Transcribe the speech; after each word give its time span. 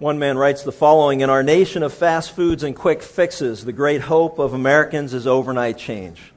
One 0.00 0.18
man 0.18 0.38
writes 0.38 0.62
the 0.62 0.72
following 0.72 1.20
In 1.20 1.28
our 1.28 1.42
nation 1.42 1.82
of 1.82 1.92
fast 1.92 2.30
foods 2.34 2.62
and 2.62 2.74
quick 2.74 3.02
fixes, 3.02 3.66
the 3.66 3.72
great 3.74 4.00
hope 4.00 4.38
of 4.38 4.54
Americans 4.54 5.12
is 5.12 5.26
overnight 5.26 5.76
change. 5.76 6.32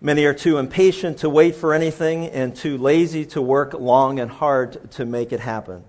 Many 0.00 0.26
are 0.26 0.32
too 0.32 0.58
impatient 0.58 1.18
to 1.18 1.28
wait 1.28 1.56
for 1.56 1.74
anything 1.74 2.26
and 2.26 2.54
too 2.54 2.78
lazy 2.78 3.26
to 3.26 3.42
work 3.42 3.74
long 3.74 4.20
and 4.20 4.30
hard 4.30 4.92
to 4.92 5.04
make 5.04 5.32
it 5.32 5.40
happen. 5.40 5.82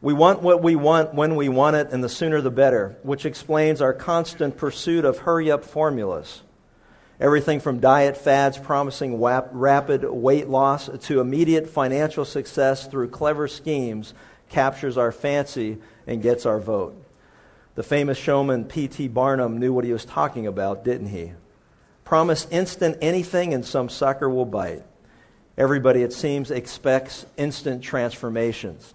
We 0.00 0.14
want 0.14 0.40
what 0.40 0.62
we 0.62 0.74
want 0.74 1.12
when 1.12 1.36
we 1.36 1.50
want 1.50 1.76
it, 1.76 1.88
and 1.90 2.02
the 2.02 2.08
sooner 2.08 2.40
the 2.40 2.50
better, 2.50 2.96
which 3.02 3.26
explains 3.26 3.82
our 3.82 3.92
constant 3.92 4.56
pursuit 4.56 5.04
of 5.04 5.18
hurry 5.18 5.50
up 5.50 5.66
formulas. 5.66 6.40
Everything 7.20 7.60
from 7.60 7.80
diet 7.80 8.16
fads 8.16 8.56
promising 8.56 9.20
rapid 9.20 10.04
weight 10.04 10.48
loss 10.48 10.88
to 11.02 11.20
immediate 11.20 11.68
financial 11.68 12.24
success 12.24 12.86
through 12.86 13.10
clever 13.10 13.48
schemes 13.48 14.14
captures 14.50 14.98
our 14.98 15.12
fancy 15.12 15.78
and 16.06 16.22
gets 16.22 16.44
our 16.44 16.60
vote. 16.60 16.94
The 17.76 17.82
famous 17.82 18.18
showman 18.18 18.64
P.T. 18.64 19.08
Barnum 19.08 19.58
knew 19.58 19.72
what 19.72 19.84
he 19.84 19.92
was 19.92 20.04
talking 20.04 20.46
about, 20.46 20.84
didn't 20.84 21.08
he? 21.08 21.32
Promise 22.04 22.46
instant 22.50 22.98
anything 23.00 23.54
and 23.54 23.64
some 23.64 23.88
sucker 23.88 24.28
will 24.28 24.44
bite. 24.44 24.82
Everybody, 25.56 26.02
it 26.02 26.12
seems, 26.12 26.50
expects 26.50 27.24
instant 27.36 27.82
transformations. 27.82 28.94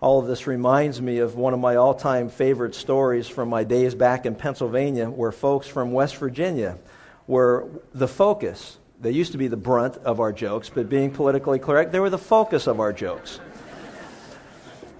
All 0.00 0.18
of 0.18 0.26
this 0.26 0.46
reminds 0.46 1.00
me 1.00 1.18
of 1.18 1.36
one 1.36 1.52
of 1.52 1.60
my 1.60 1.76
all 1.76 1.94
time 1.94 2.30
favorite 2.30 2.74
stories 2.74 3.28
from 3.28 3.48
my 3.48 3.64
days 3.64 3.94
back 3.94 4.26
in 4.26 4.34
Pennsylvania, 4.34 5.08
where 5.08 5.30
folks 5.30 5.66
from 5.66 5.92
West 5.92 6.16
Virginia 6.16 6.78
were 7.26 7.68
the 7.94 8.08
focus. 8.08 8.78
They 9.00 9.10
used 9.12 9.32
to 9.32 9.38
be 9.38 9.48
the 9.48 9.56
brunt 9.56 9.96
of 9.98 10.20
our 10.20 10.32
jokes, 10.32 10.70
but 10.70 10.88
being 10.88 11.10
politically 11.10 11.58
correct, 11.58 11.92
they 11.92 12.00
were 12.00 12.10
the 12.10 12.18
focus 12.18 12.66
of 12.66 12.80
our 12.80 12.92
jokes. 12.92 13.38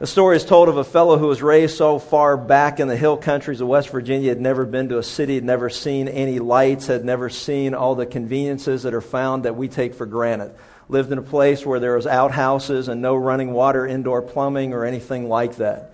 The 0.01 0.07
story 0.07 0.37
is 0.37 0.47
told 0.47 0.71
of 0.71 0.79
a 0.79 0.83
fellow 0.83 1.19
who 1.19 1.27
was 1.27 1.43
raised 1.43 1.77
so 1.77 1.99
far 1.99 2.39
back 2.39 2.81
in 2.81 2.89
the 2.89 2.97
hill 2.97 3.19
countries 3.19 3.61
of 3.61 3.69
West 3.69 3.91
Virginia, 3.91 4.31
had 4.31 4.41
never 4.41 4.65
been 4.65 4.89
to 4.89 4.97
a 4.97 5.03
city, 5.03 5.35
had 5.35 5.45
never 5.45 5.69
seen 5.69 6.09
any 6.09 6.39
lights, 6.39 6.87
had 6.87 7.05
never 7.05 7.29
seen 7.29 7.75
all 7.75 7.95
the 7.95 8.07
conveniences 8.07 8.85
that 8.85 8.95
are 8.95 9.03
found 9.03 9.43
that 9.43 9.57
we 9.57 9.69
take 9.69 9.93
for 9.93 10.07
granted. 10.07 10.55
Lived 10.89 11.13
in 11.13 11.19
a 11.19 11.23
place 11.23 11.67
where 11.67 11.81
there 11.81 11.97
was 11.97 12.07
outhouses 12.07 12.89
and 12.89 13.03
no 13.03 13.15
running 13.15 13.53
water, 13.53 13.87
indoor 13.87 14.23
plumbing, 14.23 14.73
or 14.73 14.87
anything 14.87 15.29
like 15.29 15.57
that. 15.57 15.93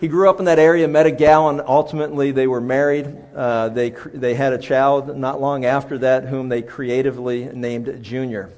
He 0.00 0.08
grew 0.08 0.28
up 0.28 0.40
in 0.40 0.46
that 0.46 0.58
area, 0.58 0.88
met 0.88 1.06
a 1.06 1.12
gal, 1.12 1.50
and 1.50 1.60
ultimately 1.64 2.32
they 2.32 2.48
were 2.48 2.60
married. 2.60 3.16
Uh, 3.36 3.68
they, 3.68 3.90
they 3.90 4.34
had 4.34 4.54
a 4.54 4.58
child 4.58 5.16
not 5.16 5.40
long 5.40 5.64
after 5.64 5.98
that, 5.98 6.24
whom 6.24 6.48
they 6.48 6.62
creatively 6.62 7.44
named 7.44 8.02
Junior. 8.02 8.50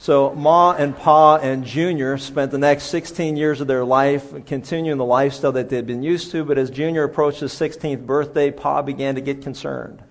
So 0.00 0.34
Ma 0.34 0.72
and 0.72 0.96
Pa 0.96 1.36
and 1.36 1.62
Junior 1.62 2.16
spent 2.16 2.52
the 2.52 2.56
next 2.56 2.84
16 2.84 3.36
years 3.36 3.60
of 3.60 3.66
their 3.66 3.84
life 3.84 4.46
continuing 4.46 4.96
the 4.96 5.04
lifestyle 5.04 5.52
that 5.52 5.68
they'd 5.68 5.86
been 5.86 6.02
used 6.02 6.30
to, 6.30 6.42
but 6.42 6.56
as 6.56 6.70
Junior 6.70 7.04
approached 7.04 7.40
his 7.40 7.52
16th 7.52 8.06
birthday, 8.06 8.50
Pa 8.50 8.80
began 8.80 9.16
to 9.16 9.20
get 9.20 9.42
concerned. 9.42 10.02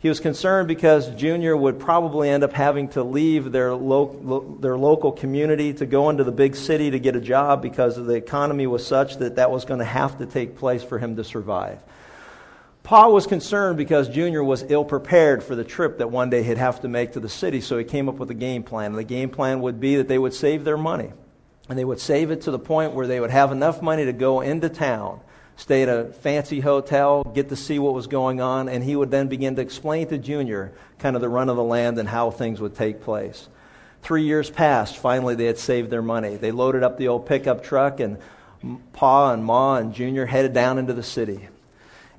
He 0.00 0.08
was 0.08 0.18
concerned 0.18 0.66
because 0.66 1.14
Junior 1.14 1.56
would 1.56 1.78
probably 1.78 2.28
end 2.28 2.42
up 2.42 2.52
having 2.52 2.88
to 2.88 3.04
leave 3.04 3.52
their, 3.52 3.72
lo- 3.72 4.58
their 4.58 4.76
local 4.76 5.12
community 5.12 5.74
to 5.74 5.86
go 5.86 6.10
into 6.10 6.24
the 6.24 6.32
big 6.32 6.56
city 6.56 6.90
to 6.90 6.98
get 6.98 7.14
a 7.14 7.20
job 7.20 7.62
because 7.62 7.94
the 7.94 8.14
economy 8.14 8.66
was 8.66 8.84
such 8.84 9.18
that 9.18 9.36
that 9.36 9.52
was 9.52 9.64
going 9.64 9.78
to 9.78 9.86
have 9.86 10.18
to 10.18 10.26
take 10.26 10.56
place 10.56 10.82
for 10.82 10.98
him 10.98 11.14
to 11.14 11.22
survive. 11.22 11.78
Pa 12.90 13.06
was 13.06 13.28
concerned 13.28 13.76
because 13.76 14.08
Junior 14.08 14.42
was 14.42 14.64
ill 14.68 14.84
prepared 14.84 15.44
for 15.44 15.54
the 15.54 15.62
trip 15.62 15.98
that 15.98 16.10
one 16.10 16.28
day 16.28 16.42
he'd 16.42 16.58
have 16.58 16.80
to 16.80 16.88
make 16.88 17.12
to 17.12 17.20
the 17.20 17.28
city, 17.28 17.60
so 17.60 17.78
he 17.78 17.84
came 17.84 18.08
up 18.08 18.16
with 18.16 18.28
a 18.32 18.34
game 18.34 18.64
plan. 18.64 18.86
And 18.86 18.98
the 18.98 19.04
game 19.04 19.30
plan 19.30 19.60
would 19.60 19.78
be 19.78 19.94
that 19.98 20.08
they 20.08 20.18
would 20.18 20.34
save 20.34 20.64
their 20.64 20.76
money. 20.76 21.12
And 21.68 21.78
they 21.78 21.84
would 21.84 22.00
save 22.00 22.32
it 22.32 22.40
to 22.40 22.50
the 22.50 22.58
point 22.58 22.92
where 22.92 23.06
they 23.06 23.20
would 23.20 23.30
have 23.30 23.52
enough 23.52 23.80
money 23.80 24.06
to 24.06 24.12
go 24.12 24.40
into 24.40 24.68
town, 24.68 25.20
stay 25.54 25.84
at 25.84 25.88
a 25.88 26.06
fancy 26.06 26.58
hotel, 26.58 27.22
get 27.22 27.50
to 27.50 27.54
see 27.54 27.78
what 27.78 27.94
was 27.94 28.08
going 28.08 28.40
on, 28.40 28.68
and 28.68 28.82
he 28.82 28.96
would 28.96 29.12
then 29.12 29.28
begin 29.28 29.54
to 29.54 29.62
explain 29.62 30.08
to 30.08 30.18
Junior 30.18 30.72
kind 30.98 31.14
of 31.14 31.22
the 31.22 31.28
run 31.28 31.48
of 31.48 31.54
the 31.54 31.62
land 31.62 31.96
and 31.96 32.08
how 32.08 32.32
things 32.32 32.60
would 32.60 32.74
take 32.74 33.02
place. 33.02 33.48
Three 34.02 34.24
years 34.24 34.50
passed. 34.50 34.96
Finally, 34.96 35.36
they 35.36 35.46
had 35.46 35.58
saved 35.58 35.90
their 35.90 36.02
money. 36.02 36.34
They 36.34 36.50
loaded 36.50 36.82
up 36.82 36.98
the 36.98 37.06
old 37.06 37.26
pickup 37.26 37.62
truck, 37.62 38.00
and 38.00 38.18
Pa 38.94 39.32
and 39.32 39.44
Ma 39.44 39.76
and 39.76 39.94
Junior 39.94 40.26
headed 40.26 40.54
down 40.54 40.78
into 40.78 40.92
the 40.92 41.04
city 41.04 41.48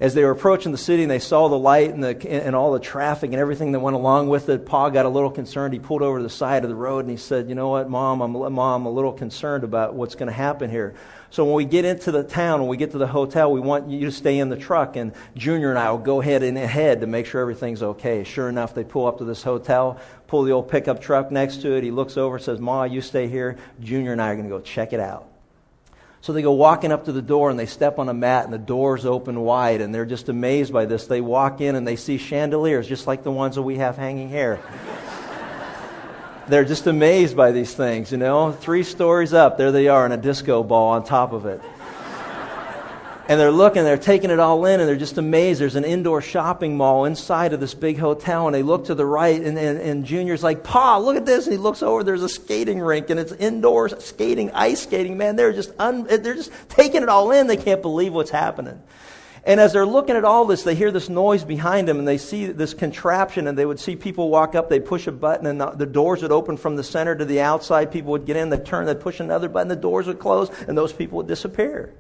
as 0.02 0.16
they 0.16 0.24
were 0.24 0.32
approaching 0.32 0.72
the 0.72 0.80
city 0.80 1.04
and 1.04 1.12
they 1.12 1.20
saw 1.20 1.48
the 1.48 1.58
light 1.58 1.94
and, 1.94 2.04
the, 2.04 2.28
and 2.28 2.56
all 2.56 2.72
the 2.72 2.80
traffic 2.80 3.32
and 3.32 3.40
everything 3.40 3.74
that 3.74 3.80
went 3.82 3.96
along 3.96 4.28
with 4.30 4.50
it, 4.50 4.66
Pa 4.66 4.90
got 4.90 5.06
a 5.06 5.10
little 5.10 5.30
concerned. 5.30 5.76
He 5.76 5.80
pulled 5.80 6.02
over 6.02 6.18
to 6.18 6.24
the 6.24 6.30
side 6.30 6.64
of 6.64 6.72
the 6.72 6.76
road 6.76 7.06
and 7.06 7.12
he 7.12 7.18
said, 7.18 7.48
"You 7.48 7.54
know 7.54 7.70
what, 7.70 7.88
Mom? 7.88 8.20
I'm, 8.22 8.32
Mom, 8.32 8.58
I'm 8.60 8.86
a 8.88 8.92
little 8.92 9.14
concerned 9.14 9.64
about 9.64 9.94
what's 9.94 10.16
going 10.16 10.28
to 10.28 10.34
happen 10.34 10.72
here. 10.72 10.96
So 11.30 11.46
when 11.46 11.54
we 11.54 11.66
get 11.66 11.86
into 11.86 12.12
the 12.12 12.24
town, 12.24 12.62
when 12.62 12.68
we 12.68 12.78
get 12.78 12.92
to 12.92 12.98
the 12.98 13.06
hotel, 13.06 13.52
we 13.52 13.60
want 13.60 13.90
you 13.90 14.08
to 14.08 14.12
stay 14.12 14.40
in 14.40 14.50
the 14.50 14.58
truck, 14.58 14.96
and 14.96 15.14
Junior 15.38 15.70
and 15.70 15.78
I 15.78 15.92
will 15.92 16.00
go 16.00 16.20
ahead 16.20 16.42
and 16.42 16.58
ahead 16.58 17.02
to 17.02 17.08
make 17.08 17.28
sure 17.28 17.40
everything's 17.40 17.84
okay." 17.84 18.24
Sure 18.24 18.50
enough, 18.50 18.74
they 18.74 18.84
pull 18.84 19.06
up 19.06 19.20
to 19.20 19.24
this 19.24 19.44
hotel, 19.44 20.00
pull 20.26 20.42
the 20.44 20.52
old 20.52 20.68
pickup 20.68 21.00
truck 21.00 21.32
next 21.32 21.62
to 21.62 21.78
it. 21.78 21.84
He 21.84 21.92
looks 21.92 22.18
over, 22.18 22.40
says, 22.40 22.60
"Ma, 22.60 22.86
you 22.86 23.02
stay 23.02 23.28
here. 23.28 23.58
Junior 23.80 24.14
and 24.14 24.22
I 24.22 24.32
are 24.32 24.36
going 24.36 24.50
to 24.50 24.58
go 24.58 24.62
check 24.62 24.94
it 24.94 25.00
out." 25.00 25.31
So 26.22 26.34
they 26.34 26.44
go 26.44 26.52
walking 26.52 26.92
up 26.92 27.06
to 27.06 27.12
the 27.12 27.22
door 27.22 27.50
and 27.50 27.58
they 27.58 27.66
step 27.66 27.98
on 27.98 28.08
a 28.08 28.14
mat 28.14 28.46
and 28.46 28.54
the 28.54 28.60
doors 28.60 29.06
open 29.06 29.42
wide 29.42 29.82
and 29.82 29.94
they're 29.94 30.06
just 30.06 30.30
amazed 30.30 30.72
by 30.72 30.86
this. 30.86 31.08
They 31.08 31.20
walk 31.20 31.62
in 31.62 31.76
and 31.76 31.88
they 31.88 31.96
see 31.96 32.20
chandeliers 32.20 32.88
just 32.88 33.08
like 33.08 33.24
the 33.24 33.32
ones 33.32 33.56
that 33.56 33.64
we 33.64 33.78
have 33.78 33.98
hanging 33.98 34.30
here. 34.30 34.60
they're 36.48 36.66
just 36.66 36.86
amazed 36.86 37.36
by 37.36 37.52
these 37.52 37.74
things, 37.74 38.12
you 38.12 38.20
know. 38.20 38.52
Three 38.52 38.84
stories 38.84 39.34
up, 39.34 39.58
there 39.58 39.72
they 39.72 39.88
are 39.88 40.06
in 40.06 40.12
a 40.12 40.18
disco 40.18 40.62
ball 40.62 40.90
on 40.90 41.04
top 41.04 41.34
of 41.34 41.48
it 41.48 41.60
and 43.32 43.40
they're 43.40 43.50
looking, 43.50 43.86
they're 43.86 43.98
taking 43.98 44.30
it 44.30 44.42
all 44.42 44.66
in, 44.66 44.82
and 44.82 44.90
they're 44.90 44.98
just 44.98 45.18
amazed. 45.18 45.62
There's 45.62 45.78
an 45.78 45.86
indoor 45.86 46.22
shopping 46.22 46.76
mall 46.76 47.06
inside 47.06 47.54
of 47.54 47.62
this 47.62 47.74
big 47.74 47.98
hotel, 47.98 48.46
and 48.46 48.54
they 48.54 48.62
look 48.62 48.88
to 48.88 48.94
the 48.94 49.06
right, 49.06 49.42
and, 49.42 49.58
and, 49.58 49.80
and 49.80 50.04
Junior's 50.04 50.44
like, 50.44 50.66
Pa, 50.66 50.98
look 50.98 51.16
at 51.16 51.26
this. 51.26 51.46
And 51.46 51.54
he 51.54 51.58
looks 51.58 51.82
over, 51.82 52.04
there's 52.04 52.24
a 52.24 52.28
skating 52.28 52.82
rink, 52.82 53.10
and 53.10 53.18
it's 53.18 53.32
indoor 53.32 53.88
skating, 53.88 54.52
ice 54.52 54.84
skating. 54.84 55.18
Man, 55.18 55.38
they're 55.38 55.54
just, 55.54 55.72
un, 55.80 56.04
they're 56.04 56.36
just 56.36 56.52
taking 56.68 57.04
it 57.04 57.08
all 57.08 57.32
in. 57.32 57.48
They 57.48 57.56
can't 57.56 57.82
believe 57.82 58.12
what's 58.12 58.32
happening. 58.32 58.84
And 59.46 59.62
as 59.62 59.72
they're 59.72 59.86
looking 59.86 60.18
at 60.18 60.26
all 60.26 60.44
this, 60.44 60.64
they 60.64 60.76
hear 60.76 60.92
this 60.92 61.08
noise 61.08 61.46
behind 61.46 61.88
them 61.88 62.00
and 62.00 62.08
they 62.08 62.18
see 62.18 62.48
this 62.48 62.74
contraption 62.74 63.48
and 63.48 63.58
they 63.58 63.66
would 63.66 63.80
see 63.80 63.96
people 63.96 64.30
walk 64.30 64.56
up, 64.56 64.70
they'd 64.70 64.86
push 64.86 65.08
a 65.08 65.12
button 65.12 65.48
and 65.48 65.60
the, 65.60 65.72
the 65.72 65.86
doors 65.88 66.22
would 66.22 66.34
open 66.34 66.58
from 66.58 66.76
the 66.76 66.84
center 66.84 67.16
to 67.16 67.26
the 67.26 67.40
outside. 67.42 67.92
People 67.92 68.12
would 68.12 68.26
get 68.28 68.36
in, 68.36 68.50
they'd 68.50 68.66
turn, 68.66 68.86
they'd 68.86 69.00
push 69.00 69.20
another 69.20 69.50
button, 69.50 69.70
the 69.70 69.76
doors 69.76 70.06
would 70.06 70.20
close 70.20 70.52
and 70.68 70.78
those 70.78 70.94
people 70.94 71.18
would 71.18 71.28
disappear. 71.28 71.92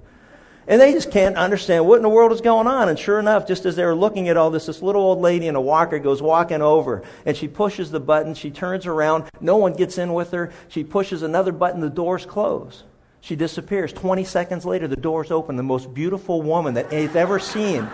And 0.67 0.79
they 0.79 0.93
just 0.93 1.11
can't 1.11 1.37
understand 1.37 1.87
what 1.87 1.97
in 1.97 2.03
the 2.03 2.09
world 2.09 2.31
is 2.31 2.41
going 2.41 2.67
on. 2.67 2.89
And 2.89 2.97
sure 2.97 3.19
enough, 3.19 3.47
just 3.47 3.65
as 3.65 3.75
they 3.75 3.83
were 3.83 3.95
looking 3.95 4.29
at 4.29 4.37
all 4.37 4.51
this, 4.51 4.67
this 4.67 4.81
little 4.81 5.01
old 5.01 5.19
lady 5.19 5.47
in 5.47 5.55
a 5.55 5.61
walker 5.61 5.97
goes 5.97 6.21
walking 6.21 6.61
over 6.61 7.03
and 7.25 7.35
she 7.35 7.47
pushes 7.47 7.89
the 7.89 7.99
button. 7.99 8.35
She 8.35 8.51
turns 8.51 8.85
around. 8.85 9.25
No 9.39 9.57
one 9.57 9.73
gets 9.73 9.97
in 9.97 10.13
with 10.13 10.31
her. 10.31 10.51
She 10.69 10.83
pushes 10.83 11.23
another 11.23 11.51
button. 11.51 11.81
The 11.81 11.89
doors 11.89 12.25
close. 12.25 12.83
She 13.21 13.35
disappears. 13.35 13.91
20 13.93 14.23
seconds 14.23 14.65
later, 14.65 14.87
the 14.87 14.95
doors 14.95 15.31
open. 15.31 15.55
The 15.55 15.63
most 15.63 15.93
beautiful 15.93 16.41
woman 16.41 16.75
that 16.75 16.89
they've 16.89 17.15
ever 17.15 17.39
seen. 17.39 17.87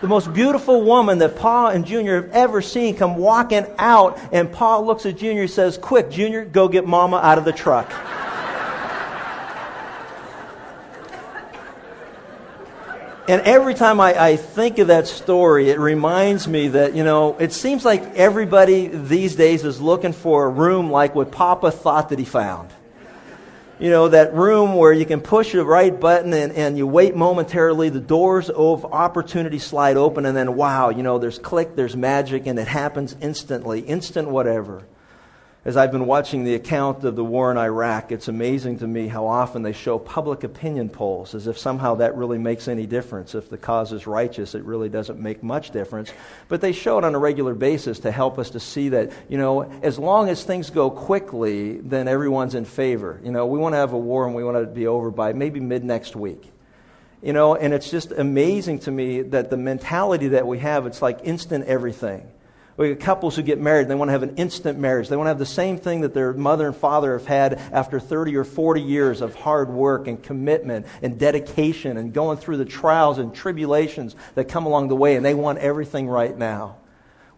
The 0.00 0.08
most 0.08 0.32
beautiful 0.32 0.82
woman 0.82 1.18
that 1.18 1.36
Pa 1.36 1.68
and 1.68 1.84
Junior 1.84 2.22
have 2.22 2.30
ever 2.32 2.62
seen 2.62 2.96
come 2.96 3.16
walking 3.16 3.66
out. 3.78 4.18
And 4.32 4.52
Pa 4.52 4.78
looks 4.78 5.06
at 5.06 5.16
Junior 5.16 5.42
and 5.42 5.50
says, 5.50 5.78
Quick, 5.78 6.10
Junior, 6.10 6.44
go 6.44 6.68
get 6.68 6.86
Mama 6.86 7.16
out 7.16 7.38
of 7.38 7.44
the 7.44 7.52
truck. 7.52 7.92
And 13.28 13.42
every 13.42 13.74
time 13.74 14.00
I, 14.00 14.18
I, 14.18 14.36
think 14.36 14.78
of 14.78 14.86
that 14.86 15.06
story, 15.06 15.68
it 15.68 15.78
reminds 15.78 16.48
me 16.48 16.68
that, 16.68 16.94
you 16.94 17.04
know, 17.04 17.36
it 17.36 17.52
seems 17.52 17.84
like 17.84 18.14
everybody 18.14 18.86
these 18.86 19.36
days 19.36 19.66
is 19.66 19.82
looking 19.82 20.14
for 20.14 20.46
a 20.46 20.48
room 20.48 20.90
like 20.90 21.14
what 21.14 21.30
Papa 21.30 21.70
thought 21.70 22.08
that 22.08 22.18
he 22.18 22.24
found. 22.24 22.70
You 23.78 23.90
know, 23.90 24.08
that 24.08 24.32
room 24.32 24.74
where 24.76 24.94
you 24.94 25.04
can 25.04 25.20
push 25.20 25.52
the 25.52 25.62
right 25.62 26.00
button 26.00 26.32
and, 26.32 26.54
and 26.54 26.78
you 26.78 26.86
wait 26.86 27.14
momentarily, 27.14 27.90
the 27.90 28.00
doors 28.00 28.48
of 28.48 28.86
opportunity 28.86 29.58
slide 29.58 29.98
open, 29.98 30.24
and 30.24 30.34
then 30.34 30.56
wow, 30.56 30.88
you 30.88 31.02
know, 31.02 31.18
there's 31.18 31.38
click, 31.38 31.76
there's 31.76 31.94
magic, 31.94 32.46
and 32.46 32.58
it 32.58 32.66
happens 32.66 33.14
instantly, 33.20 33.80
instant 33.80 34.30
whatever 34.30 34.84
as 35.64 35.76
I've 35.76 35.90
been 35.90 36.06
watching 36.06 36.44
the 36.44 36.54
account 36.54 37.02
of 37.02 37.16
the 37.16 37.24
war 37.24 37.50
in 37.50 37.58
Iraq, 37.58 38.12
it's 38.12 38.28
amazing 38.28 38.78
to 38.78 38.86
me 38.86 39.08
how 39.08 39.26
often 39.26 39.62
they 39.62 39.72
show 39.72 39.98
public 39.98 40.44
opinion 40.44 40.88
polls 40.88 41.34
as 41.34 41.48
if 41.48 41.58
somehow 41.58 41.96
that 41.96 42.16
really 42.16 42.38
makes 42.38 42.68
any 42.68 42.86
difference. 42.86 43.34
If 43.34 43.50
the 43.50 43.58
cause 43.58 43.92
is 43.92 44.06
righteous, 44.06 44.54
it 44.54 44.62
really 44.62 44.88
doesn't 44.88 45.18
make 45.18 45.42
much 45.42 45.72
difference. 45.72 46.12
But 46.46 46.60
they 46.60 46.70
show 46.70 46.98
it 46.98 47.04
on 47.04 47.14
a 47.16 47.18
regular 47.18 47.54
basis 47.54 47.98
to 48.00 48.12
help 48.12 48.38
us 48.38 48.50
to 48.50 48.60
see 48.60 48.90
that, 48.90 49.10
you 49.28 49.36
know, 49.36 49.62
as 49.82 49.98
long 49.98 50.28
as 50.28 50.44
things 50.44 50.70
go 50.70 50.90
quickly, 50.90 51.78
then 51.78 52.06
everyone's 52.06 52.54
in 52.54 52.64
favor. 52.64 53.20
You 53.24 53.32
know, 53.32 53.46
we 53.46 53.58
want 53.58 53.72
to 53.72 53.78
have 53.78 53.92
a 53.92 53.98
war 53.98 54.26
and 54.26 54.36
we 54.36 54.44
want 54.44 54.58
it 54.58 54.60
to 54.60 54.66
be 54.66 54.86
over 54.86 55.10
by 55.10 55.32
maybe 55.32 55.58
mid 55.58 55.82
next 55.82 56.14
week. 56.14 56.52
You 57.20 57.32
know, 57.32 57.56
and 57.56 57.74
it's 57.74 57.90
just 57.90 58.12
amazing 58.12 58.78
to 58.80 58.92
me 58.92 59.22
that 59.22 59.50
the 59.50 59.56
mentality 59.56 60.28
that 60.28 60.46
we 60.46 60.60
have, 60.60 60.86
it's 60.86 61.02
like 61.02 61.20
instant 61.24 61.64
everything. 61.64 62.30
We 62.78 62.90
get 62.90 63.00
couples 63.00 63.34
who 63.34 63.42
get 63.42 63.58
married, 63.58 63.82
and 63.82 63.90
they 63.90 63.96
want 63.96 64.08
to 64.08 64.12
have 64.12 64.22
an 64.22 64.36
instant 64.36 64.78
marriage. 64.78 65.08
They 65.08 65.16
want 65.16 65.26
to 65.26 65.30
have 65.30 65.40
the 65.40 65.46
same 65.46 65.78
thing 65.78 66.02
that 66.02 66.14
their 66.14 66.32
mother 66.32 66.68
and 66.68 66.76
father 66.76 67.18
have 67.18 67.26
had 67.26 67.54
after 67.72 67.98
30 67.98 68.36
or 68.36 68.44
40 68.44 68.80
years 68.80 69.20
of 69.20 69.34
hard 69.34 69.68
work 69.68 70.06
and 70.06 70.22
commitment 70.22 70.86
and 71.02 71.18
dedication 71.18 71.96
and 71.96 72.12
going 72.12 72.38
through 72.38 72.58
the 72.58 72.64
trials 72.64 73.18
and 73.18 73.34
tribulations 73.34 74.14
that 74.36 74.44
come 74.44 74.64
along 74.64 74.88
the 74.88 74.96
way, 74.96 75.16
and 75.16 75.26
they 75.26 75.34
want 75.34 75.58
everything 75.58 76.06
right 76.06 76.38
now. 76.38 76.76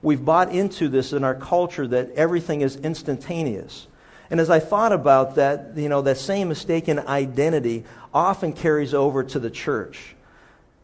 We've 0.03 0.23
bought 0.23 0.53
into 0.53 0.91
this 0.91 1.15
in 1.15 1.25
our 1.25 1.35
culture 1.35 1.87
that 1.87 2.13
everything 2.17 2.61
is 2.61 2.77
instantaneous. 2.77 3.87
And 4.29 4.41
as 4.41 4.51
I 4.51 4.61
thought 4.61 4.93
about 4.93 5.37
that, 5.37 5.73
you 5.75 5.89
know, 5.89 6.03
that 6.03 6.19
same 6.19 6.49
mistaken 6.51 6.99
identity 6.99 7.85
often 8.13 8.53
carries 8.53 8.93
over 8.93 9.25
to 9.25 9.39
the 9.39 9.51
church 9.51 10.17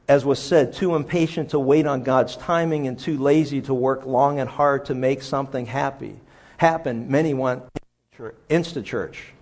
as 0.09 0.25
was 0.25 0.39
said, 0.39 0.73
too 0.73 0.95
impatient 0.95 1.51
to 1.51 1.59
wait 1.59 1.87
on 1.87 2.03
God's 2.03 2.37
timing 2.37 2.87
and 2.87 2.99
too 2.99 3.19
lazy 3.19 3.61
to 3.63 3.75
work 3.75 4.07
long 4.07 4.39
and 4.39 4.49
hard 4.49 4.85
to 4.87 4.95
make 4.95 5.23
something 5.23 5.67
happy 5.67 6.15
happen. 6.59 7.11
Many 7.11 7.35
want 7.35 7.65
instant 8.49 8.87
church, 8.87 9.33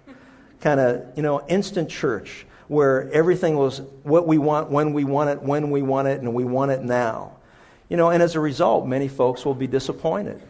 kind 0.61 0.81
of 0.81 1.17
you 1.17 1.23
know 1.23 1.47
instant 1.47 1.91
church 1.91 2.47
where 2.69 3.11
everything 3.13 3.57
was 3.57 3.83
what 4.03 4.27
we 4.27 4.39
want 4.39 4.71
when 4.71 4.93
we 4.95 5.05
want 5.05 5.31
it, 5.31 5.43
when 5.43 5.71
we 5.71 5.83
want 5.83 6.09
it, 6.09 6.21
and 6.21 6.33
we 6.35 6.45
want 6.45 6.71
it 6.71 6.83
now. 6.83 7.37
You 7.89 7.99
know, 7.99 8.11
and 8.11 8.23
as 8.23 8.35
a 8.35 8.41
result, 8.41 8.87
many 8.87 9.09
folks 9.09 9.45
will 9.45 9.55
be 9.55 9.67
disappointed. 9.67 10.41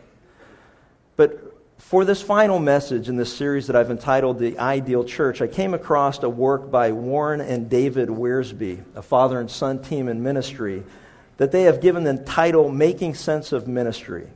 But 1.16 1.44
for 1.85 2.07
this 2.07 2.23
final 2.23 2.59
message 2.59 3.11
in 3.11 3.17
this 3.17 3.37
series 3.37 3.67
that 3.67 3.77
I've 3.77 3.91
entitled 3.91 4.39
The 4.39 4.59
Ideal 4.59 5.05
Church, 5.05 5.43
I 5.43 5.47
came 5.47 5.75
across 5.75 6.23
a 6.23 6.31
work 6.31 6.71
by 6.71 6.93
Warren 6.93 7.43
and 7.43 7.69
David 7.69 8.09
Wiersbe, 8.09 8.83
a 8.97 9.03
father 9.03 9.39
and 9.39 9.51
son 9.51 9.83
team 9.83 10.09
in 10.09 10.23
ministry, 10.23 10.83
that 11.37 11.53
they 11.53 11.65
have 11.65 11.83
given 11.83 12.03
the 12.03 12.17
title 12.17 12.71
Making 12.71 13.15
Sense 13.15 13.53
of 13.53 13.69
Ministry. 13.69 14.27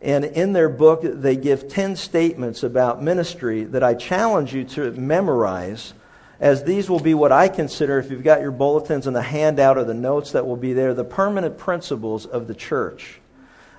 And 0.00 0.24
in 0.24 0.54
their 0.54 0.70
book, 0.70 1.02
they 1.02 1.36
give 1.36 1.68
10 1.68 1.94
statements 1.94 2.62
about 2.62 3.02
ministry 3.02 3.64
that 3.64 3.82
I 3.84 3.92
challenge 3.92 4.54
you 4.54 4.64
to 4.64 4.90
memorize, 4.92 5.92
as 6.40 6.64
these 6.64 6.88
will 6.88 7.00
be 7.00 7.12
what 7.12 7.32
I 7.32 7.48
consider, 7.48 7.98
if 7.98 8.10
you've 8.10 8.24
got 8.24 8.40
your 8.40 8.50
bulletins 8.50 9.06
and 9.06 9.14
the 9.14 9.20
handout 9.20 9.76
or 9.76 9.84
the 9.84 9.92
notes 9.92 10.32
that 10.32 10.46
will 10.46 10.56
be 10.56 10.72
there, 10.72 10.94
the 10.94 11.04
permanent 11.04 11.58
principles 11.58 12.24
of 12.24 12.46
the 12.46 12.54
church. 12.54 13.17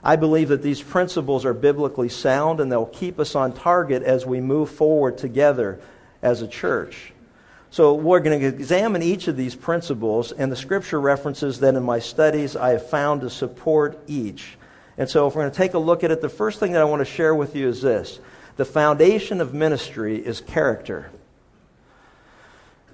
I 0.04 0.16
believe 0.16 0.50
that 0.50 0.62
these 0.62 0.81
principles 0.81 1.46
are 1.46 1.54
biblically 1.54 2.10
sound 2.10 2.60
and 2.60 2.72
they'll 2.72 2.86
keep 2.86 3.19
us 3.19 3.36
on 3.36 3.54
target 3.54 4.04
as 4.04 4.25
we 4.25 4.40
move 4.40 4.69
forward 4.69 5.18
together 5.18 5.80
as 6.22 6.42
a 6.42 6.48
church. 6.48 7.13
So, 7.72 7.94
we're 7.94 8.19
going 8.19 8.40
to 8.40 8.48
examine 8.48 9.04
each 9.04 9.28
of 9.28 9.38
these 9.38 9.54
principles 9.54 10.31
and 10.31 10.51
the 10.51 10.56
scripture 10.56 11.00
references 11.00 11.60
that 11.60 11.75
in 11.75 11.84
my 11.84 12.00
studies 12.00 12.56
I 12.56 12.72
have 12.72 12.90
found 12.90 13.22
to 13.22 13.30
support 13.30 14.00
each. 14.07 14.57
And 14.98 15.07
so, 15.07 15.28
if 15.28 15.36
we're 15.36 15.44
going 15.44 15.51
to 15.51 15.57
take 15.57 15.75
a 15.75 15.80
look 15.80 16.04
at 16.04 16.10
it, 16.10 16.19
the 16.19 16.30
first 16.30 16.60
thing 16.60 16.72
that 16.72 16.81
I 16.81 16.86
want 16.86 17.01
to 17.01 17.06
share 17.06 17.36
with 17.36 17.56
you 17.56 17.68
is 17.68 17.81
this 17.81 18.19
the 18.56 18.66
foundation 18.66 19.40
of 19.40 19.54
ministry 19.54 20.18
is 20.18 20.42
character. 20.42 21.12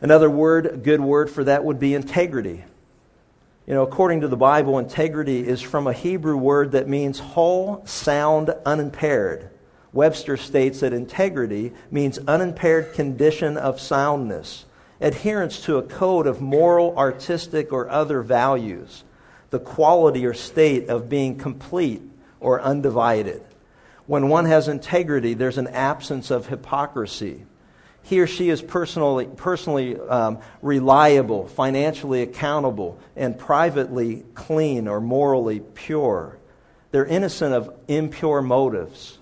Another 0.01 0.29
word, 0.29 0.65
a 0.65 0.77
good 0.77 0.99
word 0.99 1.29
for 1.29 1.45
that 1.45 1.63
would 1.63 1.79
be 1.79 1.95
integrity. 1.95 2.65
You 3.67 3.73
know, 3.73 3.81
according 3.81 4.21
to 4.21 4.27
the 4.27 4.37
Bible, 4.37 4.77
integrity 4.77 5.39
is 5.47 5.59
from 5.59 5.87
a 5.87 5.93
Hebrew 5.93 6.37
word 6.37 6.73
that 6.73 6.87
means 6.87 7.17
whole, 7.17 7.81
sound, 7.85 8.53
unimpaired. 8.63 9.49
Webster 9.91 10.37
states 10.37 10.81
that 10.81 10.93
integrity 10.93 11.73
means 11.89 12.19
unimpaired 12.27 12.93
condition 12.93 13.57
of 13.57 13.79
soundness, 13.79 14.65
adherence 15.01 15.61
to 15.61 15.77
a 15.77 15.81
code 15.83 16.27
of 16.27 16.41
moral, 16.41 16.95
artistic, 16.95 17.73
or 17.73 17.89
other 17.89 18.21
values, 18.21 19.03
the 19.49 19.59
quality 19.59 20.27
or 20.27 20.35
state 20.35 20.89
of 20.89 21.09
being 21.09 21.37
complete 21.37 22.03
or 22.39 22.61
undivided. 22.61 23.41
When 24.05 24.29
one 24.29 24.45
has 24.45 24.67
integrity, 24.67 25.33
there's 25.33 25.57
an 25.57 25.69
absence 25.69 26.29
of 26.29 26.45
hypocrisy 26.45 27.45
he 28.05 28.21
or 28.21 28.27
she 28.27 28.49
is 28.49 28.61
personally, 28.61 29.25
personally 29.25 29.99
um, 29.99 30.37
reliable, 30.61 31.47
financially 31.47 32.21
accountable, 32.21 32.99
and 33.15 33.37
privately 33.37 34.23
clean 34.35 34.87
or 34.87 35.01
morally 35.01 35.59
pure. 35.59 36.37
They're 36.91 37.07
innocent 37.07 37.55
of 37.55 37.73
impure 37.87 38.43
motives. 38.43 39.17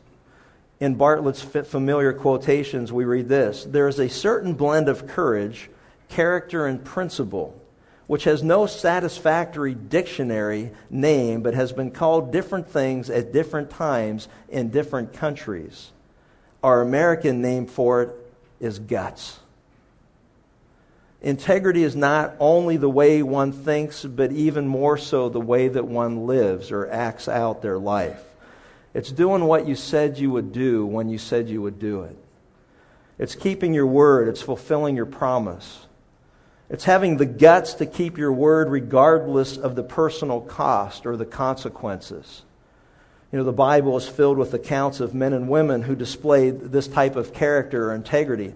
In 0.81 0.95
Bartlett's 0.95 1.41
familiar 1.41 2.12
quotations, 2.12 2.91
we 2.91 3.06
read 3.06 3.30
this 3.30 3.63
There 3.63 3.88
is 3.88 4.00
a 4.00 4.09
certain 4.09 4.53
blend 4.53 4.89
of 4.89 5.07
courage, 5.07 5.69
character, 6.09 6.68
and 6.68 6.83
principle, 6.83 7.57
which 8.07 8.25
has 8.25 8.44
no 8.44 8.65
satisfactory 8.65 9.75
dictionary 9.75 10.71
name, 10.89 11.41
but 11.41 11.53
has 11.53 11.71
been 11.71 11.91
called 11.91 12.33
different 12.33 12.68
things 12.68 13.09
at 13.09 13.31
different 13.31 13.69
times 13.69 14.27
in 14.50 14.71
different 14.71 15.13
countries. 15.13 15.89
Our 16.62 16.81
American 16.81 17.41
name 17.41 17.68
for 17.68 18.01
it 18.03 18.22
is 18.63 18.80
guts. 18.80 19.38
Integrity 21.21 21.83
is 21.83 21.95
not 21.95 22.36
only 22.39 22.77
the 22.77 22.89
way 22.89 23.24
one 23.24 23.51
thinks, 23.51 24.04
but 24.04 24.31
even 24.31 24.68
more 24.68 24.98
so 24.98 25.30
the 25.30 25.39
way 25.39 25.68
that 25.68 25.86
one 25.86 26.27
lives 26.27 26.71
or 26.71 26.89
acts 26.89 27.27
out 27.27 27.62
their 27.62 27.77
life. 27.77 28.21
It's 28.94 29.12
doing 29.12 29.45
what 29.45 29.68
you 29.68 29.75
said 29.75 30.18
you 30.18 30.31
would 30.31 30.51
do 30.51 30.86
when 30.86 31.10
you 31.10 31.18
said 31.18 31.50
you 31.50 31.62
would 31.62 31.80
do 31.80 32.04
it. 32.04 32.18
It's 33.18 33.36
keeping 33.36 33.74
your 33.74 33.88
word. 33.88 34.27
It's 34.27 34.42
fulfilling 34.42 34.95
your 34.95 35.06
promise. 35.06 35.86
It's 36.69 36.83
having 36.83 37.18
the 37.18 37.25
guts 37.25 37.75
to 37.75 37.86
keep 37.86 38.18
your 38.18 38.33
word 38.33 38.69
regardless 38.69 39.57
of 39.57 39.75
the 39.75 39.83
personal 39.83 40.42
cost 40.42 41.06
or 41.06 41.16
the 41.16 41.25
consequences. 41.25 42.44
You 43.33 43.39
know, 43.39 43.45
the 43.45 43.51
Bible 43.51 43.97
is 43.97 44.07
filled 44.07 44.38
with 44.38 44.53
accounts 44.53 45.00
of 45.00 45.15
men 45.15 45.33
and 45.33 45.50
women 45.50 45.81
who 45.81 45.95
displayed 45.95 46.71
this 46.71 46.88
type 46.88 47.15
of 47.15 47.33
character 47.33 47.89
or 47.89 47.95
integrity. 47.95 48.53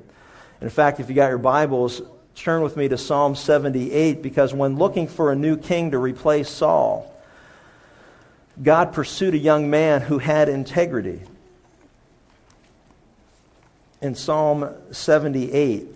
In 0.62 0.70
fact, 0.70 1.00
if 1.00 1.10
you 1.10 1.16
got 1.16 1.30
your 1.30 1.40
Bibles, 1.40 2.00
turn 2.36 2.62
with 2.62 2.78
me 2.78 2.88
to 2.88 2.96
Psalm 2.96 3.34
78 3.34 4.22
because 4.22 4.54
when 4.54 4.78
looking 4.78 5.08
for 5.08 5.32
a 5.32 5.36
new 5.36 5.58
king 5.58 5.92
to 5.92 5.98
replace 5.98 6.48
Saul, 6.48 7.12
God 8.62 8.94
pursued 8.94 9.34
a 9.34 9.40
young 9.40 9.72
man 9.72 10.02
who 10.02 10.20
had 10.20 10.48
integrity. 10.48 11.24
In 14.00 14.14
Psalm 14.14 14.76
78, 14.92 15.88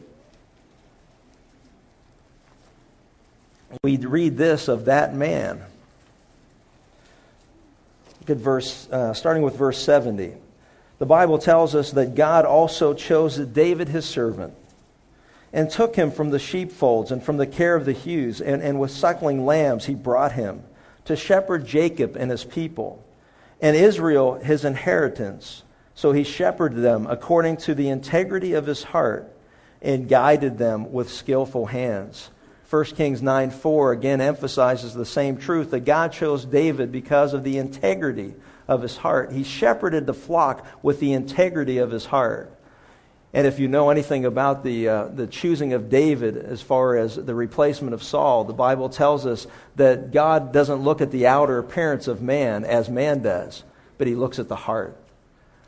we 3.83 3.97
read 3.97 4.37
this 4.37 4.69
of 4.69 4.85
that 4.85 5.13
man. 5.13 5.61
At 8.27 8.37
verse, 8.37 8.87
uh, 8.91 9.13
starting 9.13 9.43
with 9.43 9.55
verse 9.55 9.77
70. 9.79 10.33
The 10.99 11.05
Bible 11.05 11.39
tells 11.39 11.73
us 11.73 11.91
that 11.91 12.15
God 12.15 12.45
also 12.45 12.93
chose 12.93 13.35
David, 13.37 13.89
his 13.89 14.05
servant, 14.05 14.53
and 15.51 15.69
took 15.69 15.95
him 15.95 16.11
from 16.11 16.29
the 16.29 16.39
sheepfolds 16.39 17.11
and 17.11 17.23
from 17.23 17.37
the 17.37 17.47
care 17.47 17.75
of 17.75 17.85
the 17.85 17.93
ewes, 17.93 18.39
and, 18.39 18.61
and 18.61 18.79
with 18.79 18.91
suckling 18.91 19.45
lambs 19.45 19.85
he 19.85 19.95
brought 19.95 20.31
him 20.31 20.61
to 21.05 21.15
shepherd 21.15 21.65
Jacob 21.65 22.15
and 22.15 22.29
his 22.29 22.43
people, 22.43 23.03
and 23.59 23.75
Israel 23.75 24.35
his 24.35 24.65
inheritance. 24.65 25.63
So 25.95 26.11
he 26.11 26.23
shepherded 26.23 26.81
them 26.81 27.07
according 27.09 27.57
to 27.57 27.75
the 27.75 27.89
integrity 27.89 28.53
of 28.53 28.65
his 28.65 28.83
heart 28.83 29.27
and 29.81 30.07
guided 30.07 30.57
them 30.57 30.93
with 30.93 31.11
skillful 31.11 31.65
hands. 31.65 32.29
1 32.71 32.85
Kings 32.85 33.21
9 33.21 33.51
4 33.51 33.91
again 33.91 34.21
emphasizes 34.21 34.93
the 34.93 35.05
same 35.05 35.35
truth 35.35 35.71
that 35.71 35.81
God 35.81 36.13
chose 36.13 36.45
David 36.45 36.89
because 36.89 37.33
of 37.33 37.43
the 37.43 37.57
integrity 37.57 38.33
of 38.65 38.81
his 38.81 38.95
heart. 38.95 39.33
He 39.33 39.43
shepherded 39.43 40.05
the 40.05 40.13
flock 40.13 40.65
with 40.81 41.01
the 41.01 41.11
integrity 41.11 41.79
of 41.79 41.91
his 41.91 42.05
heart. 42.05 42.57
And 43.33 43.45
if 43.45 43.59
you 43.59 43.67
know 43.67 43.89
anything 43.89 44.23
about 44.23 44.63
the, 44.63 44.87
uh, 44.87 45.05
the 45.07 45.27
choosing 45.27 45.73
of 45.73 45.89
David 45.89 46.37
as 46.37 46.61
far 46.61 46.95
as 46.95 47.17
the 47.17 47.35
replacement 47.35 47.93
of 47.93 48.03
Saul, 48.03 48.45
the 48.45 48.53
Bible 48.53 48.87
tells 48.87 49.25
us 49.25 49.47
that 49.75 50.11
God 50.11 50.53
doesn't 50.53 50.81
look 50.81 51.01
at 51.01 51.11
the 51.11 51.27
outer 51.27 51.57
appearance 51.57 52.07
of 52.07 52.21
man 52.21 52.63
as 52.63 52.89
man 52.89 53.21
does, 53.21 53.65
but 53.97 54.07
he 54.07 54.15
looks 54.15 54.39
at 54.39 54.47
the 54.47 54.55
heart. 54.55 54.97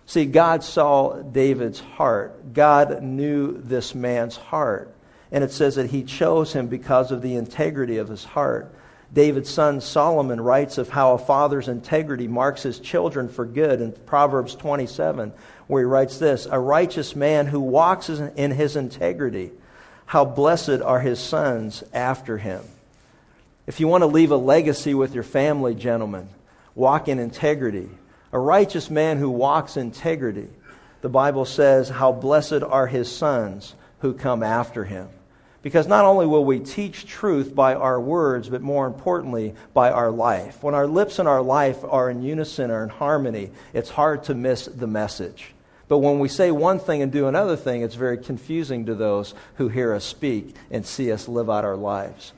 See, 0.06 0.24
God 0.26 0.64
saw 0.64 1.22
David's 1.22 1.82
heart. 1.82 2.54
God 2.54 3.04
knew 3.04 3.62
this 3.62 3.94
man's 3.94 4.38
heart. 4.38 4.94
And 5.34 5.44
it 5.44 5.52
says 5.52 5.76
that 5.76 5.90
he 5.90 6.04
chose 6.04 6.54
him 6.54 6.68
because 6.68 7.12
of 7.12 7.22
the 7.22 7.36
integrity 7.36 7.98
of 7.98 8.08
his 8.08 8.24
heart. 8.24 8.74
David's 9.12 9.50
son 9.50 9.82
Solomon 9.82 10.40
writes 10.40 10.78
of 10.78 10.90
how 10.90 11.14
a 11.14 11.18
father's 11.18 11.68
integrity 11.68 12.28
marks 12.28 12.64
his 12.64 12.80
children 12.80 13.30
for 13.30 13.46
good 13.46 13.82
in 13.82 13.92
Proverbs 13.92 14.56
27, 14.56 15.34
where 15.68 15.82
he 15.82 15.86
writes 15.86 16.20
this 16.20 16.48
A 16.50 16.60
righteous 16.60 17.16
man 17.16 17.48
who 17.48 17.60
walks 17.60 18.10
in 18.10 18.52
his 18.52 18.76
integrity, 18.76 19.52
how 20.06 20.24
blessed 20.24 20.82
are 20.84 21.00
his 21.00 21.20
sons 21.20 21.84
after 21.94 22.38
him. 22.38 22.62
If 23.66 23.80
you 23.80 23.88
want 23.88 24.04
to 24.04 24.08
leave 24.08 24.32
a 24.32 24.38
legacy 24.38 24.94
with 24.94 25.16
your 25.16 25.24
family, 25.24 25.74
gentlemen, 25.74 26.30
walk 26.76 27.08
in 27.08 27.18
integrity. 27.18 27.90
A 28.32 28.40
righteous 28.40 28.90
man 28.90 29.18
who 29.18 29.30
walks 29.30 29.78
integrity, 29.78 30.48
the 31.02 31.10
Bible 31.10 31.46
says, 31.46 31.90
how 31.90 32.12
blessed 32.12 32.64
are 32.64 32.88
his 32.88 33.12
sons 33.12 33.74
who 34.00 34.14
come 34.14 34.44
after 34.44 34.84
him. 34.84 35.08
Because 35.64 35.88
not 35.88 36.04
only 36.04 36.28
will 36.28 36.44
we 36.44 36.60
teach 36.60 37.08
truth 37.08 37.56
by 37.56 37.74
our 37.74 38.00
words, 38.00 38.50
but 38.50 38.62
more 38.62 38.86
importantly, 38.86 39.56
by 39.74 39.92
our 39.92 40.12
life. 40.12 40.62
When 40.62 40.76
our 40.76 40.86
lips 40.86 41.20
and 41.20 41.28
our 41.28 41.42
life 41.42 41.84
are 41.90 42.10
in 42.10 42.22
unison 42.22 42.70
or 42.70 42.84
in 42.84 42.90
harmony, 42.90 43.50
it's 43.74 43.90
hard 43.90 44.26
to 44.26 44.36
miss 44.36 44.66
the 44.66 44.88
message. 44.88 45.54
But 45.88 46.00
when 46.00 46.20
we 46.20 46.28
say 46.28 46.52
one 46.52 46.80
thing 46.80 47.02
and 47.02 47.14
do 47.14 47.28
another 47.28 47.56
thing, 47.56 47.82
it's 47.82 47.96
very 47.96 48.18
confusing 48.18 48.88
to 48.88 48.96
those 48.96 49.34
who 49.56 49.70
hear 49.70 49.94
us 49.94 50.04
speak 50.04 50.54
and 50.70 50.86
see 50.86 51.14
us 51.14 51.30
live 51.30 51.50
out 51.50 51.64
our 51.64 51.78
lives. 51.78 52.34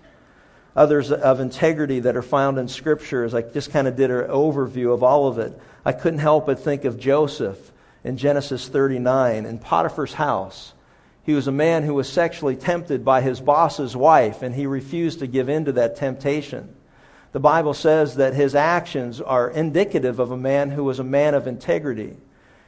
Others 0.75 1.12
of 1.12 1.39
integrity 1.39 2.01
that 2.01 2.15
are 2.15 2.22
found 2.22 2.60
in 2.60 2.67
Scripture, 2.67 3.24
as 3.24 3.34
I 3.34 3.41
just 3.41 3.72
kind 3.72 3.88
of 3.88 3.96
did 3.96 4.12
an 4.12 4.27
overview 4.27 4.94
of 4.94 5.01
all 5.01 5.27
of 5.27 5.39
it, 5.39 5.60
I 5.84 5.94
couldn't 5.94 6.20
help 6.20 6.46
but 6.46 6.60
think 6.60 6.86
of 6.86 7.00
Joseph 7.00 7.72
in 8.03 8.17
Genesis 8.17 8.67
39 8.67 9.46
in 9.46 9.58
Potiphar's 9.58 10.13
house. 10.13 10.74
He 11.25 11.34
was 11.34 11.48
a 11.48 11.51
man 11.51 11.84
who 11.84 11.96
was 11.96 12.08
sexually 12.08 12.55
tempted 12.55 13.03
by 13.03 13.22
his 13.22 13.39
boss's 13.39 13.96
wife, 13.96 14.44
and 14.44 14.53
he 14.53 14.67
refused 14.67 15.20
to 15.20 15.27
give 15.27 15.50
in 15.50 15.65
to 15.65 15.72
that 15.74 15.96
temptation. 15.96 16.75
The 17.32 17.39
Bible 17.39 17.74
says 17.74 18.15
that 18.15 18.36
his 18.36 18.53
actions 18.53 19.20
are 19.22 19.50
indicative 19.50 20.20
of 20.20 20.32
a 20.32 20.38
man 20.38 20.70
who 20.70 20.84
was 20.84 21.00
a 21.00 21.03
man 21.03 21.34
of 21.34 21.48
integrity. 21.48 22.15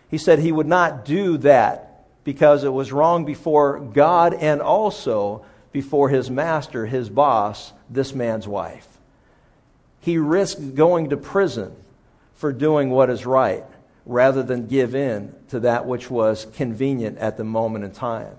He 0.09 0.17
said 0.17 0.39
he 0.39 0.51
would 0.51 0.67
not 0.67 1.05
do 1.05 1.37
that 1.37 2.03
because 2.23 2.63
it 2.63 2.73
was 2.73 2.91
wrong 2.91 3.25
before 3.25 3.79
God 3.79 4.33
and 4.33 4.61
also 4.61 5.45
before 5.71 6.09
his 6.09 6.31
master, 6.31 6.85
his 6.85 7.09
boss, 7.09 7.71
this 7.89 8.13
man's 8.13 8.47
wife. 8.47 8.87
He 10.01 10.17
risked 10.17 10.75
going 10.75 11.11
to 11.11 11.17
prison 11.17 11.75
for 12.35 12.51
doing 12.51 12.89
what 12.89 13.09
is 13.11 13.25
right 13.25 13.65
rather 14.05 14.41
than 14.41 14.67
give 14.67 14.95
in 14.95 15.33
to 15.49 15.59
that 15.61 15.85
which 15.85 16.09
was 16.09 16.47
convenient 16.55 17.19
at 17.19 17.37
the 17.37 17.43
moment 17.43 17.85
in 17.85 17.91
time. 17.91 18.35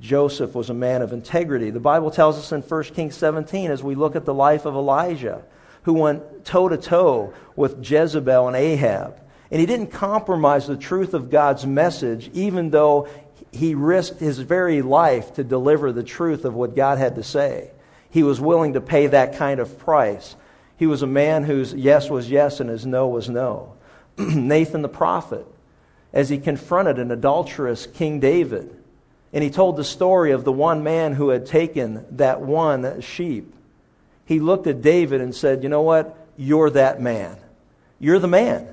Joseph 0.00 0.54
was 0.54 0.70
a 0.70 0.74
man 0.74 1.02
of 1.02 1.12
integrity. 1.12 1.70
The 1.70 1.80
Bible 1.80 2.10
tells 2.10 2.38
us 2.38 2.52
in 2.52 2.62
1 2.62 2.82
Kings 2.84 3.14
17, 3.16 3.70
as 3.70 3.82
we 3.82 3.94
look 3.94 4.14
at 4.14 4.24
the 4.24 4.34
life 4.34 4.66
of 4.66 4.74
Elijah, 4.74 5.42
who 5.84 5.94
went 5.94 6.44
toe 6.44 6.68
to 6.68 6.76
toe 6.76 7.32
with 7.54 7.88
Jezebel 7.88 8.48
and 8.48 8.56
Ahab. 8.56 9.20
And 9.50 9.60
he 9.60 9.66
didn't 9.66 9.92
compromise 9.92 10.66
the 10.66 10.76
truth 10.76 11.14
of 11.14 11.30
God's 11.30 11.64
message, 11.64 12.30
even 12.34 12.70
though 12.70 13.08
he 13.52 13.74
risked 13.74 14.20
his 14.20 14.38
very 14.38 14.82
life 14.82 15.34
to 15.34 15.44
deliver 15.44 15.92
the 15.92 16.02
truth 16.02 16.44
of 16.44 16.54
what 16.54 16.76
God 16.76 16.98
had 16.98 17.14
to 17.14 17.22
say. 17.22 17.70
He 18.10 18.22
was 18.22 18.40
willing 18.40 18.74
to 18.74 18.80
pay 18.80 19.06
that 19.06 19.36
kind 19.36 19.60
of 19.60 19.78
price. 19.78 20.36
He 20.76 20.86
was 20.86 21.02
a 21.02 21.06
man 21.06 21.44
whose 21.44 21.72
yes 21.72 22.10
was 22.10 22.30
yes 22.30 22.60
and 22.60 22.68
his 22.68 22.84
no 22.84 23.08
was 23.08 23.30
no. 23.30 23.74
Nathan 24.18 24.82
the 24.82 24.88
prophet, 24.88 25.46
as 26.12 26.28
he 26.28 26.38
confronted 26.38 26.98
an 26.98 27.10
adulterous 27.10 27.86
King 27.86 28.20
David, 28.20 28.74
and 29.36 29.42
he 29.42 29.50
told 29.50 29.76
the 29.76 29.84
story 29.84 30.32
of 30.32 30.44
the 30.44 30.50
one 30.50 30.82
man 30.82 31.12
who 31.12 31.28
had 31.28 31.44
taken 31.44 32.06
that 32.12 32.40
one 32.40 33.02
sheep. 33.02 33.52
He 34.24 34.40
looked 34.40 34.66
at 34.66 34.80
David 34.80 35.20
and 35.20 35.34
said, 35.34 35.62
You 35.62 35.68
know 35.68 35.82
what? 35.82 36.16
You're 36.38 36.70
that 36.70 37.02
man. 37.02 37.36
You're 38.00 38.18
the 38.18 38.28
man. 38.28 38.66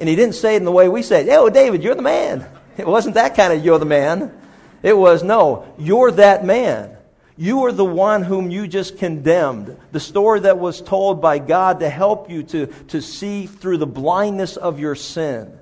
And 0.00 0.08
he 0.08 0.16
didn't 0.16 0.34
say 0.34 0.54
it 0.54 0.56
in 0.56 0.64
the 0.64 0.72
way 0.72 0.88
we 0.88 1.02
say 1.02 1.20
it. 1.20 1.28
Oh, 1.30 1.48
David, 1.48 1.84
you're 1.84 1.94
the 1.94 2.02
man. 2.02 2.44
It 2.76 2.88
wasn't 2.88 3.14
that 3.14 3.36
kind 3.36 3.52
of 3.52 3.64
you're 3.64 3.78
the 3.78 3.84
man. 3.84 4.36
It 4.82 4.98
was, 4.98 5.22
no, 5.22 5.72
you're 5.78 6.10
that 6.10 6.44
man. 6.44 6.96
You 7.36 7.66
are 7.66 7.72
the 7.72 7.84
one 7.84 8.24
whom 8.24 8.50
you 8.50 8.66
just 8.66 8.98
condemned. 8.98 9.76
The 9.92 10.00
story 10.00 10.40
that 10.40 10.58
was 10.58 10.82
told 10.82 11.22
by 11.22 11.38
God 11.38 11.78
to 11.80 11.88
help 11.88 12.30
you 12.30 12.42
to, 12.42 12.66
to 12.88 13.00
see 13.00 13.46
through 13.46 13.78
the 13.78 13.86
blindness 13.86 14.56
of 14.56 14.80
your 14.80 14.96
sin 14.96 15.56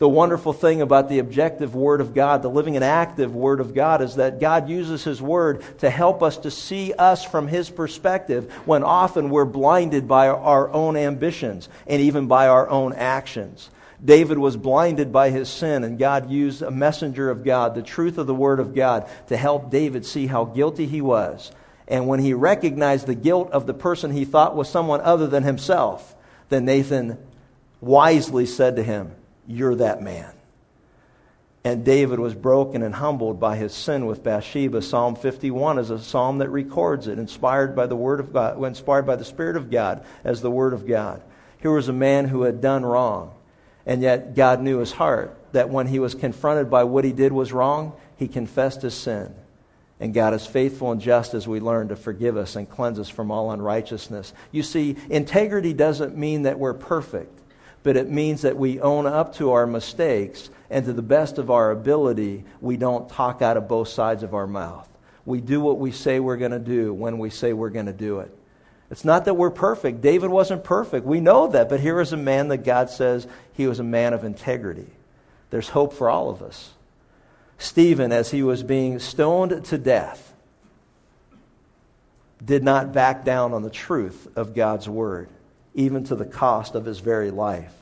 the 0.00 0.08
wonderful 0.08 0.54
thing 0.54 0.80
about 0.80 1.10
the 1.10 1.18
objective 1.18 1.74
Word 1.74 2.00
of 2.00 2.14
God, 2.14 2.40
the 2.40 2.48
living 2.48 2.74
and 2.74 2.84
active 2.84 3.34
Word 3.34 3.60
of 3.60 3.74
God, 3.74 4.00
is 4.00 4.14
that 4.16 4.40
God 4.40 4.70
uses 4.70 5.04
His 5.04 5.20
Word 5.20 5.62
to 5.80 5.90
help 5.90 6.22
us 6.22 6.38
to 6.38 6.50
see 6.50 6.94
us 6.94 7.22
from 7.22 7.46
His 7.46 7.68
perspective 7.68 8.50
when 8.64 8.82
often 8.82 9.28
we're 9.28 9.44
blinded 9.44 10.08
by 10.08 10.28
our 10.28 10.72
own 10.72 10.96
ambitions 10.96 11.68
and 11.86 12.00
even 12.00 12.28
by 12.28 12.48
our 12.48 12.66
own 12.66 12.94
actions. 12.94 13.68
David 14.02 14.38
was 14.38 14.56
blinded 14.56 15.12
by 15.12 15.28
his 15.28 15.50
sin, 15.50 15.84
and 15.84 15.98
God 15.98 16.30
used 16.30 16.62
a 16.62 16.70
messenger 16.70 17.28
of 17.28 17.44
God, 17.44 17.74
the 17.74 17.82
truth 17.82 18.16
of 18.16 18.26
the 18.26 18.34
Word 18.34 18.58
of 18.58 18.74
God, 18.74 19.06
to 19.28 19.36
help 19.36 19.70
David 19.70 20.06
see 20.06 20.26
how 20.26 20.46
guilty 20.46 20.86
he 20.86 21.02
was. 21.02 21.52
And 21.86 22.06
when 22.06 22.20
he 22.20 22.32
recognized 22.32 23.06
the 23.06 23.14
guilt 23.14 23.50
of 23.50 23.66
the 23.66 23.74
person 23.74 24.10
he 24.10 24.24
thought 24.24 24.56
was 24.56 24.70
someone 24.70 25.02
other 25.02 25.26
than 25.26 25.42
himself, 25.42 26.16
then 26.48 26.64
Nathan 26.64 27.18
wisely 27.82 28.46
said 28.46 28.76
to 28.76 28.82
him, 28.82 29.14
you're 29.50 29.76
that 29.76 30.02
man. 30.02 30.30
And 31.62 31.84
David 31.84 32.18
was 32.18 32.34
broken 32.34 32.82
and 32.82 32.94
humbled 32.94 33.38
by 33.38 33.56
his 33.56 33.74
sin 33.74 34.06
with 34.06 34.22
Bathsheba. 34.22 34.80
Psalm 34.80 35.14
51 35.14 35.78
is 35.78 35.90
a 35.90 35.98
psalm 35.98 36.38
that 36.38 36.48
records 36.48 37.06
it, 37.06 37.18
inspired 37.18 37.76
by 37.76 37.86
the 37.86 37.96
word 37.96 38.20
of 38.20 38.32
God, 38.32 38.62
inspired 38.64 39.04
by 39.04 39.16
the 39.16 39.26
Spirit 39.26 39.56
of 39.56 39.70
God 39.70 40.04
as 40.24 40.40
the 40.40 40.50
word 40.50 40.72
of 40.72 40.86
God. 40.86 41.22
Here 41.58 41.70
was 41.70 41.88
a 41.88 41.92
man 41.92 42.26
who 42.26 42.42
had 42.42 42.62
done 42.62 42.86
wrong, 42.86 43.34
and 43.84 44.00
yet 44.00 44.34
God 44.34 44.62
knew 44.62 44.78
his 44.78 44.92
heart 44.92 45.36
that 45.52 45.68
when 45.68 45.86
he 45.86 45.98
was 45.98 46.14
confronted 46.14 46.70
by 46.70 46.84
what 46.84 47.04
he 47.04 47.12
did 47.12 47.32
was 47.32 47.52
wrong, 47.52 47.92
he 48.16 48.28
confessed 48.28 48.80
his 48.80 48.94
sin. 48.94 49.34
And 49.98 50.14
God 50.14 50.32
is 50.32 50.46
faithful 50.46 50.92
and 50.92 51.00
just 51.00 51.34
as 51.34 51.46
we 51.46 51.60
learn 51.60 51.88
to 51.88 51.96
forgive 51.96 52.38
us 52.38 52.56
and 52.56 52.70
cleanse 52.70 52.98
us 52.98 53.10
from 53.10 53.30
all 53.30 53.50
unrighteousness. 53.50 54.32
You 54.50 54.62
see, 54.62 54.96
integrity 55.10 55.74
doesn't 55.74 56.16
mean 56.16 56.44
that 56.44 56.58
we're 56.58 56.72
perfect 56.72 57.39
but 57.82 57.96
it 57.96 58.10
means 58.10 58.42
that 58.42 58.56
we 58.56 58.80
own 58.80 59.06
up 59.06 59.36
to 59.36 59.52
our 59.52 59.66
mistakes 59.66 60.50
and 60.68 60.84
to 60.84 60.92
the 60.92 61.02
best 61.02 61.38
of 61.38 61.50
our 61.50 61.70
ability, 61.70 62.44
we 62.60 62.76
don't 62.76 63.08
talk 63.08 63.42
out 63.42 63.56
of 63.56 63.68
both 63.68 63.88
sides 63.88 64.22
of 64.22 64.34
our 64.34 64.46
mouth. 64.46 64.88
We 65.24 65.40
do 65.40 65.60
what 65.60 65.78
we 65.78 65.92
say 65.92 66.20
we're 66.20 66.36
going 66.36 66.50
to 66.52 66.58
do 66.58 66.92
when 66.92 67.18
we 67.18 67.30
say 67.30 67.52
we're 67.52 67.70
going 67.70 67.86
to 67.86 67.92
do 67.92 68.20
it. 68.20 68.36
It's 68.90 69.04
not 69.04 69.24
that 69.26 69.34
we're 69.34 69.50
perfect. 69.50 70.00
David 70.00 70.30
wasn't 70.30 70.64
perfect. 70.64 71.06
We 71.06 71.20
know 71.20 71.48
that. 71.48 71.68
But 71.68 71.80
here 71.80 72.00
is 72.00 72.12
a 72.12 72.16
man 72.16 72.48
that 72.48 72.58
God 72.58 72.90
says 72.90 73.26
he 73.54 73.66
was 73.66 73.78
a 73.78 73.84
man 73.84 74.12
of 74.12 74.24
integrity. 74.24 74.86
There's 75.50 75.68
hope 75.68 75.94
for 75.94 76.10
all 76.10 76.30
of 76.30 76.42
us. 76.42 76.70
Stephen, 77.58 78.10
as 78.10 78.30
he 78.30 78.42
was 78.42 78.62
being 78.62 78.98
stoned 78.98 79.64
to 79.66 79.78
death, 79.78 80.26
did 82.44 82.64
not 82.64 82.92
back 82.92 83.24
down 83.24 83.52
on 83.52 83.62
the 83.62 83.70
truth 83.70 84.28
of 84.36 84.54
God's 84.54 84.88
word 84.88 85.28
even 85.74 86.04
to 86.04 86.14
the 86.14 86.24
cost 86.24 86.74
of 86.74 86.84
his 86.84 87.00
very 87.00 87.30
life. 87.30 87.72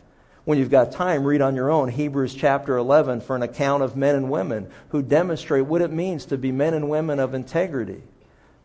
When 0.45 0.59
you've 0.59 0.71
got 0.71 0.93
time, 0.93 1.25
read 1.25 1.43
on 1.43 1.55
your 1.55 1.71
own 1.71 1.89
Hebrews 1.89 2.35
chapter 2.35 2.77
11 2.77 3.21
for 3.21 3.37
an 3.37 3.43
account 3.43 3.83
of 3.83 3.97
men 3.97 4.15
and 4.15 4.31
women 4.31 4.71
who 4.89 5.03
demonstrate 5.03 5.67
what 5.67 5.83
it 5.83 5.93
means 5.93 6.27
to 6.27 6.39
be 6.39 6.53
men 6.53 6.75
and 6.75 6.89
women 6.89 7.19
of 7.19 7.35
integrity, 7.35 8.03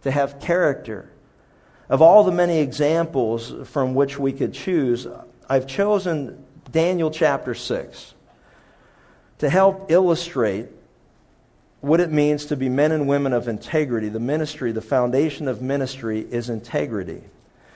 to 0.03 0.11
have 0.11 0.39
character. 0.39 1.09
Of 1.89 2.01
all 2.01 2.23
the 2.23 2.31
many 2.31 2.59
examples 2.59 3.53
from 3.65 3.95
which 3.95 4.17
we 4.17 4.31
could 4.31 4.53
choose, 4.53 5.05
I've 5.49 5.67
chosen 5.67 6.45
Daniel 6.71 7.11
chapter 7.11 7.53
6 7.53 8.13
to 9.39 9.49
help 9.49 9.91
illustrate 9.91 10.67
what 11.81 11.99
it 11.99 12.09
means 12.09 12.45
to 12.45 12.55
be 12.55 12.69
men 12.69 12.93
and 12.93 13.09
women 13.09 13.33
of 13.33 13.49
integrity. 13.49 14.07
The 14.07 14.21
ministry, 14.21 14.71
the 14.71 14.81
foundation 14.81 15.49
of 15.49 15.61
ministry 15.61 16.21
is 16.21 16.49
integrity. 16.49 17.21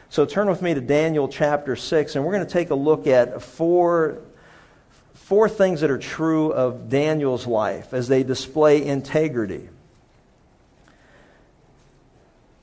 So 0.09 0.25
turn 0.25 0.47
with 0.47 0.61
me 0.61 0.73
to 0.73 0.81
Daniel 0.81 1.27
chapter 1.27 1.75
6, 1.75 2.15
and 2.15 2.23
we're 2.23 2.31
going 2.31 2.45
to 2.45 2.51
take 2.51 2.69
a 2.69 2.75
look 2.75 3.07
at 3.07 3.41
four, 3.41 4.19
four 5.13 5.49
things 5.49 5.81
that 5.81 5.91
are 5.91 5.97
true 5.97 6.53
of 6.53 6.89
Daniel's 6.89 7.45
life 7.45 7.93
as 7.93 8.07
they 8.07 8.23
display 8.23 8.85
integrity. 8.85 9.67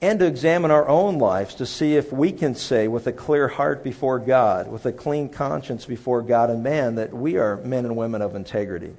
And 0.00 0.18
to 0.20 0.26
examine 0.26 0.70
our 0.70 0.88
own 0.88 1.18
lives 1.18 1.56
to 1.56 1.66
see 1.66 1.96
if 1.96 2.12
we 2.12 2.32
can 2.32 2.54
say 2.54 2.88
with 2.88 3.06
a 3.06 3.12
clear 3.12 3.46
heart 3.46 3.84
before 3.84 4.18
God, 4.18 4.70
with 4.70 4.86
a 4.86 4.92
clean 4.92 5.28
conscience 5.28 5.84
before 5.84 6.22
God 6.22 6.48
and 6.50 6.62
man, 6.62 6.94
that 6.94 7.12
we 7.12 7.36
are 7.36 7.56
men 7.58 7.84
and 7.84 7.96
women 7.96 8.22
of 8.22 8.36
integrity. 8.36 8.94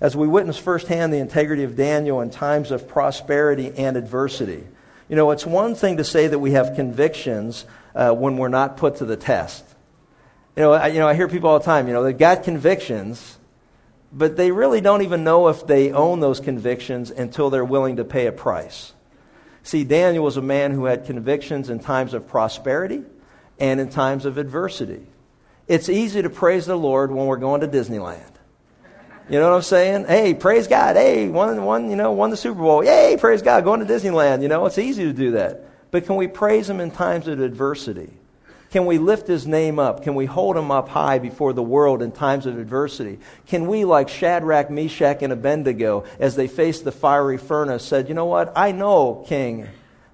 As 0.00 0.16
we 0.16 0.26
witness 0.26 0.58
firsthand 0.58 1.12
the 1.12 1.18
integrity 1.18 1.64
of 1.64 1.76
Daniel 1.76 2.20
in 2.20 2.30
times 2.30 2.70
of 2.70 2.88
prosperity 2.88 3.72
and 3.76 3.96
adversity. 3.96 4.64
You 5.12 5.16
know, 5.16 5.30
it's 5.30 5.44
one 5.44 5.74
thing 5.74 5.98
to 5.98 6.04
say 6.04 6.28
that 6.28 6.38
we 6.38 6.52
have 6.52 6.74
convictions 6.74 7.66
uh, 7.94 8.14
when 8.14 8.38
we're 8.38 8.48
not 8.48 8.78
put 8.78 8.96
to 8.96 9.04
the 9.04 9.18
test. 9.18 9.62
You 10.56 10.62
know, 10.62 10.72
I, 10.72 10.86
you 10.86 11.00
know, 11.00 11.06
I 11.06 11.12
hear 11.12 11.28
people 11.28 11.50
all 11.50 11.58
the 11.58 11.66
time, 11.66 11.86
you 11.86 11.92
know, 11.92 12.02
they've 12.02 12.16
got 12.16 12.44
convictions, 12.44 13.36
but 14.10 14.38
they 14.38 14.52
really 14.52 14.80
don't 14.80 15.02
even 15.02 15.22
know 15.22 15.48
if 15.48 15.66
they 15.66 15.92
own 15.92 16.20
those 16.20 16.40
convictions 16.40 17.10
until 17.10 17.50
they're 17.50 17.62
willing 17.62 17.96
to 17.96 18.06
pay 18.06 18.26
a 18.26 18.32
price. 18.32 18.90
See, 19.64 19.84
Daniel 19.84 20.24
was 20.24 20.38
a 20.38 20.42
man 20.42 20.70
who 20.70 20.86
had 20.86 21.04
convictions 21.04 21.68
in 21.68 21.80
times 21.80 22.14
of 22.14 22.28
prosperity 22.28 23.02
and 23.60 23.80
in 23.80 23.90
times 23.90 24.24
of 24.24 24.38
adversity. 24.38 25.04
It's 25.68 25.90
easy 25.90 26.22
to 26.22 26.30
praise 26.30 26.64
the 26.64 26.74
Lord 26.74 27.10
when 27.10 27.26
we're 27.26 27.36
going 27.36 27.60
to 27.60 27.68
Disneyland. 27.68 28.31
You 29.32 29.38
know 29.38 29.48
what 29.48 29.56
I'm 29.56 29.62
saying? 29.62 30.04
Hey, 30.04 30.34
praise 30.34 30.68
God. 30.68 30.96
Hey, 30.96 31.26
won, 31.26 31.64
won, 31.64 31.88
you 31.88 31.96
know, 31.96 32.12
won 32.12 32.28
the 32.28 32.36
Super 32.36 32.60
Bowl. 32.60 32.84
Yay, 32.84 33.16
praise 33.18 33.40
God, 33.40 33.64
going 33.64 33.80
to 33.80 33.86
Disneyland. 33.86 34.42
You 34.42 34.48
know, 34.48 34.66
it's 34.66 34.76
easy 34.76 35.04
to 35.04 35.12
do 35.14 35.30
that. 35.30 35.64
But 35.90 36.04
can 36.04 36.16
we 36.16 36.28
praise 36.28 36.68
Him 36.68 36.80
in 36.80 36.90
times 36.90 37.28
of 37.28 37.40
adversity? 37.40 38.10
Can 38.72 38.84
we 38.84 38.98
lift 38.98 39.26
his 39.26 39.46
name 39.46 39.78
up? 39.78 40.02
Can 40.02 40.16
we 40.16 40.26
hold 40.26 40.56
him 40.56 40.70
up 40.70 40.88
high 40.90 41.18
before 41.18 41.54
the 41.54 41.62
world 41.62 42.02
in 42.02 42.12
times 42.12 42.44
of 42.44 42.58
adversity? 42.58 43.20
Can 43.46 43.68
we, 43.68 43.86
like 43.86 44.10
Shadrach, 44.10 44.70
Meshach, 44.70 45.22
and 45.22 45.32
Abednego, 45.32 46.04
as 46.18 46.36
they 46.36 46.46
faced 46.46 46.84
the 46.84 46.92
fiery 46.92 47.38
furnace, 47.38 47.84
said, 47.84 48.08
You 48.08 48.14
know 48.14 48.26
what? 48.26 48.52
I 48.56 48.72
know, 48.72 49.24
King, 49.28 49.66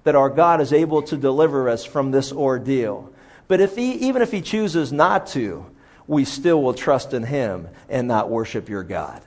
that 0.05 0.15
our 0.15 0.29
God 0.29 0.61
is 0.61 0.71
able 0.71 1.01
to 1.03 1.17
deliver 1.17 1.67
us 1.67 1.83
from 1.83 2.11
this 2.11 2.31
ordeal. 2.31 3.11
But 3.49 3.59
if 3.59 3.75
he, 3.75 4.07
even 4.07 4.21
if 4.21 4.31
he 4.31 4.41
chooses 4.41 4.93
not 4.93 5.27
to, 5.27 5.65
we 6.09 6.25
still 6.25 6.59
will 6.59 6.73
trust 6.73 7.13
in 7.13 7.21
him 7.21 7.67
and 7.87 8.07
not 8.07 8.31
worship 8.31 8.67
your 8.67 8.81
God. 8.81 9.21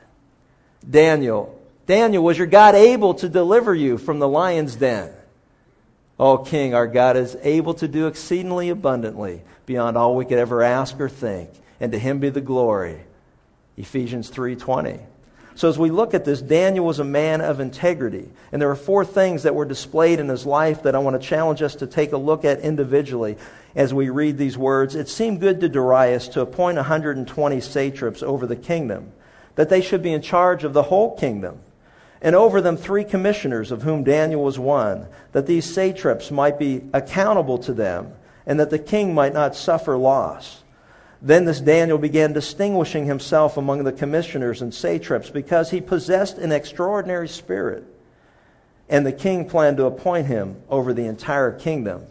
Daniel, 0.89 1.57
Daniel, 1.87 2.25
was 2.25 2.37
your 2.37 2.49
God 2.49 2.75
able 2.75 3.15
to 3.15 3.29
deliver 3.29 3.73
you 3.73 3.99
from 3.99 4.19
the 4.19 4.27
lion's 4.27 4.75
den? 4.75 5.13
Oh, 6.19 6.39
King, 6.39 6.75
our 6.75 6.89
God 6.89 7.17
is 7.17 7.37
able 7.41 7.75
to 7.75 7.87
do 7.87 8.09
exceedingly 8.09 8.71
abundantly 8.71 9.43
beyond 9.65 9.97
all 9.97 10.17
we 10.17 10.25
could 10.25 10.39
ever 10.39 10.61
ask 10.61 10.99
or 10.99 11.09
think, 11.09 11.51
and 11.79 11.93
to 11.93 11.99
him 12.01 12.19
be 12.19 12.31
the 12.31 12.41
glory. 12.41 12.99
Ephesians 13.77 14.29
3:20. 14.29 14.99
So 15.55 15.69
as 15.69 15.79
we 15.79 15.91
look 15.91 16.15
at 16.15 16.25
this, 16.25 16.41
Daniel 16.41 16.87
was 16.87 16.99
a 16.99 17.05
man 17.05 17.41
of 17.41 17.61
integrity, 17.61 18.29
and 18.51 18.61
there 18.61 18.71
are 18.71 18.77
four 18.77 19.05
things 19.05 19.43
that 19.43 19.55
were 19.55 19.65
displayed 19.65 20.19
in 20.19 20.29
his 20.29 20.47
life 20.47 20.85
that 20.85 20.95
I 20.95 20.99
want 20.99 21.21
to 21.21 21.29
challenge 21.29 21.63
us 21.63 21.77
to 21.77 21.87
take 21.87 22.13
a 22.13 22.17
look 22.17 22.45
at 22.45 22.61
individually 22.61 23.37
as 23.75 23.93
we 23.93 24.09
read 24.09 24.39
these 24.39 24.57
words. 24.57 24.95
It 24.95 25.09
seemed 25.09 25.41
good 25.41 25.61
to 25.61 25.69
Darius 25.69 26.29
to 26.29 26.41
appoint 26.41 26.77
120 26.77 27.61
satraps 27.61 28.23
over 28.23 28.47
the 28.47 28.57
kingdom, 28.57 29.13
that 29.57 29.69
they 29.69 29.83
should 29.83 30.03
be 30.03 30.13
in 30.13 30.23
charge 30.23 30.65
of 30.65 30.73
the 30.73 30.83
whole 30.83 31.17
kingdom 31.17 31.61
and 32.23 32.37
over 32.37 32.61
them 32.61 32.77
three 32.77 33.05
commissioners, 33.05 33.73
of 33.73 33.83
whom 33.83 34.05
Daniel 34.05 34.43
was 34.43 34.59
one, 34.59 35.09
that 35.33 35.47
these 35.47 35.75
satraps 35.75 36.31
might 36.31 36.59
be 36.59 36.81
accountable 36.95 37.59
to 37.59 37.73
them, 37.73 38.13
and 38.47 38.61
that 38.61 38.71
the 38.71 38.79
king 38.79 39.13
might 39.13 39.35
not 39.35 39.57
suffer 39.57 39.97
loss. 39.97 40.62
Then 41.23 41.45
this 41.45 41.61
Daniel 41.61 41.99
began 41.99 42.33
distinguishing 42.33 43.07
himself 43.07 43.57
among 43.57 43.85
the 43.85 43.93
commissioners 43.93 44.61
and 44.61 44.75
satraps 44.75 45.31
because 45.31 45.71
he 45.71 45.81
possessed 45.81 46.39
an 46.39 46.53
extraordinary 46.53 47.29
spirit. 47.29 47.85
And 48.89 49.07
the 49.07 49.13
king 49.13 49.49
planned 49.49 49.79
to 49.79 49.87
appoint 49.87 50.27
him 50.27 50.57
over 50.69 50.93
the 50.93 51.07
entire 51.07 51.53
kingdom. 51.53 52.05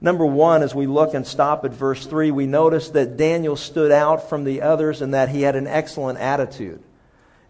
Number 0.00 0.24
one, 0.24 0.62
as 0.62 0.74
we 0.74 0.86
look 0.86 1.14
and 1.14 1.26
stop 1.26 1.64
at 1.64 1.72
verse 1.72 2.06
3, 2.06 2.30
we 2.30 2.46
notice 2.46 2.90
that 2.90 3.16
Daniel 3.16 3.56
stood 3.56 3.92
out 3.92 4.28
from 4.28 4.44
the 4.44 4.62
others 4.62 5.02
and 5.02 5.14
that 5.14 5.28
he 5.28 5.42
had 5.42 5.54
an 5.54 5.66
excellent 5.66 6.18
attitude 6.18 6.82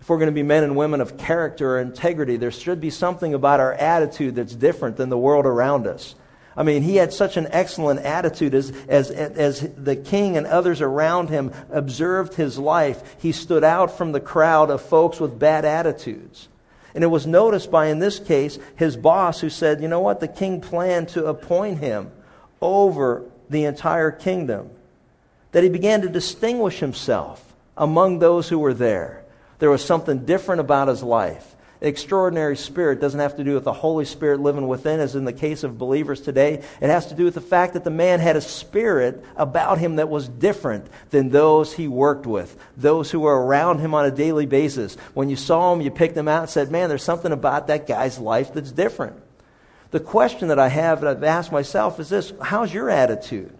if 0.00 0.09
we're 0.09 0.19
going 0.19 0.29
to 0.29 0.33
be 0.33 0.43
men 0.43 0.65
and 0.65 0.77
women 0.77 1.00
of 1.00 1.19
character 1.19 1.77
or 1.77 1.81
integrity, 1.81 2.37
there 2.37 2.50
should 2.50 2.81
be 2.81 2.91
something 2.91 3.35
about 3.35 3.61
our 3.61 3.73
attitude 3.73 4.37
that's 4.37 4.55
different 4.55 4.97
than 4.97 5.09
the 5.09 5.19
world 5.19 5.47
around 5.47 5.87
us. 5.87 6.15
I 6.59 6.65
mean, 6.65 6.83
he 6.83 6.97
had 6.97 7.12
such 7.12 7.37
an 7.37 7.47
excellent 7.53 8.00
attitude 8.00 8.53
as, 8.53 8.73
as, 8.88 9.12
as 9.12 9.61
the 9.61 9.95
king 9.95 10.37
and 10.37 10.45
others 10.45 10.81
around 10.81 11.31
him 11.31 11.53
observed 11.71 12.35
his 12.35 12.59
life. 12.59 13.00
He 13.21 13.31
stood 13.31 13.62
out 13.62 13.97
from 13.97 14.11
the 14.11 14.19
crowd 14.19 14.69
of 14.69 14.83
folks 14.83 15.21
with 15.21 15.38
bad 15.38 15.65
attitudes. 15.65 16.49
And 16.97 17.05
it 17.05 17.07
was 17.07 17.29
noticed 17.29 17.71
by, 17.71 17.87
in 17.87 18.00
this 18.00 18.19
case, 18.19 18.59
his 18.75 18.97
boss 18.97 19.38
who 19.38 19.50
said, 19.50 19.81
you 19.81 19.87
know 19.87 20.00
what, 20.00 20.19
the 20.19 20.27
king 20.27 20.61
planned 20.61 21.11
to 21.11 21.27
appoint 21.27 21.79
him 21.79 22.11
over 22.61 23.23
the 23.49 23.67
entire 23.67 24.11
kingdom. 24.11 24.69
That 25.53 25.62
he 25.62 25.69
began 25.69 26.03
to 26.03 26.09
distinguish 26.09 26.81
himself 26.81 27.41
among 27.77 28.19
those 28.19 28.49
who 28.49 28.59
were 28.59 28.75
there. 28.75 29.23
There 29.61 29.71
was 29.71 29.85
something 29.85 30.25
different 30.25 30.61
about 30.61 30.88
his 30.88 31.05
life. 31.05 31.55
Extraordinary 31.80 32.56
spirit 32.56 33.00
doesn't 33.00 33.20
have 33.20 33.37
to 33.37 33.44
do 33.44 33.54
with 33.54 33.62
the 33.62 33.73
Holy 33.73 34.04
Spirit 34.04 34.40
living 34.40 34.66
within, 34.66 34.99
as 34.99 35.14
in 35.14 35.25
the 35.25 35.32
case 35.32 35.62
of 35.62 35.78
believers 35.78 36.20
today. 36.20 36.62
It 36.80 36.90
has 36.90 37.06
to 37.06 37.14
do 37.14 37.25
with 37.25 37.35
the 37.35 37.40
fact 37.40 37.75
that 37.75 37.85
the 37.85 37.90
man 37.90 38.18
had 38.18 38.35
a 38.35 38.40
spirit 38.40 39.25
about 39.37 39.78
him 39.78 39.97
that 39.97 40.08
was 40.08 40.28
different 40.28 40.88
than 41.11 41.28
those 41.28 41.73
he 41.73 41.87
worked 41.87 42.26
with, 42.26 42.56
those 42.76 43.11
who 43.11 43.20
were 43.20 43.47
around 43.47 43.78
him 43.78 43.94
on 43.94 44.06
a 44.06 44.11
daily 44.11 44.47
basis. 44.47 44.97
When 45.14 45.30
you 45.30 45.37
saw 45.37 45.73
him, 45.73 45.80
you 45.80 45.92
picked 45.92 46.16
him 46.16 46.26
out 46.26 46.42
and 46.42 46.50
said, 46.50 46.73
Man, 46.73 46.88
there's 46.88 47.04
something 47.04 47.32
about 47.32 47.68
that 47.68 47.87
guy's 47.87 48.18
life 48.18 48.52
that's 48.52 48.73
different. 48.73 49.16
The 49.92 50.00
question 50.00 50.49
that 50.49 50.58
I 50.58 50.68
have 50.68 51.00
that 51.00 51.16
I've 51.16 51.25
asked 51.25 51.52
myself 51.52 52.00
is 52.00 52.08
this 52.08 52.32
How's 52.42 52.75
your 52.75 52.90
attitude? 52.90 53.56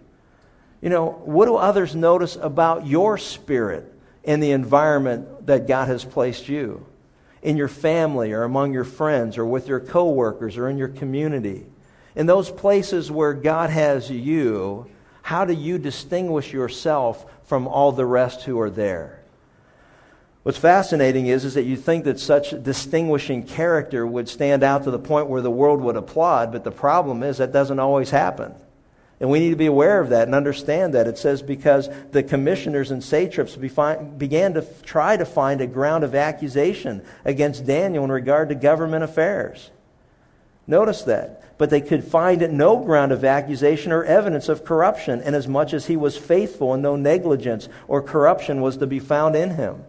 You 0.81 0.89
know, 0.89 1.21
what 1.23 1.45
do 1.45 1.55
others 1.55 1.95
notice 1.95 2.35
about 2.35 2.85
your 2.85 3.17
spirit? 3.17 3.95
in 4.23 4.39
the 4.39 4.51
environment 4.51 5.47
that 5.47 5.67
God 5.67 5.87
has 5.87 6.03
placed 6.03 6.49
you, 6.49 6.85
in 7.41 7.57
your 7.57 7.67
family 7.67 8.33
or 8.33 8.43
among 8.43 8.73
your 8.73 8.83
friends 8.83 9.37
or 9.37 9.45
with 9.45 9.67
your 9.67 9.79
coworkers 9.79 10.57
or 10.57 10.69
in 10.69 10.77
your 10.77 10.89
community. 10.89 11.65
In 12.15 12.25
those 12.25 12.49
places 12.49 13.11
where 13.11 13.33
God 13.33 13.69
has 13.69 14.09
you, 14.09 14.89
how 15.21 15.45
do 15.45 15.53
you 15.53 15.77
distinguish 15.77 16.51
yourself 16.51 17.25
from 17.45 17.67
all 17.67 17.91
the 17.91 18.05
rest 18.05 18.43
who 18.43 18.59
are 18.59 18.69
there? 18.69 19.19
What's 20.43 20.57
fascinating 20.57 21.27
is, 21.27 21.45
is 21.45 21.53
that 21.53 21.63
you 21.63 21.75
think 21.75 22.05
that 22.05 22.19
such 22.19 22.51
distinguishing 22.63 23.43
character 23.43 24.07
would 24.07 24.27
stand 24.27 24.63
out 24.63 24.83
to 24.85 24.91
the 24.91 24.99
point 24.99 25.27
where 25.27 25.41
the 25.41 25.51
world 25.51 25.81
would 25.81 25.97
applaud, 25.97 26.51
but 26.51 26.63
the 26.63 26.71
problem 26.71 27.23
is 27.23 27.37
that 27.37 27.51
doesn't 27.51 27.79
always 27.79 28.09
happen. 28.09 28.55
And 29.19 29.29
we 29.29 29.39
need 29.39 29.49
to 29.49 29.57
be 29.57 29.65
aware 29.65 29.99
of 29.99 30.09
that 30.09 30.27
and 30.27 30.35
understand 30.35 30.93
that. 30.93 31.07
It 31.07 31.17
says 31.17 31.41
because 31.41 31.89
the 32.11 32.23
commissioners 32.23 32.91
and 32.91 33.03
satraps 33.03 33.55
began 33.55 34.53
to 34.53 34.65
try 34.83 35.17
to 35.17 35.25
find 35.25 35.59
a 35.59 35.67
ground 35.67 36.05
of 36.05 36.15
accusation 36.15 37.01
against 37.25 37.65
Daniel 37.65 38.05
in 38.05 38.11
regard 38.11 38.49
to 38.49 38.55
government 38.55 39.03
affairs. 39.03 39.69
Notice 40.67 41.01
that. 41.03 41.57
But 41.57 41.69
they 41.69 41.81
could 41.81 42.05
find 42.05 42.53
no 42.53 42.77
ground 42.77 43.11
of 43.11 43.25
accusation 43.25 43.91
or 43.91 44.05
evidence 44.05 44.47
of 44.47 44.63
corruption, 44.63 45.21
inasmuch 45.21 45.73
as 45.73 45.85
he 45.85 45.97
was 45.97 46.15
faithful 46.15 46.73
and 46.73 46.81
no 46.81 46.95
negligence 46.95 47.67
or 47.89 48.01
corruption 48.01 48.61
was 48.61 48.77
to 48.77 48.87
be 48.87 48.99
found 48.99 49.35
in 49.35 49.49
him. 49.49 49.83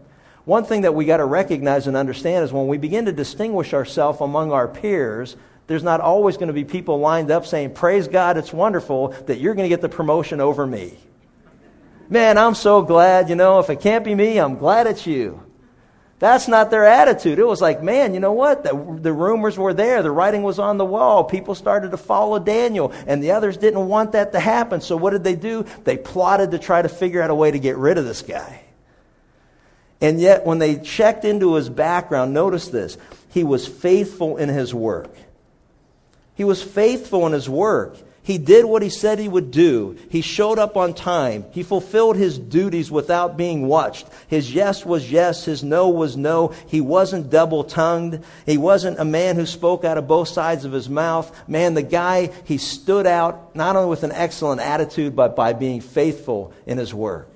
One 0.44 0.64
thing 0.64 0.80
that 0.80 0.94
we 0.94 1.04
got 1.04 1.18
to 1.18 1.24
recognize 1.24 1.86
and 1.86 1.96
understand 1.96 2.44
is 2.44 2.52
when 2.52 2.66
we 2.66 2.78
begin 2.78 3.04
to 3.04 3.12
distinguish 3.12 3.72
ourselves 3.74 4.20
among 4.20 4.50
our 4.50 4.66
peers, 4.66 5.36
there's 5.70 5.84
not 5.84 6.00
always 6.00 6.36
going 6.36 6.48
to 6.48 6.52
be 6.52 6.64
people 6.64 6.98
lined 6.98 7.30
up 7.30 7.46
saying, 7.46 7.74
Praise 7.74 8.08
God, 8.08 8.36
it's 8.36 8.52
wonderful 8.52 9.10
that 9.26 9.38
you're 9.38 9.54
going 9.54 9.66
to 9.66 9.68
get 9.68 9.80
the 9.80 9.88
promotion 9.88 10.40
over 10.40 10.66
me. 10.66 10.98
Man, 12.08 12.38
I'm 12.38 12.56
so 12.56 12.82
glad, 12.82 13.28
you 13.28 13.36
know, 13.36 13.60
if 13.60 13.70
it 13.70 13.78
can't 13.78 14.04
be 14.04 14.12
me, 14.12 14.38
I'm 14.38 14.56
glad 14.56 14.88
it's 14.88 15.06
you. 15.06 15.40
That's 16.18 16.48
not 16.48 16.72
their 16.72 16.84
attitude. 16.86 17.38
It 17.38 17.46
was 17.46 17.60
like, 17.60 17.84
man, 17.84 18.14
you 18.14 18.18
know 18.18 18.32
what? 18.32 18.64
The, 18.64 18.98
the, 19.00 19.12
rumors 19.12 19.56
were 19.56 19.72
there. 19.72 20.02
The 20.02 20.10
writing 20.10 20.42
was 20.42 20.58
on 20.58 20.76
the 20.76 20.84
wall. 20.84 21.22
People 21.22 21.54
started 21.54 21.92
to 21.92 21.96
follow 21.96 22.40
Daniel, 22.40 22.92
and 23.06 23.22
the 23.22 23.30
others 23.30 23.56
didn't 23.56 23.86
want 23.86 24.10
that 24.12 24.32
to 24.32 24.40
happen. 24.40 24.80
So 24.80 24.96
what 24.96 25.10
did 25.10 25.22
they 25.22 25.36
do? 25.36 25.64
They 25.84 25.96
plotted 25.96 26.50
to 26.50 26.58
try 26.58 26.82
to 26.82 26.88
figure 26.88 27.22
out 27.22 27.30
a 27.30 27.34
way 27.34 27.52
to 27.52 27.60
get 27.60 27.76
rid 27.76 27.96
of 27.96 28.04
this 28.04 28.22
guy. 28.22 28.62
And 30.00 30.20
yet, 30.20 30.44
when 30.44 30.58
they 30.58 30.80
checked 30.80 31.24
into 31.24 31.54
his 31.54 31.70
background, 31.70 32.34
notice 32.34 32.66
this. 32.70 32.98
He 33.28 33.44
was 33.44 33.68
faithful 33.68 34.36
in 34.36 34.48
his 34.48 34.74
work. 34.74 35.14
He 36.40 36.44
was 36.44 36.62
faithful 36.62 37.26
in 37.26 37.34
his 37.34 37.50
work. 37.50 37.98
He 38.22 38.38
did 38.38 38.64
what 38.64 38.80
he 38.80 38.88
said 38.88 39.18
he 39.18 39.28
would 39.28 39.50
do. 39.50 39.98
He 40.08 40.22
showed 40.22 40.58
up 40.58 40.74
on 40.74 40.94
time. 40.94 41.44
He 41.50 41.62
fulfilled 41.62 42.16
his 42.16 42.38
duties 42.38 42.90
without 42.90 43.36
being 43.36 43.68
watched. 43.68 44.06
His 44.26 44.50
yes 44.54 44.86
was 44.86 45.12
yes. 45.12 45.44
His 45.44 45.62
no 45.62 45.90
was 45.90 46.16
no. 46.16 46.54
He 46.68 46.80
wasn't 46.80 47.28
double 47.28 47.62
tongued. 47.62 48.24
He 48.46 48.56
wasn't 48.56 48.98
a 48.98 49.04
man 49.04 49.36
who 49.36 49.44
spoke 49.44 49.84
out 49.84 49.98
of 49.98 50.08
both 50.08 50.28
sides 50.28 50.64
of 50.64 50.72
his 50.72 50.88
mouth. 50.88 51.30
Man, 51.46 51.74
the 51.74 51.82
guy, 51.82 52.30
he 52.44 52.56
stood 52.56 53.06
out 53.06 53.54
not 53.54 53.76
only 53.76 53.90
with 53.90 54.02
an 54.02 54.12
excellent 54.12 54.62
attitude, 54.62 55.14
but 55.14 55.36
by 55.36 55.52
being 55.52 55.82
faithful 55.82 56.54
in 56.64 56.78
his 56.78 56.94
work. 56.94 57.29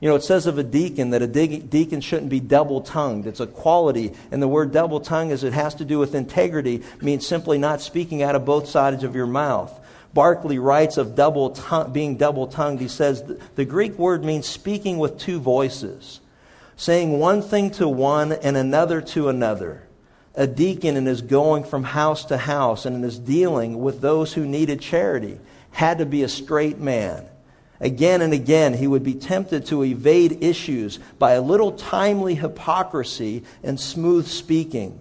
You 0.00 0.08
know, 0.08 0.14
it 0.14 0.22
says 0.22 0.46
of 0.46 0.56
a 0.56 0.62
deacon 0.62 1.10
that 1.10 1.20
a 1.20 1.26
deacon 1.26 2.00
shouldn't 2.00 2.30
be 2.30 2.40
double 2.40 2.80
tongued. 2.80 3.26
It's 3.26 3.40
a 3.40 3.46
quality. 3.46 4.14
And 4.30 4.42
the 4.42 4.48
word 4.48 4.72
double 4.72 5.00
tongued, 5.00 5.32
as 5.32 5.44
it 5.44 5.52
has 5.52 5.74
to 5.74 5.84
do 5.84 5.98
with 5.98 6.14
integrity, 6.14 6.82
means 7.02 7.26
simply 7.26 7.58
not 7.58 7.82
speaking 7.82 8.22
out 8.22 8.34
of 8.34 8.46
both 8.46 8.68
sides 8.68 9.04
of 9.04 9.14
your 9.14 9.26
mouth. 9.26 9.78
Barclay 10.14 10.58
writes 10.58 10.96
of 10.96 11.14
double 11.14 11.56
being 11.92 12.16
double 12.16 12.46
tongued. 12.46 12.80
He 12.80 12.88
says 12.88 13.22
the 13.54 13.64
Greek 13.66 13.98
word 13.98 14.24
means 14.24 14.46
speaking 14.46 14.98
with 14.98 15.18
two 15.18 15.38
voices, 15.38 16.20
saying 16.76 17.18
one 17.18 17.42
thing 17.42 17.70
to 17.72 17.86
one 17.86 18.32
and 18.32 18.56
another 18.56 19.02
to 19.02 19.28
another. 19.28 19.82
A 20.34 20.46
deacon 20.46 20.96
in 20.96 21.06
his 21.06 21.20
going 21.20 21.64
from 21.64 21.84
house 21.84 22.26
to 22.26 22.38
house 22.38 22.86
and 22.86 22.96
in 22.96 23.02
his 23.02 23.18
dealing 23.18 23.80
with 23.80 24.00
those 24.00 24.32
who 24.32 24.46
needed 24.46 24.80
charity 24.80 25.38
had 25.70 25.98
to 25.98 26.06
be 26.06 26.22
a 26.22 26.28
straight 26.28 26.78
man. 26.78 27.26
Again 27.80 28.20
and 28.20 28.34
again, 28.34 28.74
he 28.74 28.86
would 28.86 29.02
be 29.02 29.14
tempted 29.14 29.66
to 29.66 29.84
evade 29.84 30.44
issues 30.44 30.98
by 31.18 31.32
a 31.32 31.40
little 31.40 31.72
timely 31.72 32.34
hypocrisy 32.34 33.44
and 33.62 33.80
smooth 33.80 34.26
speaking. 34.26 34.98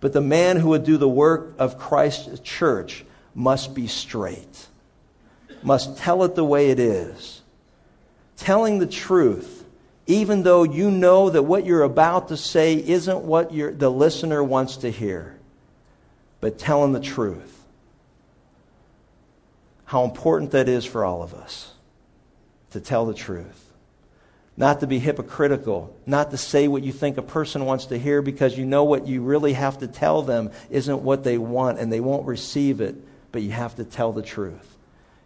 But 0.00 0.12
the 0.12 0.20
man 0.20 0.56
who 0.56 0.68
would 0.70 0.84
do 0.84 0.98
the 0.98 1.08
work 1.08 1.54
of 1.58 1.78
Christ's 1.78 2.40
church 2.40 3.04
must 3.34 3.74
be 3.74 3.86
straight, 3.86 4.66
must 5.62 5.96
tell 5.98 6.22
it 6.24 6.34
the 6.34 6.44
way 6.44 6.70
it 6.70 6.78
is. 6.78 7.40
Telling 8.36 8.78
the 8.78 8.86
truth, 8.86 9.64
even 10.06 10.42
though 10.42 10.64
you 10.64 10.90
know 10.90 11.30
that 11.30 11.42
what 11.42 11.64
you're 11.64 11.82
about 11.82 12.28
to 12.28 12.36
say 12.36 12.74
isn't 12.74 13.24
what 13.24 13.50
the 13.50 13.90
listener 13.90 14.44
wants 14.44 14.78
to 14.78 14.90
hear, 14.90 15.38
but 16.40 16.58
telling 16.58 16.92
the 16.92 17.00
truth. 17.00 17.54
How 19.84 20.04
important 20.04 20.50
that 20.50 20.68
is 20.68 20.84
for 20.84 21.04
all 21.04 21.22
of 21.22 21.32
us. 21.32 21.72
To 22.70 22.80
tell 22.80 23.06
the 23.06 23.14
truth 23.14 23.68
not 24.58 24.80
to 24.80 24.88
be 24.88 24.98
hypocritical, 24.98 25.96
not 26.04 26.32
to 26.32 26.36
say 26.36 26.66
what 26.66 26.82
you 26.82 26.90
think 26.90 27.16
a 27.16 27.22
person 27.22 27.64
wants 27.64 27.86
to 27.86 27.98
hear 27.98 28.20
because 28.20 28.58
you 28.58 28.66
know 28.66 28.82
what 28.82 29.06
you 29.06 29.22
really 29.22 29.52
have 29.52 29.78
to 29.78 29.86
tell 29.86 30.22
them 30.22 30.50
isn't 30.68 31.02
what 31.02 31.22
they 31.22 31.38
want 31.38 31.78
and 31.78 31.92
they 31.92 32.00
won't 32.00 32.26
receive 32.26 32.80
it, 32.80 32.96
but 33.30 33.40
you 33.40 33.52
have 33.52 33.76
to 33.76 33.84
tell 33.84 34.12
the 34.12 34.20
truth. 34.20 34.76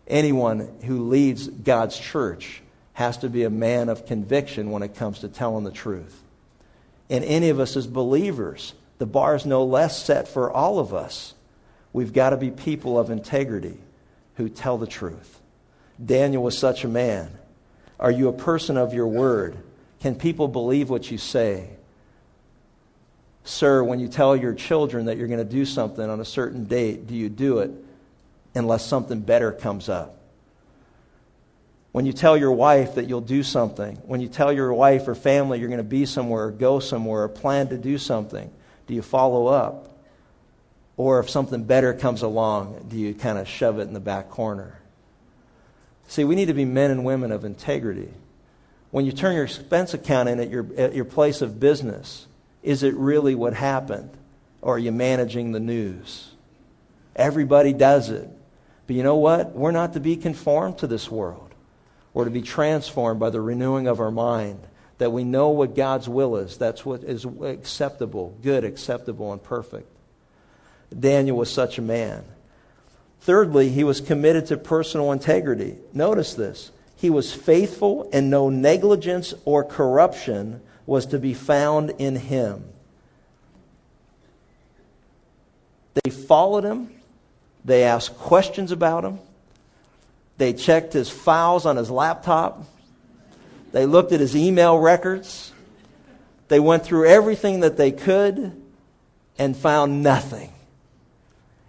Anyone 0.07 0.69
who 0.85 1.09
leads 1.09 1.49
God's 1.49 1.99
church 1.99 2.61
has 2.93 3.17
to 3.19 3.31
be 3.31 3.45
a 3.45 3.51
man 3.51 3.89
of 3.89 4.05
conviction 4.05 4.71
when 4.71 4.83
it 4.83 4.97
comes 4.97 5.21
to 5.21 5.29
telling 5.29 5.65
the 5.65 5.71
truth. 5.71 6.15
And 7.09 7.25
any 7.25 7.49
of 7.49 7.59
us 7.59 7.75
as 7.75 7.87
believers, 7.87 8.75
the 8.99 9.07
bar 9.07 9.35
is 9.35 9.47
no 9.47 9.65
less 9.65 10.05
set 10.05 10.29
for 10.29 10.53
all 10.53 10.79
of 10.79 10.93
us. 10.93 11.33
We've 11.95 12.13
got 12.13 12.31
to 12.31 12.37
be 12.37 12.51
people 12.51 12.99
of 12.99 13.09
integrity 13.09 13.79
who 14.37 14.51
tell 14.51 14.77
the 14.77 14.87
truth. 14.87 15.41
Daniel 16.05 16.43
was 16.43 16.57
such 16.57 16.85
a 16.85 16.89
man. 16.89 17.31
Are 17.99 18.11
you 18.11 18.29
a 18.29 18.33
person 18.33 18.77
of 18.77 18.95
your 18.95 19.07
word? 19.07 19.57
Can 20.01 20.17
people 20.17 20.49
believe 20.49 20.91
what 20.91 21.11
you 21.11 21.19
say? 21.19 21.71
Sir, 23.45 23.83
when 23.83 24.01
you 24.01 24.09
tell 24.09 24.37
your 24.37 24.55
children 24.55 25.07
that 25.07 25.17
you're 25.17 25.29
going 25.29 25.39
to 25.39 25.45
do 25.45 25.65
something 25.65 26.09
on 26.09 26.21
a 26.21 26.25
certain 26.25 26.65
date, 26.65 27.07
do 27.07 27.15
you 27.15 27.29
do 27.29 27.59
it 27.59 27.71
unless 28.55 28.87
something 28.87 29.21
better 29.21 29.53
comes 29.53 29.89
up? 29.89 30.19
When 31.93 32.07
you 32.07 32.13
tell 32.13 32.37
your 32.37 32.53
wife 32.53 32.95
that 32.95 33.09
you'll 33.09 33.21
do 33.21 33.43
something, 33.43 33.97
when 34.07 34.21
you 34.21 34.29
tell 34.29 34.53
your 34.53 34.73
wife 34.73 35.07
or 35.09 35.15
family 35.15 35.59
you're 35.59 35.69
going 35.69 35.79
to 35.79 35.85
be 35.85 36.07
somewhere 36.07 36.47
or 36.47 36.51
go 36.51 36.81
somewhere 36.81 37.25
or 37.25 37.29
plan 37.29 37.69
to 37.69 37.77
do 37.77 37.99
something, 37.99 38.51
do 38.87 38.95
you 38.95 39.03
follow 39.03 39.47
up? 39.49 39.91
Or 40.97 41.21
if 41.21 41.29
something 41.29 41.65
better 41.65 41.93
comes 41.95 42.23
along, 42.23 42.87
do 42.89 42.97
you 42.97 43.15
kind 43.15 43.39
of 43.39 43.49
shove 43.49 43.79
it 43.79 43.83
in 43.83 43.93
the 43.93 44.01
back 44.01 44.31
corner? 44.31 44.79
See, 46.09 46.25
we 46.25 46.35
need 46.35 46.49
to 46.49 46.55
be 46.55 46.65
men 46.65 46.91
and 46.91 47.05
women 47.05 47.33
of 47.33 47.45
integrity. 47.45 48.13
When 48.91 49.07
you 49.07 49.13
turn 49.13 49.35
your 49.35 49.45
expense 49.45 49.95
account 49.95 50.29
in 50.29 50.41
at 50.41 50.51
your, 50.51 50.67
at 50.77 50.95
your 50.95 51.07
place 51.07 51.41
of 51.41 51.59
business, 51.59 52.27
is 52.63 52.83
it 52.83 52.95
really 52.95 53.35
what 53.35 53.55
happened? 53.55 54.11
Or 54.61 54.77
are 54.77 54.79
you 54.79 54.93
managing 54.93 55.53
the 55.53 55.61
news? 55.61 56.29
Everybody 57.17 57.73
does 57.73 58.11
it. 58.11 58.29
But 58.87 58.97
you 58.97 59.03
know 59.03 59.17
what? 59.17 59.53
We're 59.53 59.71
not 59.71 59.95
to 59.95 60.01
be 60.01 60.17
conformed 60.17 60.79
to 60.79 60.87
this 60.87 61.11
world. 61.11 61.51
We're 62.13 62.25
to 62.25 62.31
be 62.31 62.43
transformed 62.43 63.21
by 63.21 63.31
the 63.31 63.41
renewing 63.41 63.87
of 63.87 64.01
our 64.01 64.11
mind, 64.11 64.61
that 64.99 65.11
we 65.11 65.25
know 65.25 65.49
what 65.49 65.75
God's 65.75 66.09
will 66.09 66.37
is. 66.37 66.59
That's 66.59 66.85
what 66.85 67.03
is 67.03 67.25
acceptable, 67.25 68.37
good, 68.43 68.65
acceptable, 68.65 69.33
and 69.33 69.43
perfect. 69.43 69.89
Daniel 70.97 71.39
was 71.39 71.51
such 71.51 71.79
a 71.79 71.83
man. 71.83 72.23
Thirdly, 73.23 73.69
he 73.69 73.85
was 73.85 74.01
committed 74.01 74.47
to 74.47 74.57
personal 74.57 75.13
integrity. 75.13 75.77
Notice 75.93 76.35
this. 76.35 76.71
He 76.97 77.09
was 77.09 77.33
faithful, 77.33 78.09
and 78.13 78.31
no 78.31 78.49
negligence 78.49 79.33
or 79.45 79.65
corruption 79.65 80.61
was 80.87 81.07
to 81.07 81.19
be 81.19 81.33
found 81.33 81.91
in 81.99 82.17
him. 82.17 82.65
They 85.95 86.11
followed 86.11 86.65
him. 86.65 86.91
They 87.65 87.85
asked 87.85 88.17
questions 88.19 88.73
about 88.73 89.05
him. 89.05 89.21
They 90.39 90.53
checked 90.53 90.93
his 90.93 91.09
files 91.09 91.65
on 91.65 91.77
his 91.77 91.91
laptop. 91.91 92.65
They 93.71 93.87
looked 93.87 94.11
at 94.11 94.19
his 94.19 94.35
email 94.35 94.77
records. 94.79 95.53
They 96.49 96.59
went 96.59 96.85
through 96.85 97.07
everything 97.07 97.61
that 97.61 97.77
they 97.77 97.93
could 97.93 98.61
and 99.39 99.57
found 99.57 100.03
nothing. 100.03 100.53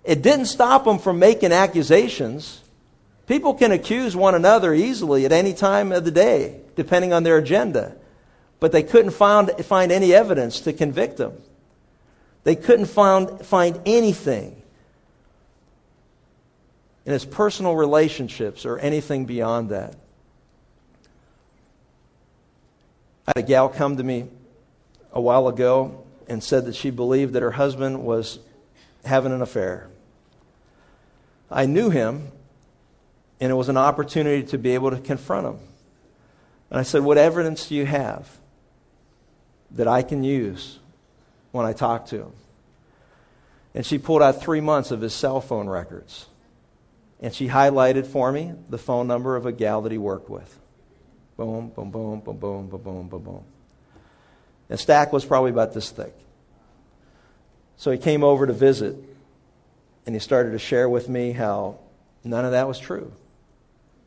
It 0.04 0.22
didn't 0.22 0.48
stop 0.48 0.84
them 0.84 1.00
from 1.00 1.20
making 1.20 1.54
accusations. 1.54 2.62
People 3.26 3.54
can 3.54 3.72
accuse 3.72 4.16
one 4.16 4.36
another 4.36 4.74
easily 4.74 5.26
at 5.26 5.32
any 5.32 5.54
time 5.54 5.92
of 5.92 6.04
the 6.04 6.12
day, 6.12 6.60
depending 6.76 7.13
on 7.13 7.24
their 7.24 7.38
agenda. 7.38 7.96
But 8.60 8.72
they 8.72 8.84
couldn't 8.84 9.12
find, 9.12 9.50
find 9.66 9.92
any 9.92 10.13
evidence 10.13 10.62
to 10.62 10.74
convict 10.74 11.18
them. 11.18 11.34
They 12.44 12.56
couldn't 12.56 12.88
find, 12.88 13.46
find 13.46 13.80
anything 13.86 14.62
in 17.06 17.13
his 17.13 17.26
personal 17.26 17.76
relationships 17.76 18.66
or 18.66 18.78
anything 18.80 19.26
beyond 19.26 19.70
that. 19.70 19.96
I 23.28 23.34
had 23.36 23.46
a 23.46 23.48
gal 23.48 23.70
come 23.70 23.98
to 23.98 24.04
me 24.04 24.28
a 25.13 25.22
while 25.22 25.48
ago 25.48 26.04
and 26.28 26.44
said 26.44 26.66
that 26.66 26.76
she 26.76 26.89
believed 26.89 27.34
that 27.34 27.42
her 27.42 27.52
husband 27.52 28.04
was 28.04 28.39
having 29.06 29.32
an 29.32 29.42
affair. 29.42 29.89
I 31.54 31.68
knew 31.68 31.92
him, 31.92 32.28
and 33.39 33.52
it 33.52 33.56
was 33.56 33.70
an 33.70 33.78
opportunity 33.78 34.48
to 34.48 34.58
be 34.58 34.72
able 34.72 34.89
to 34.89 34.98
confront 34.98 35.46
him. 35.46 35.60
And 36.72 36.80
I 36.80 36.84
said, 36.84 37.04
What 37.04 37.20
evidence 37.20 37.68
do 37.68 37.76
you 37.76 37.86
have 37.86 38.28
that 39.72 39.88
I 39.88 40.02
can 40.02 40.24
use 40.24 40.80
when 41.52 41.66
I 41.66 41.74
talk 41.74 42.08
to 42.08 42.18
him? 42.18 42.32
And 43.76 43.86
she 43.86 44.00
pulled 44.00 44.24
out 44.24 44.42
three 44.42 44.62
months 44.62 44.89
of 44.89 45.00
his 45.00 45.13
cell 45.13 45.42
phone 45.42 45.70
records. 45.70 46.26
And 47.22 47.34
she 47.34 47.48
highlighted 47.48 48.08
for 48.08 48.32
me 48.32 48.54
the 48.70 48.78
phone 48.80 49.08
number 49.08 49.36
of 49.36 49.46
a 49.46 49.52
gal 49.52 49.84
that 49.84 49.92
he 49.92 49.98
worked 49.98 50.30
with. 50.30 50.60
Boom, 51.38 51.70
boom, 51.70 51.92
boom, 51.92 52.20
boom, 52.20 52.38
boom, 52.38 52.68
boom, 52.68 52.82
boom, 52.82 53.08
boom, 53.08 53.24
boom. 53.24 53.44
And 54.70 54.80
stack 54.80 55.13
was 55.13 55.24
probably 55.24 55.52
about 55.52 55.74
this 55.74 55.92
thick. 55.92 56.13
So 57.78 57.92
he 57.92 57.98
came 58.00 58.24
over 58.24 58.48
to 58.48 58.54
visit 58.54 58.96
and 60.06 60.16
he 60.16 60.20
started 60.20 60.52
to 60.52 60.60
share 60.60 60.89
with 60.89 61.08
me 61.08 61.32
how 61.32 61.80
none 62.24 62.46
of 62.46 62.52
that 62.52 62.68
was 62.68 62.80
true. 62.80 63.12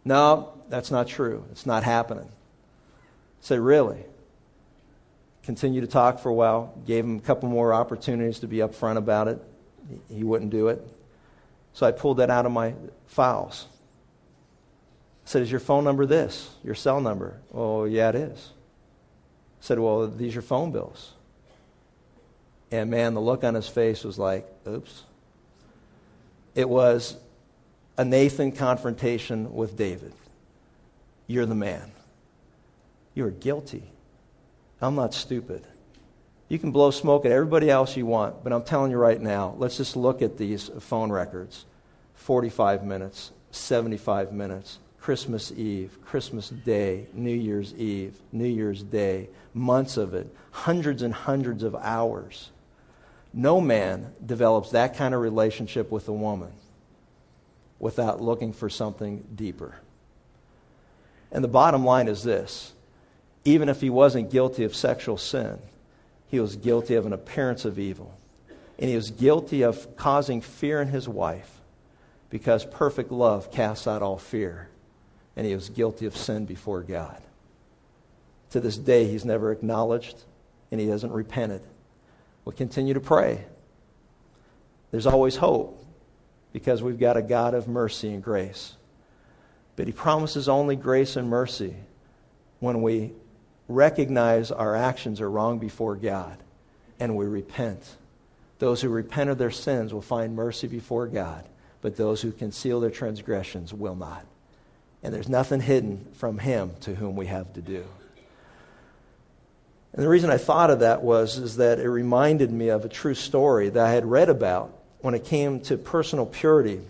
No, 0.05 0.53
that's 0.69 0.91
not 0.91 1.09
true. 1.09 1.45
It's 1.53 1.67
not 1.67 1.83
happening. 1.83 2.29
I 2.29 3.41
said, 3.41 3.61
Really? 3.61 4.05
Continued 5.45 5.83
to 5.83 5.87
talk 5.87 6.19
for 6.19 6.29
a 6.29 6.35
while, 6.35 6.75
gave 6.87 7.05
him 7.05 7.19
a 7.19 7.21
couple 7.21 7.49
more 7.49 7.73
opportunities 7.73 8.41
to 8.41 8.49
be 8.49 8.57
upfront 8.57 8.97
about 8.97 9.29
it. 9.29 9.41
He 10.09 10.25
wouldn't 10.25 10.51
do 10.51 10.69
it. 10.69 10.85
So 11.73 11.87
I 11.87 11.93
pulled 11.93 12.17
that 12.17 12.31
out 12.31 12.47
of 12.47 12.53
my 12.53 12.75
files. 13.07 13.67
I 15.25 15.29
said, 15.29 15.43
Is 15.43 15.51
your 15.51 15.61
phone 15.61 15.85
number 15.85 16.07
this? 16.07 16.51
Your 16.65 16.75
cell 16.75 17.01
number? 17.01 17.41
Oh, 17.55 17.85
yeah, 17.85 18.09
it 18.09 18.15
is. 18.17 18.39
I 19.61 19.65
said, 19.65 19.79
Well, 19.79 20.09
these 20.09 20.37
are 20.37 20.43
phone 20.43 20.73
bills. 20.73 21.13
And 22.71 22.91
man, 22.91 23.15
the 23.15 23.21
look 23.21 23.45
on 23.45 23.55
his 23.55 23.69
face 23.69 24.03
was 24.05 24.19
like, 24.19 24.49
Oops. 24.67 25.03
It 26.57 26.69
was 26.69 27.15
a 27.99 28.05
Nathan 28.05 28.51
confrontation 28.51 29.55
with 29.55 29.77
David. 29.77 30.15
You're 31.27 31.45
the 31.45 31.55
man. 31.55 31.93
You 33.15 33.27
are 33.27 33.31
guilty. 33.31 33.83
I'm 34.81 34.95
not 34.95 35.13
stupid. 35.13 35.67
You 36.49 36.59
can 36.59 36.73
blow 36.73 36.91
smoke 36.91 37.27
at 37.27 37.33
everybody 37.33 37.69
else 37.69 37.95
you 37.95 38.07
want, 38.07 38.43
but 38.43 38.55
I'm 38.55 38.63
telling 38.63 38.91
you 38.91 38.97
right 38.97 39.21
now, 39.21 39.55
let's 39.59 39.77
just 39.77 39.97
look 39.97 40.23
at 40.23 40.39
these 40.39 40.71
phone 40.81 41.13
records 41.13 41.67
45 42.15 42.85
minutes, 42.85 43.33
75 43.51 44.33
minutes, 44.33 44.79
Christmas 44.99 45.53
Eve, 45.53 45.99
Christmas 46.07 46.49
Day, 46.49 47.07
New 47.13 47.35
Year's 47.35 47.75
Eve, 47.75 48.19
New 48.33 48.49
Year's 48.49 48.83
Day, 48.83 49.29
months 49.53 49.99
of 49.99 50.15
it, 50.15 50.35
hundreds 50.53 51.03
and 51.03 51.13
hundreds 51.13 51.65
of 51.65 51.75
hours. 51.75 52.51
No 53.37 53.61
man 53.61 54.15
develops 54.25 54.71
that 54.71 54.97
kind 54.97 55.15
of 55.15 55.21
relationship 55.21 55.91
with 55.91 56.09
a 56.09 56.13
woman 56.13 56.51
without 57.79 58.23
looking 58.23 58.55
for 58.55 58.71
something 58.71 59.23
deeper. 59.35 59.75
And 61.31 61.45
the 61.45 61.49
bottom 61.49 61.85
line 61.85 62.09
is 62.09 62.23
this 62.23 62.73
even 63.45 63.69
if 63.69 63.83
he 63.83 63.91
wasn't 63.91 64.31
guilty 64.31 64.65
of 64.65 64.75
sexual 64.75 65.19
sin, 65.19 65.59
he 66.29 66.41
was 66.41 66.57
guilty 66.57 66.95
of 66.95 67.05
an 67.05 67.13
appearance 67.13 67.67
of 67.67 67.79
evil. 67.79 68.11
And 68.79 68.89
he 68.89 68.97
was 68.97 69.11
guilty 69.11 69.63
of 69.63 69.97
causing 69.97 70.41
fear 70.41 70.81
in 70.81 70.89
his 70.89 71.07
wife 71.07 71.51
because 72.31 72.65
perfect 72.65 73.13
love 73.13 73.53
casts 73.53 73.87
out 73.87 74.03
all 74.03 74.17
fear. 74.17 74.67
And 75.37 75.47
he 75.47 75.55
was 75.55 75.69
guilty 75.69 76.07
of 76.07 76.17
sin 76.17 76.47
before 76.47 76.81
God. 76.81 77.21
To 78.53 78.61
this 78.61 78.79
day, 78.79 79.07
he's 79.07 79.27
never 79.27 79.53
acknowledged 79.53 80.17
and 80.73 80.81
he 80.81 80.89
hasn't 80.89 81.13
repented. 81.13 81.61
We'll 82.47 82.55
continue 82.55 82.95
to 82.95 83.01
pray. 83.01 83.45
There's 84.93 85.07
always 85.07 85.35
hope 85.35 85.85
because 86.53 86.81
we've 86.81 86.99
got 86.99 87.17
a 87.17 87.23
God 87.23 87.55
of 87.55 87.67
mercy 87.67 88.15
and 88.15 88.23
grace. 88.23 88.73
But 89.75 89.89
He 89.89 89.93
promises 89.93 90.49
only 90.49 90.77
grace 90.77 91.17
and 91.17 91.29
mercy 91.29 91.75
when 92.61 92.83
we 92.83 93.13
recognize 93.69 94.53
our 94.53 94.77
actions 94.77 95.21
are 95.21 95.29
wrong 95.29 95.59
before 95.59 95.97
God 95.97 96.39
and 97.01 97.17
we 97.17 97.27
repent. 97.27 97.83
Those 98.61 98.81
who 98.81 98.91
repent 98.91 99.29
of 99.29 99.39
their 99.39 99.51
sins 99.51 99.93
will 99.93 100.01
find 100.01 100.37
mercy 100.37 100.69
before 100.69 101.09
God, 101.09 101.45
but 101.83 101.97
those 101.97 102.23
who 102.23 102.31
conceal 102.31 102.79
their 102.79 102.91
transgressions 102.91 103.75
will 103.75 103.97
not. 103.97 104.25
And 105.03 105.13
there's 105.13 105.29
nothing 105.29 105.61
hidden 105.61 106.07
from 106.15 106.39
Him 106.39 106.71
to 106.83 106.95
whom 106.95 107.17
we 107.17 107.27
have 107.27 107.53
to 107.55 107.61
do. 107.61 107.85
And 109.97 110.05
the 110.05 110.11
reason 110.11 110.29
I 110.29 110.37
thought 110.37 110.71
of 110.71 110.81
that 110.81 111.03
was 111.03 111.39
is 111.39 111.57
that 111.57 111.81
it 111.81 111.89
reminded 111.89 112.53
me 112.53 112.69
of 112.69 112.85
a 112.85 112.89
true 112.89 113.15
story 113.15 113.71
that 113.71 113.83
I 113.87 113.91
had 113.91 114.05
read 114.05 114.29
about 114.29 114.77
when 115.01 115.15
it 115.15 115.25
came 115.25 115.61
to 115.61 115.79
personal 115.79 116.27
purity. 116.27 116.83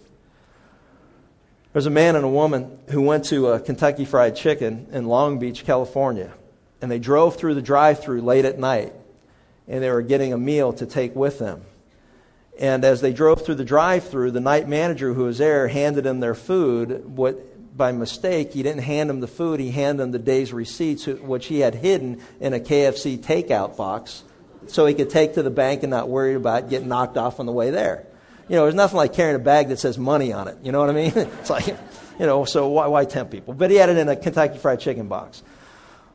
There's 1.73 1.87
a 1.87 1.91
man 1.91 2.17
and 2.17 2.25
a 2.25 2.29
woman 2.29 2.79
who 2.89 3.03
went 3.03 3.27
to 3.27 3.49
a 3.49 3.61
Kentucky 3.61 4.07
Fried 4.07 4.35
Chicken 4.35 4.89
in 4.91 5.07
Long 5.07 5.39
Beach, 5.39 5.65
California, 5.65 6.33
and 6.83 6.91
they 6.91 6.99
drove 6.99 7.37
through 7.37 7.55
the 7.55 7.63
drive-through 7.63 8.23
late 8.23 8.45
at 8.45 8.59
night, 8.59 8.93
and 9.69 9.85
they 9.85 9.91
were 9.91 10.03
getting 10.03 10.33
a 10.33 10.39
meal 10.39 10.73
to 10.73 10.87
take 10.87 11.15
with 11.15 11.39
them. 11.39 11.63
And 12.59 12.85
as 12.85 13.03
they 13.03 13.13
drove 13.13 13.45
through 13.45 13.57
the 13.57 13.65
drive-through, 13.65 14.33
the 14.33 14.41
night 14.41 14.67
manager 14.67 15.13
who 15.15 15.25
was 15.25 15.39
there 15.39 15.69
handed 15.69 16.03
them 16.03 16.19
their 16.19 16.35
food. 16.35 17.05
What 17.05 17.39
by 17.77 17.93
mistake, 17.93 18.53
he 18.53 18.63
didn't 18.63 18.83
hand 18.83 19.11
them 19.11 19.21
the 19.21 19.27
food; 19.27 19.61
he 19.61 19.71
handed 19.71 20.03
them 20.03 20.11
the 20.13 20.19
day's 20.19 20.53
receipts, 20.53 21.07
which 21.07 21.47
he 21.47 21.61
had 21.61 21.75
hidden 21.75 22.21
in 22.41 22.55
a 22.55 22.61
KFC 22.61 23.19
takeout 23.19 23.77
box, 23.77 24.23
so 24.69 24.87
he 24.87 24.95
could 24.95 25.11
take 25.11 25.35
to 25.35 25.43
the 25.43 25.51
bank 25.51 25.83
and 25.83 25.91
not 25.91 26.09
worry 26.09 26.35
about 26.35 26.71
getting 26.71 26.89
knocked 26.89 27.17
off 27.17 27.41
on 27.41 27.47
the 27.47 27.53
way 27.53 27.71
there. 27.71 28.07
You 28.49 28.57
know, 28.57 28.63
there's 28.63 28.75
nothing 28.75 28.97
like 28.97 29.13
carrying 29.13 29.37
a 29.37 29.41
bag 29.41 29.69
that 29.69 29.79
says 29.79 29.99
money 29.99 30.33
on 30.33 30.49
it. 30.49 30.57
You 30.63 30.73
know 30.73 30.81
what 30.81 30.91
I 30.91 30.93
mean? 30.93 31.13
it's 31.17 31.51
like, 31.51 31.67
you 31.67 32.27
know, 32.27 32.45
so 32.45 32.69
why, 32.69 32.87
why 32.87 33.05
tempt 33.05 33.33
people? 33.33 33.55
But 33.55 33.71
he 33.71 33.77
had 33.77 33.89
it 33.89 33.99
in 33.99 34.09
a 34.09 34.17
Kentucky 34.17 34.59
Fried 34.59 34.81
Chicken 34.81 35.09
box. 35.09 35.43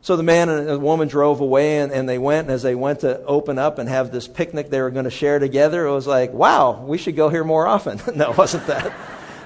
So 0.03 0.15
the 0.15 0.23
man 0.23 0.49
and 0.49 0.67
the 0.67 0.79
woman 0.79 1.09
drove 1.09 1.41
away, 1.41 1.77
and, 1.77 1.91
and 1.91 2.09
they 2.09 2.17
went. 2.17 2.47
And 2.47 2.55
as 2.55 2.63
they 2.63 2.73
went 2.73 3.01
to 3.01 3.21
open 3.23 3.59
up 3.59 3.77
and 3.77 3.87
have 3.87 4.11
this 4.11 4.27
picnic 4.27 4.69
they 4.69 4.81
were 4.81 4.89
going 4.89 5.05
to 5.05 5.11
share 5.11 5.37
together, 5.37 5.85
it 5.85 5.91
was 5.91 6.07
like, 6.07 6.33
wow, 6.33 6.83
we 6.83 6.97
should 6.97 7.15
go 7.15 7.29
here 7.29 7.43
more 7.43 7.67
often. 7.67 8.01
no, 8.15 8.31
it 8.31 8.37
wasn't 8.37 8.65
that 8.67 8.91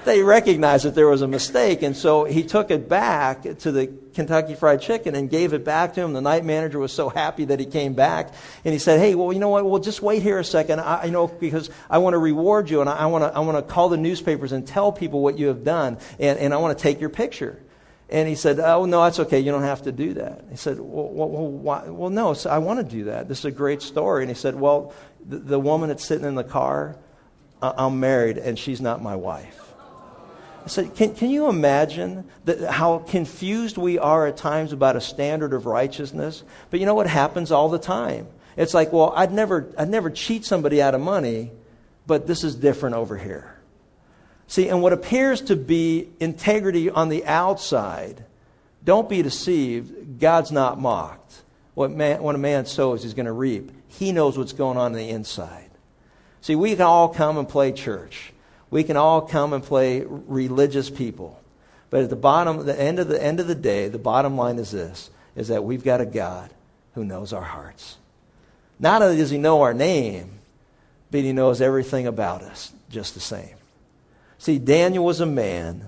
they 0.06 0.22
recognized 0.22 0.86
that 0.86 0.94
there 0.94 1.08
was 1.08 1.20
a 1.20 1.28
mistake. 1.28 1.82
And 1.82 1.94
so 1.94 2.24
he 2.24 2.44
took 2.44 2.70
it 2.70 2.88
back 2.88 3.42
to 3.42 3.72
the 3.72 3.86
Kentucky 4.14 4.54
Fried 4.54 4.80
Chicken 4.80 5.14
and 5.14 5.28
gave 5.28 5.52
it 5.52 5.64
back 5.64 5.94
to 5.94 6.00
him. 6.00 6.14
The 6.14 6.22
night 6.22 6.44
manager 6.44 6.78
was 6.78 6.92
so 6.92 7.10
happy 7.10 7.44
that 7.46 7.60
he 7.60 7.66
came 7.66 7.92
back. 7.92 8.32
And 8.64 8.72
he 8.72 8.78
said, 8.78 8.98
Hey, 8.98 9.14
well, 9.14 9.32
you 9.32 9.38
know 9.38 9.50
what? 9.50 9.66
Well, 9.66 9.80
just 9.80 10.00
wait 10.00 10.22
here 10.22 10.38
a 10.38 10.44
second. 10.44 10.80
I, 10.80 11.02
I 11.02 11.10
know 11.10 11.26
because 11.26 11.68
I 11.90 11.98
want 11.98 12.14
to 12.14 12.18
reward 12.18 12.70
you 12.70 12.80
and 12.80 12.88
I, 12.88 13.06
want 13.06 13.24
to 13.24 13.36
I 13.36 13.40
want 13.40 13.58
to 13.58 13.74
call 13.74 13.90
the 13.90 13.98
newspapers 13.98 14.52
and 14.52 14.66
tell 14.66 14.92
people 14.92 15.20
what 15.20 15.38
you 15.38 15.48
have 15.48 15.64
done. 15.64 15.98
And, 16.18 16.38
and 16.38 16.54
I 16.54 16.56
want 16.56 16.78
to 16.78 16.82
take 16.82 17.00
your 17.00 17.10
picture. 17.10 17.60
And 18.08 18.28
he 18.28 18.36
said, 18.36 18.60
Oh, 18.60 18.86
no, 18.86 19.02
that's 19.02 19.18
okay. 19.20 19.40
You 19.40 19.52
don't 19.52 19.64
have 19.64 19.82
to 19.82 19.92
do 19.92 20.14
that. 20.14 20.44
He 20.50 20.56
said, 20.56 20.78
Well, 20.78 21.10
well, 21.10 21.84
well 21.92 22.10
no, 22.10 22.34
so 22.34 22.48
I 22.48 22.58
want 22.58 22.78
to 22.78 22.96
do 22.96 23.04
that. 23.04 23.28
This 23.28 23.40
is 23.40 23.44
a 23.46 23.50
great 23.50 23.82
story. 23.82 24.22
And 24.22 24.30
he 24.30 24.36
said, 24.36 24.54
Well, 24.54 24.94
the, 25.28 25.38
the 25.38 25.60
woman 25.60 25.88
that's 25.88 26.04
sitting 26.04 26.26
in 26.26 26.36
the 26.36 26.44
car, 26.44 26.96
I'm 27.60 28.00
married 28.00 28.38
and 28.38 28.58
she's 28.58 28.80
not 28.80 29.02
my 29.02 29.16
wife. 29.16 29.65
I 30.66 30.68
said, 30.68 30.96
can, 30.96 31.14
can 31.14 31.30
you 31.30 31.48
imagine 31.48 32.24
that, 32.44 32.68
how 32.68 32.98
confused 32.98 33.78
we 33.78 34.00
are 34.00 34.26
at 34.26 34.36
times 34.36 34.72
about 34.72 34.96
a 34.96 35.00
standard 35.00 35.52
of 35.52 35.64
righteousness? 35.64 36.42
But 36.70 36.80
you 36.80 36.86
know 36.86 36.94
what 36.96 37.06
happens 37.06 37.52
all 37.52 37.68
the 37.68 37.78
time? 37.78 38.26
It's 38.56 38.74
like, 38.74 38.92
well, 38.92 39.12
I'd 39.14 39.32
never, 39.32 39.72
I'd 39.78 39.88
never 39.88 40.10
cheat 40.10 40.44
somebody 40.44 40.82
out 40.82 40.96
of 40.96 41.00
money, 41.00 41.52
but 42.04 42.26
this 42.26 42.42
is 42.42 42.56
different 42.56 42.96
over 42.96 43.16
here. 43.16 43.56
See, 44.48 44.68
and 44.68 44.82
what 44.82 44.92
appears 44.92 45.42
to 45.42 45.54
be 45.54 46.08
integrity 46.18 46.90
on 46.90 47.10
the 47.10 47.26
outside, 47.26 48.24
don't 48.82 49.08
be 49.08 49.22
deceived, 49.22 50.18
God's 50.18 50.50
not 50.50 50.80
mocked. 50.80 51.42
What, 51.74 51.92
man, 51.92 52.20
what 52.24 52.34
a 52.34 52.38
man 52.38 52.66
sows, 52.66 53.04
he's 53.04 53.14
going 53.14 53.26
to 53.26 53.32
reap. 53.32 53.70
He 53.86 54.10
knows 54.10 54.36
what's 54.36 54.52
going 54.52 54.78
on 54.78 54.86
on 54.86 54.92
the 54.94 55.10
inside. 55.10 55.70
See, 56.40 56.56
we 56.56 56.72
can 56.72 56.82
all 56.82 57.10
come 57.10 57.38
and 57.38 57.48
play 57.48 57.70
church. 57.70 58.32
We 58.70 58.84
can 58.84 58.96
all 58.96 59.22
come 59.22 59.52
and 59.52 59.62
play 59.62 60.04
religious 60.06 60.90
people. 60.90 61.40
But 61.90 62.02
at 62.02 62.10
the 62.10 62.16
bottom, 62.16 62.66
the 62.66 62.78
end 62.78 62.98
of 62.98 63.08
the 63.08 63.22
end 63.22 63.40
of 63.40 63.46
the 63.46 63.54
day, 63.54 63.88
the 63.88 63.98
bottom 63.98 64.36
line 64.36 64.58
is 64.58 64.70
this 64.70 65.10
is 65.36 65.48
that 65.48 65.64
we've 65.64 65.84
got 65.84 66.00
a 66.00 66.06
God 66.06 66.50
who 66.94 67.04
knows 67.04 67.32
our 67.32 67.42
hearts. 67.42 67.96
Not 68.78 69.02
only 69.02 69.18
does 69.18 69.30
he 69.30 69.38
know 69.38 69.62
our 69.62 69.74
name, 69.74 70.30
but 71.10 71.20
he 71.20 71.32
knows 71.32 71.60
everything 71.60 72.06
about 72.06 72.42
us 72.42 72.72
just 72.90 73.14
the 73.14 73.20
same. 73.20 73.54
See, 74.38 74.58
Daniel 74.58 75.04
was 75.04 75.20
a 75.20 75.26
man 75.26 75.86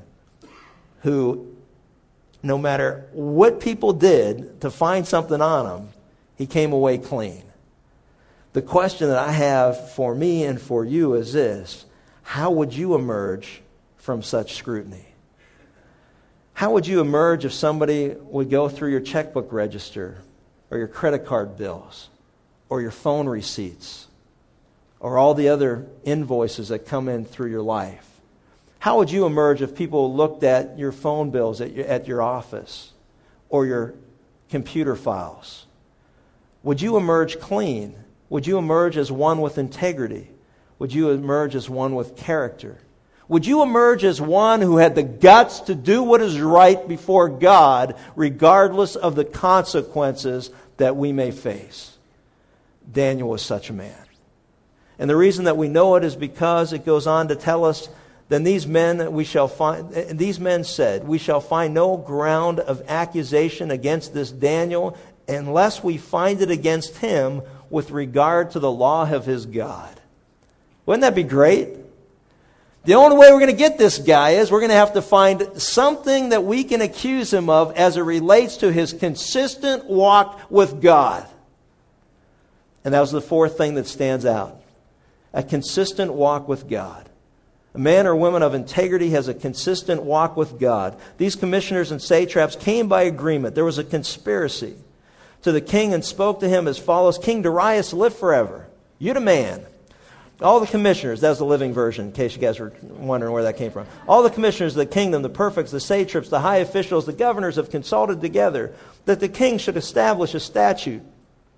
who, 1.03 1.55
no 2.43 2.59
matter 2.59 3.09
what 3.13 3.61
people 3.61 3.93
did 3.93 4.61
to 4.61 4.71
find 4.71 5.07
something 5.07 5.41
on 5.41 5.81
him, 5.81 5.89
he 6.37 6.47
came 6.47 6.73
away 6.73 6.99
clean. 6.99 7.43
The 8.53 8.63
question 8.63 9.09
that 9.09 9.19
I 9.19 9.33
have 9.33 9.93
for 9.93 10.15
me 10.15 10.45
and 10.45 10.61
for 10.61 10.85
you 10.85 11.15
is 11.15 11.33
this 11.33 11.85
how 12.29 12.51
would 12.51 12.75
you 12.75 12.95
emerge 12.95 13.63
from 13.97 14.23
such 14.23 14.57
scrutiny? 14.57 15.07
How 16.53 16.73
would 16.73 16.87
you 16.87 17.01
emerge 17.01 17.47
if 17.47 17.55
somebody 17.55 18.09
would 18.11 18.51
go 18.51 18.69
through 18.69 18.91
your 18.91 19.01
checkbook 19.01 19.51
register 19.51 20.19
or 20.71 20.77
your 20.77 20.89
credit 20.89 21.25
card 21.25 21.57
bills 21.57 22.11
or 22.69 22.83
your 22.83 22.91
phone 22.91 23.27
receipts 23.27 24.07
or 25.01 25.17
all 25.17 25.33
the 25.33 25.49
other 25.49 25.87
invoices 26.05 26.69
that 26.69 26.81
come 26.81 27.09
in 27.09 27.25
through 27.25 27.51
your 27.51 27.63
life? 27.63 28.07
How 28.79 28.99
would 28.99 29.11
you 29.11 29.25
emerge 29.25 29.63
if 29.63 29.75
people 29.75 30.15
looked 30.15 30.45
at 30.45 30.79
your 30.79 30.93
phone 30.93 31.31
bills 31.31 31.63
at 31.63 31.73
your, 31.73 31.87
at 31.87 32.07
your 32.07 32.21
office 32.21 32.93
or 33.49 33.65
your 33.65 33.95
computer 34.51 34.97
files? 34.97 35.65
Would 36.63 36.83
you 36.83 36.99
emerge 36.99 37.41
clean? 37.41 37.95
Would 38.29 38.47
you 38.47 38.59
emerge 38.59 38.99
as 38.99 39.11
one 39.11 39.41
with 39.41 39.57
integrity? 39.57 40.29
Would 40.79 40.93
you 40.93 41.11
emerge 41.11 41.55
as 41.55 41.69
one 41.69 41.95
with 41.95 42.17
character? 42.17 42.79
Would 43.29 43.47
you 43.47 43.63
emerge 43.63 44.05
as 44.05 44.21
one 44.21 44.63
who 44.63 44.79
had 44.79 44.95
the 44.95 45.03
guts 45.03 45.61
to 45.61 45.75
do 45.75 46.03
what 46.03 46.23
is 46.23 46.41
right 46.41 46.89
before 46.89 47.29
God, 47.29 47.97
regardless 48.17 48.97
of 48.97 49.17
the 49.17 49.25
consequences 49.25 50.51
that 50.79 50.97
we 50.97 51.13
may 51.13 51.31
face? 51.31 51.93
Daniel 52.91 53.29
was 53.29 53.43
such 53.43 53.69
a 53.69 53.75
man. 53.75 53.95
And 54.99 55.11
the 55.11 55.17
reason 55.17 55.45
that 55.45 55.57
we 55.57 55.69
know 55.69 55.97
it 55.97 56.05
is 56.05 56.17
because 56.17 56.73
it 56.73 56.87
goes 56.87 57.07
on 57.07 57.29
to 57.29 57.37
tell 57.37 57.65
us 57.65 57.89
then 58.31 58.45
these 58.45 58.67
men 58.67 59.13
we 59.13 59.25
shall 59.25 59.49
find 59.49 59.91
these 60.19 60.39
men 60.39 60.63
said 60.63 61.07
we 61.07 61.17
shall 61.17 61.41
find 61.41 61.73
no 61.73 61.97
ground 61.97 62.61
of 62.61 62.83
accusation 62.89 63.71
against 63.71 64.13
this 64.13 64.31
Daniel 64.31 64.99
unless 65.27 65.83
we 65.83 65.97
find 65.97 66.43
it 66.43 66.51
against 66.51 66.99
him 66.99 67.41
with 67.71 67.91
regard 67.91 68.51
to 68.51 68.59
the 68.59 68.71
law 68.71 69.11
of 69.11 69.25
his 69.25 69.47
God 69.47 69.98
wouldn't 70.89 71.03
that 71.03 71.15
be 71.15 71.23
great? 71.23 71.69
The 72.87 72.95
only 72.95 73.19
way 73.19 73.31
we're 73.31 73.41
going 73.41 73.51
to 73.51 73.57
get 73.59 73.77
this 73.77 73.99
guy 73.99 74.31
is 74.31 74.51
we're 74.51 74.61
going 74.61 74.71
to 74.71 74.77
have 74.77 74.95
to 74.95 75.03
find 75.03 75.61
something 75.61 76.31
that 76.31 76.45
we 76.45 76.65
can 76.65 76.81
accuse 76.81 77.31
him 77.31 77.51
of 77.51 77.77
as 77.77 77.99
it 77.99 78.01
relates 78.01 78.57
to 78.59 78.73
his 78.73 78.95
consistent 78.95 79.85
walk 79.85 80.51
with 80.51 80.81
God. 80.81 81.29
And 82.87 82.95
that 82.95 83.01
was 83.01 83.13
the 83.13 83.21
fourth 83.21 83.59
thing 83.59 83.75
that 83.75 83.87
stands 83.87 84.25
out 84.25 84.63
a 85.35 85.43
consistent 85.43 86.15
walk 86.15 86.49
with 86.49 86.71
God. 86.71 87.07
A 87.75 87.79
man 87.79 88.07
or 88.07 88.17
woman 88.17 88.43
of 88.43 88.55
integrity 88.55 89.11
has 89.11 89.29
a 89.29 89.35
consistent 89.35 90.03
walk 90.03 90.39
with 90.39 90.59
God. 90.59 90.97
These 91.19 91.37
commissioners 91.37 91.91
and 91.91 92.01
satraps 92.01 92.57
came 92.57 92.89
by 92.89 93.03
agreement. 93.03 93.55
There 93.55 93.63
was 93.63 93.77
a 93.77 93.85
conspiracy 93.85 94.75
to 95.43 95.53
the 95.53 95.61
king 95.61 95.93
and 95.93 96.03
spoke 96.03 96.41
to 96.41 96.49
him 96.49 96.67
as 96.67 96.79
follows 96.79 97.19
King 97.19 97.43
Darius, 97.43 97.93
live 97.93 98.17
forever. 98.17 98.67
You 98.99 99.13
the 99.13 99.21
man. 99.21 99.67
All 100.41 100.61
the 100.61 100.67
commissioners, 100.69 101.21
that 101.23 101.31
was 101.31 101.39
the 101.39 101.45
living 101.45 101.73
version, 101.73 102.07
in 102.07 102.13
case 102.13 102.35
you 102.35 102.41
guys 102.41 102.61
were 102.61 102.73
wondering 102.83 103.33
where 103.33 103.43
that 103.43 103.57
came 103.57 103.73
from. 103.73 103.87
All 104.07 104.23
the 104.23 104.31
commissioners 104.31 104.75
of 104.75 104.79
the 104.79 104.87
kingdom, 104.87 105.23
the 105.23 105.29
prefects, 105.29 105.73
the 105.73 105.81
satraps, 105.81 106.29
the 106.29 106.39
high 106.39 106.59
officials, 106.59 107.07
the 107.07 107.13
governors 107.13 107.57
have 107.57 107.71
consulted 107.71 108.21
together 108.21 108.73
that 109.07 109.19
the 109.19 109.29
king 109.29 109.59
should 109.59 109.77
establish 109.77 110.35
a 110.35 110.41
statute 110.41 111.03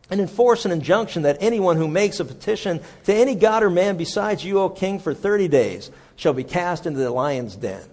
and 0.09 0.21
enforce 0.21 0.65
an 0.65 0.73
injunction 0.73 1.23
that 1.23 1.37
anyone 1.41 1.77
who 1.77 1.89
makes 1.89 2.21
a 2.21 2.25
petition 2.25 2.81
to 3.05 3.15
any 3.15 3.35
god 3.35 3.63
or 3.63 3.71
man 3.71 3.99
besides 3.99 4.43
you, 4.43 4.59
O 4.59 4.71
king, 4.71 4.99
for 4.99 5.13
30 5.13 5.49
days 5.49 5.91
shall 6.17 6.33
be 6.33 6.43
cast 6.43 6.87
into 6.87 7.01
the 7.01 7.11
lion's 7.11 7.57
den. 7.57 7.85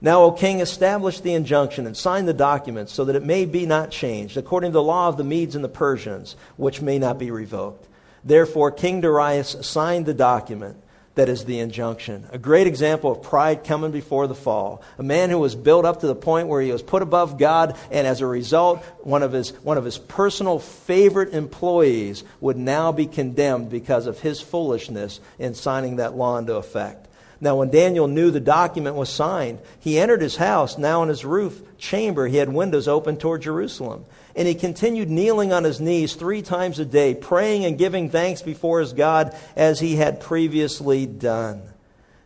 Now, 0.00 0.22
O 0.22 0.32
king, 0.32 0.60
establish 0.60 1.20
the 1.20 1.34
injunction 1.34 1.86
and 1.86 1.96
sign 1.96 2.26
the 2.26 2.32
document 2.32 2.90
so 2.90 3.04
that 3.04 3.16
it 3.16 3.24
may 3.24 3.44
be 3.44 3.66
not 3.66 3.90
changed, 3.90 4.36
according 4.36 4.70
to 4.70 4.74
the 4.74 4.82
law 4.82 5.08
of 5.08 5.16
the 5.16 5.24
Medes 5.24 5.56
and 5.56 5.64
the 5.64 5.68
Persians, 5.68 6.36
which 6.56 6.80
may 6.80 6.98
not 6.98 7.18
be 7.18 7.30
revoked. 7.30 7.88
Therefore, 8.24 8.70
King 8.70 9.00
Darius 9.00 9.56
signed 9.62 10.06
the 10.06 10.14
document 10.14 10.76
that 11.14 11.28
is 11.28 11.44
the 11.44 11.58
injunction. 11.58 12.26
A 12.32 12.38
great 12.38 12.66
example 12.66 13.12
of 13.12 13.22
pride 13.22 13.64
coming 13.64 13.90
before 13.90 14.26
the 14.26 14.34
fall. 14.34 14.82
A 14.98 15.02
man 15.02 15.28
who 15.28 15.38
was 15.38 15.54
built 15.54 15.84
up 15.84 16.00
to 16.00 16.06
the 16.06 16.14
point 16.14 16.48
where 16.48 16.62
he 16.62 16.72
was 16.72 16.82
put 16.82 17.02
above 17.02 17.36
God, 17.36 17.76
and 17.90 18.06
as 18.06 18.20
a 18.20 18.26
result, 18.26 18.82
one 19.02 19.22
of 19.22 19.32
his, 19.32 19.50
one 19.62 19.76
of 19.76 19.84
his 19.84 19.98
personal 19.98 20.58
favorite 20.58 21.34
employees 21.34 22.24
would 22.40 22.56
now 22.56 22.92
be 22.92 23.06
condemned 23.06 23.68
because 23.68 24.06
of 24.06 24.20
his 24.20 24.40
foolishness 24.40 25.20
in 25.38 25.54
signing 25.54 25.96
that 25.96 26.16
law 26.16 26.38
into 26.38 26.54
effect. 26.54 27.08
Now, 27.42 27.56
when 27.56 27.70
Daniel 27.70 28.06
knew 28.06 28.30
the 28.30 28.40
document 28.40 28.94
was 28.94 29.08
signed, 29.08 29.58
he 29.80 29.98
entered 29.98 30.22
his 30.22 30.36
house. 30.36 30.78
Now, 30.78 31.02
in 31.02 31.08
his 31.08 31.24
roof 31.24 31.60
chamber, 31.76 32.26
he 32.28 32.36
had 32.36 32.50
windows 32.50 32.86
open 32.86 33.16
toward 33.16 33.42
Jerusalem. 33.42 34.04
And 34.34 34.48
he 34.48 34.54
continued 34.54 35.10
kneeling 35.10 35.52
on 35.52 35.64
his 35.64 35.80
knees 35.80 36.14
three 36.14 36.42
times 36.42 36.78
a 36.78 36.84
day, 36.84 37.14
praying 37.14 37.64
and 37.64 37.76
giving 37.76 38.08
thanks 38.08 38.42
before 38.42 38.80
his 38.80 38.92
God 38.92 39.36
as 39.56 39.78
he 39.78 39.96
had 39.96 40.20
previously 40.20 41.06
done. 41.06 41.62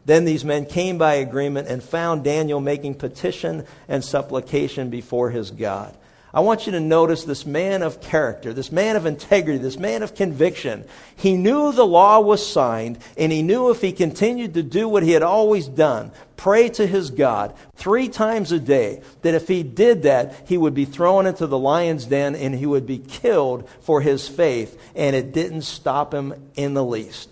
Then 0.05 0.25
these 0.25 0.45
men 0.45 0.67
came 0.67 0.99
by 0.99 1.15
agreement 1.15 1.67
and 1.67 1.83
found 1.83 2.23
Daniel 2.23 2.61
making 2.61 2.95
petition 2.95 3.67
and 3.89 4.05
supplication 4.05 4.89
before 4.89 5.31
his 5.31 5.51
God. 5.51 5.97
I 6.37 6.41
want 6.41 6.67
you 6.67 6.73
to 6.73 6.81
notice 6.81 7.25
this 7.25 7.47
man 7.47 7.81
of 7.81 8.03
character, 8.03 8.53
this 8.53 8.71
man 8.71 8.97
of 8.97 9.07
integrity, 9.07 9.57
this 9.57 9.79
man 9.79 10.03
of 10.03 10.15
conviction. 10.15 10.85
He 11.17 11.35
knew 11.35 11.73
the 11.73 11.87
law 11.87 12.21
was 12.21 12.47
signed, 12.47 12.99
and 13.17 13.33
he 13.33 13.41
knew 13.41 13.71
if 13.71 13.81
he 13.81 13.93
continued 13.93 14.53
to 14.53 14.63
do 14.63 14.87
what 14.87 15.03
he 15.03 15.13
had 15.13 15.23
always 15.23 15.67
done, 15.67 16.13
pray 16.37 16.69
to 16.69 16.87
his 16.87 17.11
God 17.11 17.55
three 17.77 18.11
times 18.11 18.53
a 18.53 18.61
day, 18.61 19.01
that 19.23 19.33
if 19.33 19.49
he 19.49 19.63
did 19.63 20.03
that, 20.03 20.35
he 20.47 20.59
would 20.59 20.75
be 20.75 20.85
thrown 20.85 21.25
into 21.25 21.47
the 21.47 21.59
lion's 21.59 22.05
den 22.05 22.37
and 22.37 22.55
he 22.55 22.67
would 22.67 22.87
be 22.87 22.99
killed 22.99 23.67
for 23.81 24.03
his 24.03 24.29
faith. 24.29 24.79
And 24.95 25.17
it 25.17 25.33
didn't 25.33 25.63
stop 25.63 26.13
him 26.13 26.35
in 26.55 26.75
the 26.75 26.85
least. 26.85 27.31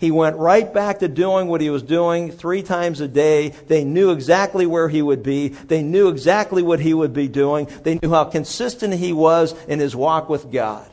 He 0.00 0.10
went 0.10 0.36
right 0.36 0.72
back 0.72 1.00
to 1.00 1.08
doing 1.08 1.46
what 1.46 1.60
he 1.60 1.68
was 1.68 1.82
doing 1.82 2.32
three 2.32 2.62
times 2.62 3.02
a 3.02 3.06
day. 3.06 3.50
They 3.50 3.84
knew 3.84 4.12
exactly 4.12 4.64
where 4.64 4.88
he 4.88 5.02
would 5.02 5.22
be. 5.22 5.48
They 5.48 5.82
knew 5.82 6.08
exactly 6.08 6.62
what 6.62 6.80
he 6.80 6.94
would 6.94 7.12
be 7.12 7.28
doing. 7.28 7.68
They 7.82 7.98
knew 8.02 8.08
how 8.08 8.24
consistent 8.24 8.94
he 8.94 9.12
was 9.12 9.54
in 9.66 9.78
his 9.78 9.94
walk 9.94 10.30
with 10.30 10.50
God. 10.50 10.90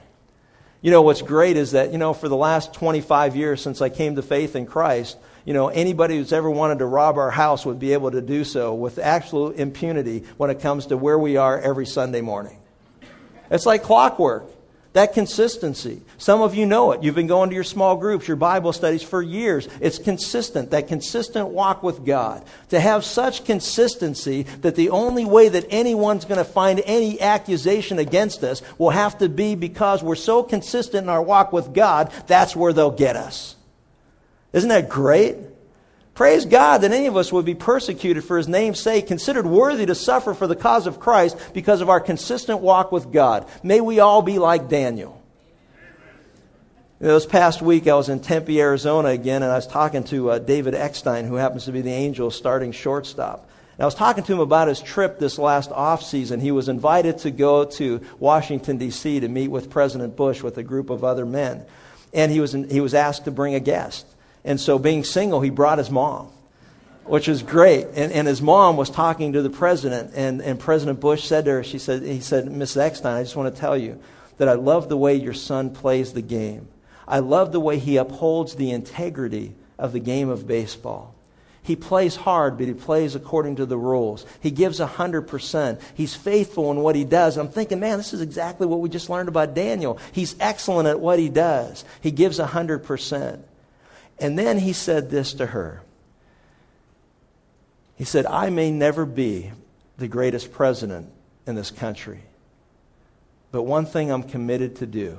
You 0.82 0.92
know, 0.92 1.04
what's 1.04 1.22
great 1.22 1.56
is 1.56 1.72
that, 1.72 1.94
you 1.94 1.98
know, 1.98 2.14
for 2.14 2.28
the 2.28 2.36
last 2.36 2.74
25 2.74 3.38
years 3.38 3.62
since 3.62 3.82
I 3.82 3.88
came 3.88 4.18
to 4.18 4.22
faith 4.22 4.58
in 4.58 4.66
Christ, 4.66 5.16
you 5.46 5.54
know, 5.54 5.70
anybody 5.70 6.18
who's 6.18 6.34
ever 6.34 6.50
wanted 6.50 6.80
to 6.80 6.86
rob 6.86 7.18
our 7.18 7.32
house 7.32 7.66
would 7.66 7.80
be 7.80 7.94
able 7.94 8.12
to 8.12 8.22
do 8.22 8.44
so 8.44 8.76
with 8.76 9.00
absolute 9.00 9.56
impunity 9.56 10.26
when 10.36 10.50
it 10.50 10.60
comes 10.60 10.88
to 10.88 10.98
where 10.98 11.18
we 11.18 11.38
are 11.38 11.58
every 11.58 11.86
Sunday 11.86 12.20
morning. 12.20 12.60
It's 13.50 13.66
like 13.66 13.84
clockwork. 13.84 14.50
That 14.94 15.14
consistency. 15.14 16.02
Some 16.18 16.42
of 16.42 16.56
you 16.56 16.66
know 16.66 16.92
it. 16.92 17.04
You've 17.04 17.16
been 17.16 17.28
going 17.28 17.50
to 17.50 17.56
your 17.56 17.64
small 17.64 17.98
groups, 17.98 18.28
your 18.28 18.38
Bible 18.38 18.74
studies 18.74 19.04
for 19.04 19.22
years. 19.22 19.68
It's 19.80 20.00
consistent, 20.00 20.72
that 20.72 20.88
consistent 20.88 21.50
walk 21.50 21.84
with 21.84 22.06
God. 22.06 22.44
To 22.70 22.80
have 22.80 23.06
such 23.06 23.46
consistency 23.46 24.44
that 24.62 24.76
the 24.76 24.90
only 24.90 25.26
way 25.26 25.50
that 25.50 25.68
anyone's 25.70 26.26
going 26.26 26.40
to 26.40 26.52
find 26.52 26.82
any 26.86 27.22
accusation 27.22 28.00
against 28.00 28.44
us 28.44 28.62
will 28.78 28.90
have 28.90 29.18
to 29.20 29.30
be 29.30 29.56
because 29.56 30.02
we're 30.02 30.16
so 30.16 30.42
consistent 30.42 31.04
in 31.04 31.10
our 31.10 31.22
walk 31.22 31.54
with 31.54 31.74
God, 31.74 32.12
that's 32.26 32.56
where 32.56 32.74
they'll 32.74 32.90
get 32.90 33.16
us. 33.16 33.56
Isn't 34.54 34.70
that 34.70 34.90
great? 34.90 35.36
Praise 36.18 36.46
God 36.46 36.80
that 36.80 36.92
any 36.92 37.06
of 37.06 37.16
us 37.16 37.32
would 37.32 37.46
be 37.46 37.54
persecuted 37.54 38.24
for 38.24 38.38
his 38.38 38.48
name's 38.48 38.80
sake, 38.80 39.06
considered 39.06 39.46
worthy 39.46 39.86
to 39.86 39.94
suffer 39.94 40.34
for 40.34 40.48
the 40.48 40.56
cause 40.56 40.88
of 40.88 41.00
Christ 41.00 41.38
because 41.54 41.82
of 41.82 41.92
our 41.92 42.00
consistent 42.00 42.60
walk 42.60 42.92
with 42.92 43.12
God. 43.12 43.48
May 43.62 43.82
we 43.82 44.00
all 44.00 44.24
be 44.24 44.40
like 44.40 44.68
Daniel. 44.68 45.22
this 46.98 47.28
past 47.28 47.62
week, 47.62 47.88
I 47.88 47.94
was 47.94 48.10
in 48.10 48.20
Tempe, 48.20 48.60
Arizona 48.60 49.10
again, 49.10 49.44
and 49.44 49.52
I 49.52 49.58
was 49.58 49.68
talking 49.68 50.06
to 50.06 50.32
uh, 50.32 50.40
David 50.40 50.74
Eckstein, 50.74 51.26
who 51.26 51.36
happens 51.36 51.66
to 51.66 51.72
be 51.72 51.82
the 51.82 51.94
Angels 51.94 52.36
starting 52.36 52.72
shortstop. 52.72 53.48
And 53.74 53.84
I 53.84 53.86
was 53.86 53.94
talking 53.94 54.24
to 54.24 54.34
him 54.34 54.40
about 54.40 54.70
his 54.70 54.82
trip 54.82 55.20
this 55.20 55.38
last 55.38 55.72
off 55.72 56.02
season. 56.02 56.40
He 56.40 56.50
was 56.50 56.68
invited 56.68 57.20
to 57.20 57.30
go 57.30 57.66
to 57.66 58.02
Washington, 58.18 58.80
D.C. 58.80 59.20
to 59.20 59.28
meet 59.28 59.50
with 59.50 59.70
President 59.70 60.16
Bush 60.16 60.42
with 60.42 60.58
a 60.58 60.64
group 60.64 60.90
of 60.90 61.04
other 61.04 61.28
men. 61.28 61.64
And 62.12 62.32
he 62.32 62.40
was, 62.40 62.56
in, 62.56 62.68
he 62.72 62.82
was 62.82 62.96
asked 62.96 63.26
to 63.26 63.32
bring 63.32 63.54
a 63.54 63.60
guest. 63.60 64.08
And 64.44 64.60
so, 64.60 64.80
being 64.80 65.04
single, 65.04 65.42
he 65.42 65.50
brought 65.50 65.78
his 65.78 65.92
mom, 65.92 66.30
which 67.06 67.28
was 67.28 67.44
great. 67.44 67.88
And, 67.96 68.12
and 68.12 68.28
his 68.28 68.42
mom 68.42 68.78
was 68.78 68.90
talking 68.90 69.34
to 69.34 69.42
the 69.42 69.50
president, 69.50 70.14
and, 70.16 70.42
and 70.42 70.60
President 70.60 71.00
Bush 71.00 71.24
said 71.24 71.46
to 71.46 71.52
her, 71.52 71.64
she 71.64 71.80
said, 71.80 72.04
he 72.04 72.20
said, 72.20 72.50
Miss 72.52 72.78
Eckstein, 72.78 73.18
I 73.18 73.24
just 73.24 73.36
want 73.36 73.54
to 73.54 73.60
tell 73.60 73.78
you 73.78 74.00
that 74.38 74.48
I 74.48 74.54
love 74.54 74.90
the 74.90 74.98
way 74.98 75.16
your 75.16 75.34
son 75.34 75.72
plays 75.72 76.14
the 76.14 76.22
game. 76.22 76.68
I 77.08 77.20
love 77.20 77.52
the 77.52 77.60
way 77.60 77.80
he 77.80 77.98
upholds 77.98 78.56
the 78.56 78.72
integrity 78.72 79.56
of 79.80 79.94
the 79.94 80.00
game 80.00 80.30
of 80.30 80.48
baseball. 80.48 81.14
He 81.68 81.76
plays 81.76 82.16
hard, 82.16 82.58
but 82.58 82.68
he 82.68 82.74
plays 82.74 83.16
according 83.16 83.58
to 83.58 83.66
the 83.66 83.78
rules. 83.78 84.26
He 84.40 84.52
gives 84.52 84.80
100%. 84.80 85.82
He's 85.96 86.16
faithful 86.16 86.72
in 86.72 86.80
what 86.80 86.96
he 86.96 87.04
does. 87.04 87.36
I'm 87.36 87.50
thinking, 87.50 87.82
man, 87.82 87.98
this 87.98 88.14
is 88.14 88.22
exactly 88.22 88.68
what 88.68 88.80
we 88.80 88.88
just 88.88 89.10
learned 89.10 89.28
about 89.28 89.54
Daniel. 89.54 90.00
He's 90.14 90.36
excellent 90.40 90.88
at 90.88 91.02
what 91.02 91.20
he 91.20 91.28
does. 91.28 91.84
He 92.00 92.12
gives 92.12 92.40
100%. 92.40 93.40
And 94.20 94.38
then 94.38 94.58
he 94.58 94.74
said 94.74 95.10
this 95.10 95.34
to 95.36 95.46
her. 95.46 95.82
He 97.96 98.04
said, 98.04 98.26
I 98.26 98.50
may 98.50 98.72
never 98.72 99.06
be 99.06 99.52
the 99.98 100.08
greatest 100.08 100.52
president 100.52 101.10
in 101.46 101.56
this 101.56 101.72
country, 101.72 102.22
but 103.52 103.64
one 103.64 103.86
thing 103.86 104.12
I'm 104.12 104.24
committed 104.24 104.78
to 104.78 104.86
do 104.86 105.18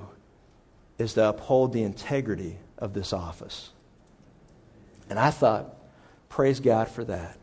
is 0.98 1.14
to 1.14 1.28
uphold 1.28 1.72
the 1.72 1.82
integrity 1.82 2.56
of 2.76 2.92
this 2.92 3.12
office. 3.12 3.70
And 5.10 5.18
I 5.18 5.30
thought, 5.30 5.74
praise 6.28 6.60
God 6.60 6.88
for 6.88 7.04
that. 7.04 7.36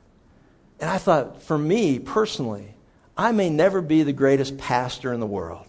And 0.79 0.89
I 0.89 0.97
thought, 0.97 1.43
for 1.43 1.57
me 1.57 1.99
personally, 1.99 2.73
I 3.17 3.31
may 3.31 3.49
never 3.49 3.81
be 3.81 4.03
the 4.03 4.13
greatest 4.13 4.57
pastor 4.57 5.13
in 5.13 5.19
the 5.19 5.25
world. 5.25 5.65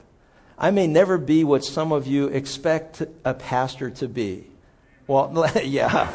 I 0.59 0.71
may 0.71 0.87
never 0.87 1.17
be 1.19 1.45
what 1.45 1.65
some 1.65 1.93
of 1.93 2.07
you 2.07 2.29
expect 2.29 3.03
a 3.25 3.35
pastor 3.35 3.91
to 3.91 4.09
be. 4.09 4.47
Well, 5.07 5.51
yeah. 5.63 6.09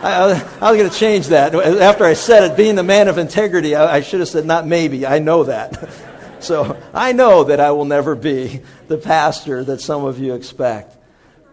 I, 0.00 0.44
I, 0.60 0.70
was 0.70 0.78
going 0.78 0.90
to 0.90 0.96
change 0.96 1.28
that. 1.28 1.52
After 1.54 2.04
I 2.04 2.12
said 2.12 2.50
it, 2.50 2.56
being 2.56 2.76
the 2.76 2.84
man 2.84 3.08
of 3.08 3.18
integrity, 3.18 3.74
I, 3.74 3.96
I 3.96 4.00
should 4.00 4.20
have 4.20 4.28
said, 4.28 4.46
not 4.46 4.66
maybe. 4.66 5.04
I 5.04 5.18
know 5.18 5.44
that. 5.44 5.90
so 6.40 6.80
I 6.94 7.12
know 7.12 7.44
that 7.44 7.58
I 7.58 7.72
will 7.72 7.84
never 7.84 8.14
be 8.14 8.60
the 8.86 8.98
pastor 8.98 9.64
that 9.64 9.80
some 9.80 10.04
of 10.04 10.20
you 10.20 10.34
expect. 10.34 10.94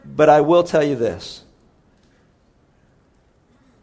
But 0.05 0.29
I 0.29 0.41
will 0.41 0.63
tell 0.63 0.83
you 0.83 0.95
this 0.95 1.43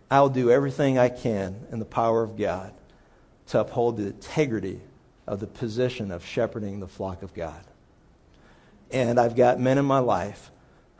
I'll 0.08 0.28
do 0.28 0.50
everything 0.50 0.98
I 0.98 1.08
can 1.08 1.66
in 1.72 1.80
the 1.80 1.84
power 1.84 2.22
of 2.22 2.36
God 2.36 2.72
to 3.48 3.60
uphold 3.60 3.96
the 3.96 4.06
integrity 4.06 4.80
of 5.26 5.40
the 5.40 5.48
position 5.48 6.12
of 6.12 6.24
shepherding 6.24 6.78
the 6.78 6.86
flock 6.86 7.22
of 7.22 7.34
God. 7.34 7.60
And 8.92 9.18
I've 9.18 9.34
got 9.34 9.58
men 9.58 9.78
in 9.78 9.84
my 9.84 9.98
life 9.98 10.51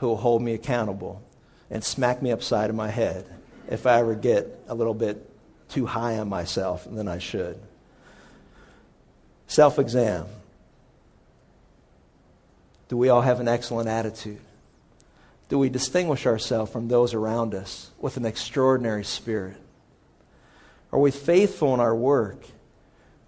who 0.03 0.09
will 0.09 0.17
hold 0.17 0.43
me 0.43 0.53
accountable 0.53 1.23
and 1.71 1.85
smack 1.85 2.21
me 2.21 2.33
upside 2.33 2.69
of 2.71 2.75
my 2.75 2.89
head 2.89 3.25
if 3.71 3.87
I 3.87 4.01
ever 4.01 4.17
get 4.17 4.59
a 4.67 4.75
little 4.75 4.95
bit 4.95 5.31
too 5.69 5.87
high 5.87 6.19
on 6.19 6.29
myself 6.29 6.85
than 6.91 7.07
I 7.07 7.19
should. 7.19 7.57
Self 9.47 9.79
exam. 9.79 10.27
Do 12.89 12.97
we 12.97 13.11
all 13.11 13.21
have 13.21 13.39
an 13.39 13.47
excellent 13.47 13.89
attitude? 13.89 14.41
Do 15.49 15.57
we 15.57 15.69
distinguish 15.69 16.27
ourselves 16.27 16.73
from 16.73 16.89
those 16.89 17.15
around 17.15 17.55
us 17.55 17.89
with 18.01 18.17
an 18.17 18.27
extraordinary 18.27 19.05
spirit? 19.05 19.57
Are 20.91 20.99
we 20.99 21.13
faithful 21.13 21.75
in 21.75 21.81
our 21.81 21.95
work? 21.95 22.45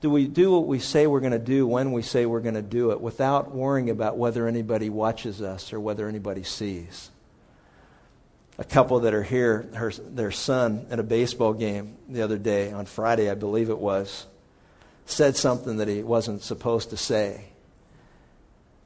Do 0.05 0.11
we 0.11 0.27
do 0.27 0.53
what 0.53 0.67
we 0.67 0.81
say 0.81 1.07
we're 1.07 1.21
going 1.21 1.33
to 1.33 1.39
do 1.39 1.67
when 1.67 1.93
we 1.93 2.03
say 2.03 2.27
we're 2.27 2.41
going 2.41 2.57
to 2.57 2.61
do 2.61 2.91
it 2.91 3.01
without 3.01 3.55
worrying 3.55 3.89
about 3.89 4.19
whether 4.19 4.47
anybody 4.47 4.91
watches 4.91 5.41
us 5.41 5.73
or 5.73 5.81
whether 5.81 6.07
anybody 6.07 6.43
sees? 6.43 7.11
A 8.59 8.65
couple 8.65 9.01
that 9.01 9.15
are 9.15 9.23
here, 9.23 9.67
her, 9.73 9.91
their 9.93 10.31
son 10.31 10.89
at 10.91 10.99
a 10.99 11.03
baseball 11.03 11.55
game 11.55 11.97
the 12.07 12.21
other 12.21 12.37
day, 12.37 12.71
on 12.71 12.85
Friday, 12.85 13.31
I 13.31 13.35
believe 13.35 13.71
it 13.71 13.79
was, 13.79 14.27
said 15.07 15.37
something 15.39 15.79
that 15.79 15.89
he 15.89 16.03
wasn't 16.03 16.43
supposed 16.43 16.91
to 16.91 16.99
say 16.99 17.43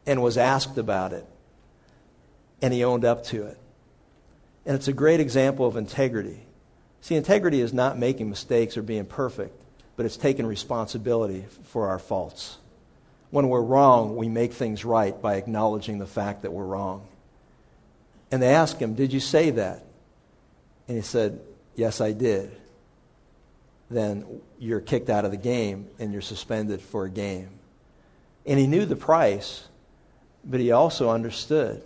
and 0.06 0.22
was 0.22 0.38
asked 0.38 0.78
about 0.78 1.12
it. 1.12 1.26
And 2.62 2.72
he 2.72 2.84
owned 2.84 3.04
up 3.04 3.24
to 3.24 3.46
it. 3.46 3.58
And 4.64 4.76
it's 4.76 4.86
a 4.86 4.92
great 4.92 5.18
example 5.18 5.66
of 5.66 5.76
integrity. 5.76 6.38
See, 7.00 7.16
integrity 7.16 7.60
is 7.60 7.72
not 7.72 7.98
making 7.98 8.30
mistakes 8.30 8.76
or 8.76 8.82
being 8.82 9.04
perfect 9.04 9.64
but 9.98 10.06
it's 10.06 10.16
taking 10.16 10.46
responsibility 10.46 11.44
for 11.64 11.88
our 11.88 11.98
faults. 11.98 12.56
When 13.30 13.48
we're 13.48 13.60
wrong, 13.60 14.14
we 14.14 14.28
make 14.28 14.52
things 14.52 14.84
right 14.84 15.20
by 15.20 15.34
acknowledging 15.34 15.98
the 15.98 16.06
fact 16.06 16.42
that 16.42 16.52
we're 16.52 16.64
wrong. 16.64 17.04
And 18.30 18.40
they 18.40 18.54
asked 18.54 18.78
him, 18.78 18.94
Did 18.94 19.12
you 19.12 19.18
say 19.18 19.50
that? 19.50 19.82
And 20.86 20.96
he 20.96 21.02
said, 21.02 21.40
Yes, 21.74 22.00
I 22.00 22.12
did. 22.12 22.56
Then 23.90 24.40
you're 24.60 24.80
kicked 24.80 25.10
out 25.10 25.24
of 25.24 25.32
the 25.32 25.36
game 25.36 25.88
and 25.98 26.12
you're 26.12 26.22
suspended 26.22 26.80
for 26.80 27.04
a 27.04 27.10
game. 27.10 27.48
And 28.46 28.56
he 28.56 28.68
knew 28.68 28.86
the 28.86 28.94
price, 28.94 29.66
but 30.44 30.60
he 30.60 30.70
also 30.70 31.10
understood. 31.10 31.82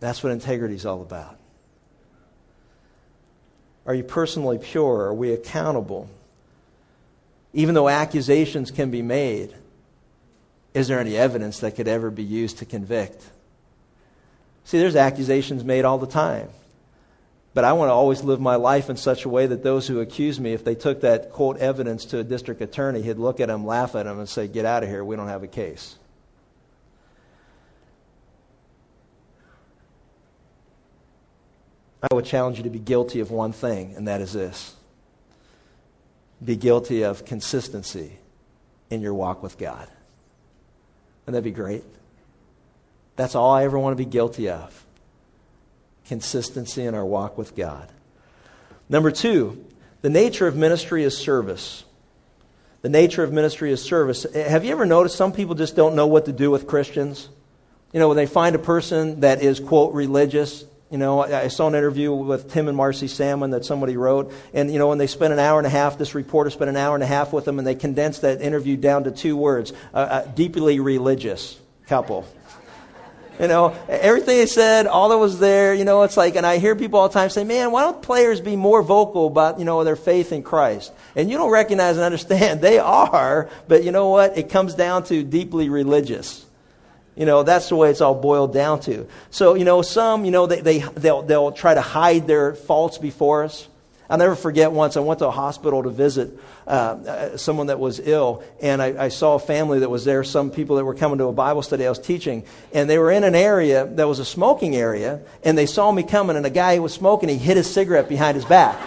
That's 0.00 0.22
what 0.22 0.32
integrity 0.32 0.74
is 0.74 0.84
all 0.84 1.00
about. 1.00 1.38
Are 3.86 3.94
you 3.94 4.04
personally 4.04 4.58
pure? 4.58 5.06
Are 5.06 5.14
we 5.14 5.32
accountable? 5.32 6.10
Even 7.54 7.74
though 7.74 7.88
accusations 7.88 8.72
can 8.72 8.90
be 8.90 9.00
made, 9.00 9.54
is 10.74 10.88
there 10.88 10.98
any 10.98 11.16
evidence 11.16 11.60
that 11.60 11.76
could 11.76 11.86
ever 11.86 12.10
be 12.10 12.24
used 12.24 12.58
to 12.58 12.66
convict? 12.66 13.22
See, 14.64 14.78
there's 14.78 14.96
accusations 14.96 15.62
made 15.62 15.84
all 15.84 15.98
the 15.98 16.08
time. 16.08 16.48
But 17.54 17.62
I 17.62 17.74
want 17.74 17.90
to 17.90 17.92
always 17.92 18.24
live 18.24 18.40
my 18.40 18.56
life 18.56 18.90
in 18.90 18.96
such 18.96 19.24
a 19.24 19.28
way 19.28 19.46
that 19.46 19.62
those 19.62 19.86
who 19.86 20.00
accuse 20.00 20.40
me, 20.40 20.52
if 20.52 20.64
they 20.64 20.74
took 20.74 21.02
that 21.02 21.30
quote 21.30 21.58
evidence 21.58 22.06
to 22.06 22.18
a 22.18 22.24
district 22.24 22.60
attorney, 22.60 23.00
he'd 23.00 23.18
look 23.18 23.38
at 23.38 23.48
him, 23.48 23.64
laugh 23.64 23.94
at 23.94 24.06
him, 24.06 24.18
and 24.18 24.28
say, 24.28 24.48
Get 24.48 24.64
out 24.64 24.82
of 24.82 24.88
here, 24.88 25.04
we 25.04 25.14
don't 25.14 25.28
have 25.28 25.44
a 25.44 25.48
case. 25.48 25.94
I 32.02 32.12
would 32.12 32.24
challenge 32.24 32.58
you 32.58 32.64
to 32.64 32.70
be 32.70 32.80
guilty 32.80 33.20
of 33.20 33.30
one 33.30 33.52
thing, 33.52 33.94
and 33.96 34.08
that 34.08 34.20
is 34.20 34.32
this 34.32 34.74
be 36.44 36.56
guilty 36.56 37.02
of 37.02 37.24
consistency 37.24 38.18
in 38.90 39.00
your 39.00 39.14
walk 39.14 39.42
with 39.42 39.58
God. 39.58 39.88
Wouldn't 41.24 41.42
that 41.42 41.48
be 41.48 41.54
great? 41.54 41.84
That's 43.16 43.34
all 43.34 43.50
I 43.50 43.64
ever 43.64 43.78
want 43.78 43.96
to 43.96 44.04
be 44.04 44.10
guilty 44.10 44.50
of 44.50 44.84
consistency 46.06 46.84
in 46.84 46.94
our 46.94 47.04
walk 47.04 47.38
with 47.38 47.56
God. 47.56 47.88
Number 48.88 49.10
two, 49.10 49.64
the 50.02 50.10
nature 50.10 50.46
of 50.46 50.56
ministry 50.56 51.02
is 51.04 51.16
service. 51.16 51.84
The 52.82 52.90
nature 52.90 53.22
of 53.24 53.32
ministry 53.32 53.72
is 53.72 53.80
service. 53.80 54.26
Have 54.34 54.64
you 54.64 54.72
ever 54.72 54.84
noticed 54.84 55.16
some 55.16 55.32
people 55.32 55.54
just 55.54 55.74
don't 55.74 55.94
know 55.94 56.06
what 56.06 56.26
to 56.26 56.32
do 56.32 56.50
with 56.50 56.66
Christians? 56.66 57.28
You 57.92 58.00
know, 58.00 58.08
when 58.08 58.18
they 58.18 58.26
find 58.26 58.54
a 58.54 58.58
person 58.58 59.20
that 59.20 59.42
is, 59.42 59.60
quote, 59.60 59.94
religious, 59.94 60.64
you 60.94 60.98
know, 60.98 61.24
I 61.24 61.48
saw 61.48 61.66
an 61.66 61.74
interview 61.74 62.12
with 62.12 62.52
Tim 62.52 62.68
and 62.68 62.76
Marcy 62.76 63.08
Salmon 63.08 63.50
that 63.50 63.64
somebody 63.64 63.96
wrote, 63.96 64.32
and 64.52 64.72
you 64.72 64.78
know, 64.78 64.86
when 64.86 64.98
they 64.98 65.08
spent 65.08 65.32
an 65.32 65.40
hour 65.40 65.58
and 65.58 65.66
a 65.66 65.70
half, 65.70 65.98
this 65.98 66.14
reporter 66.14 66.50
spent 66.50 66.70
an 66.70 66.76
hour 66.76 66.94
and 66.94 67.02
a 67.02 67.06
half 67.06 67.32
with 67.32 67.44
them, 67.44 67.58
and 67.58 67.66
they 67.66 67.74
condensed 67.74 68.22
that 68.22 68.40
interview 68.40 68.76
down 68.76 69.02
to 69.02 69.10
two 69.10 69.36
words: 69.36 69.72
a 69.92 70.24
deeply 70.36 70.78
religious 70.78 71.58
couple. 71.88 72.28
You 73.40 73.48
know, 73.48 73.76
everything 73.88 74.38
they 74.38 74.46
said, 74.46 74.86
all 74.86 75.08
that 75.08 75.18
was 75.18 75.40
there, 75.40 75.74
you 75.74 75.84
know, 75.84 76.04
it's 76.04 76.16
like, 76.16 76.36
and 76.36 76.46
I 76.46 76.58
hear 76.58 76.76
people 76.76 77.00
all 77.00 77.08
the 77.08 77.14
time 77.14 77.28
say, 77.28 77.42
man, 77.42 77.72
why 77.72 77.82
don't 77.82 78.00
players 78.00 78.40
be 78.40 78.54
more 78.54 78.80
vocal 78.80 79.26
about, 79.26 79.58
you 79.58 79.64
know, 79.64 79.82
their 79.82 79.96
faith 79.96 80.30
in 80.30 80.44
Christ? 80.44 80.92
And 81.16 81.28
you 81.28 81.36
don't 81.38 81.50
recognize 81.50 81.96
and 81.96 82.04
understand. 82.04 82.60
They 82.64 82.78
are, 82.78 83.50
but 83.66 83.82
you 83.82 83.90
know 83.90 84.10
what? 84.10 84.38
It 84.38 84.50
comes 84.50 84.76
down 84.76 85.02
to 85.06 85.24
deeply 85.24 85.68
religious. 85.70 86.43
You 87.16 87.26
know, 87.26 87.44
that's 87.44 87.68
the 87.68 87.76
way 87.76 87.90
it's 87.90 88.00
all 88.00 88.14
boiled 88.14 88.52
down 88.52 88.80
to. 88.80 89.06
So, 89.30 89.54
you 89.54 89.64
know, 89.64 89.82
some, 89.82 90.24
you 90.24 90.32
know, 90.32 90.46
they, 90.46 90.60
they, 90.60 90.78
they'll, 90.80 91.22
they'll 91.22 91.52
try 91.52 91.74
to 91.74 91.80
hide 91.80 92.26
their 92.26 92.54
faults 92.54 92.98
before 92.98 93.44
us. 93.44 93.68
I'll 94.10 94.18
never 94.18 94.34
forget 94.34 94.70
once 94.72 94.96
I 94.96 95.00
went 95.00 95.20
to 95.20 95.28
a 95.28 95.30
hospital 95.30 95.82
to 95.82 95.90
visit 95.90 96.38
uh, 96.66 96.70
uh, 96.70 97.36
someone 97.36 97.68
that 97.68 97.78
was 97.78 98.00
ill, 98.00 98.42
and 98.60 98.82
I, 98.82 99.04
I, 99.04 99.08
saw 99.08 99.34
a 99.34 99.38
family 99.38 99.80
that 99.80 99.88
was 99.88 100.04
there, 100.04 100.24
some 100.24 100.50
people 100.50 100.76
that 100.76 100.84
were 100.84 100.94
coming 100.94 101.18
to 101.18 101.24
a 101.24 101.32
Bible 101.32 101.62
study 101.62 101.86
I 101.86 101.88
was 101.88 101.98
teaching, 101.98 102.44
and 102.72 102.88
they 102.88 102.98
were 102.98 103.10
in 103.10 103.24
an 103.24 103.34
area 103.34 103.86
that 103.86 104.06
was 104.06 104.18
a 104.18 104.24
smoking 104.24 104.76
area, 104.76 105.20
and 105.42 105.56
they 105.56 105.66
saw 105.66 105.90
me 105.90 106.02
coming, 106.02 106.36
and 106.36 106.44
a 106.44 106.50
guy 106.50 106.78
was 106.80 106.92
smoking, 106.92 107.28
he 107.28 107.38
hid 107.38 107.56
his 107.56 107.72
cigarette 107.72 108.08
behind 108.08 108.34
his 108.34 108.44
back. 108.44 108.78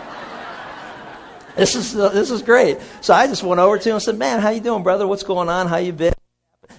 this 1.55 1.75
is, 1.75 1.95
uh, 1.95 2.09
this 2.09 2.29
is 2.29 2.43
great. 2.43 2.77
So 3.01 3.13
I 3.13 3.25
just 3.27 3.43
went 3.43 3.59
over 3.59 3.77
to 3.77 3.89
him 3.89 3.95
and 3.95 4.03
said, 4.03 4.17
man, 4.17 4.39
how 4.39 4.49
you 4.49 4.61
doing, 4.61 4.83
brother? 4.83 5.07
What's 5.07 5.23
going 5.23 5.49
on? 5.49 5.67
How 5.67 5.77
you 5.77 5.93
been? 5.93 6.16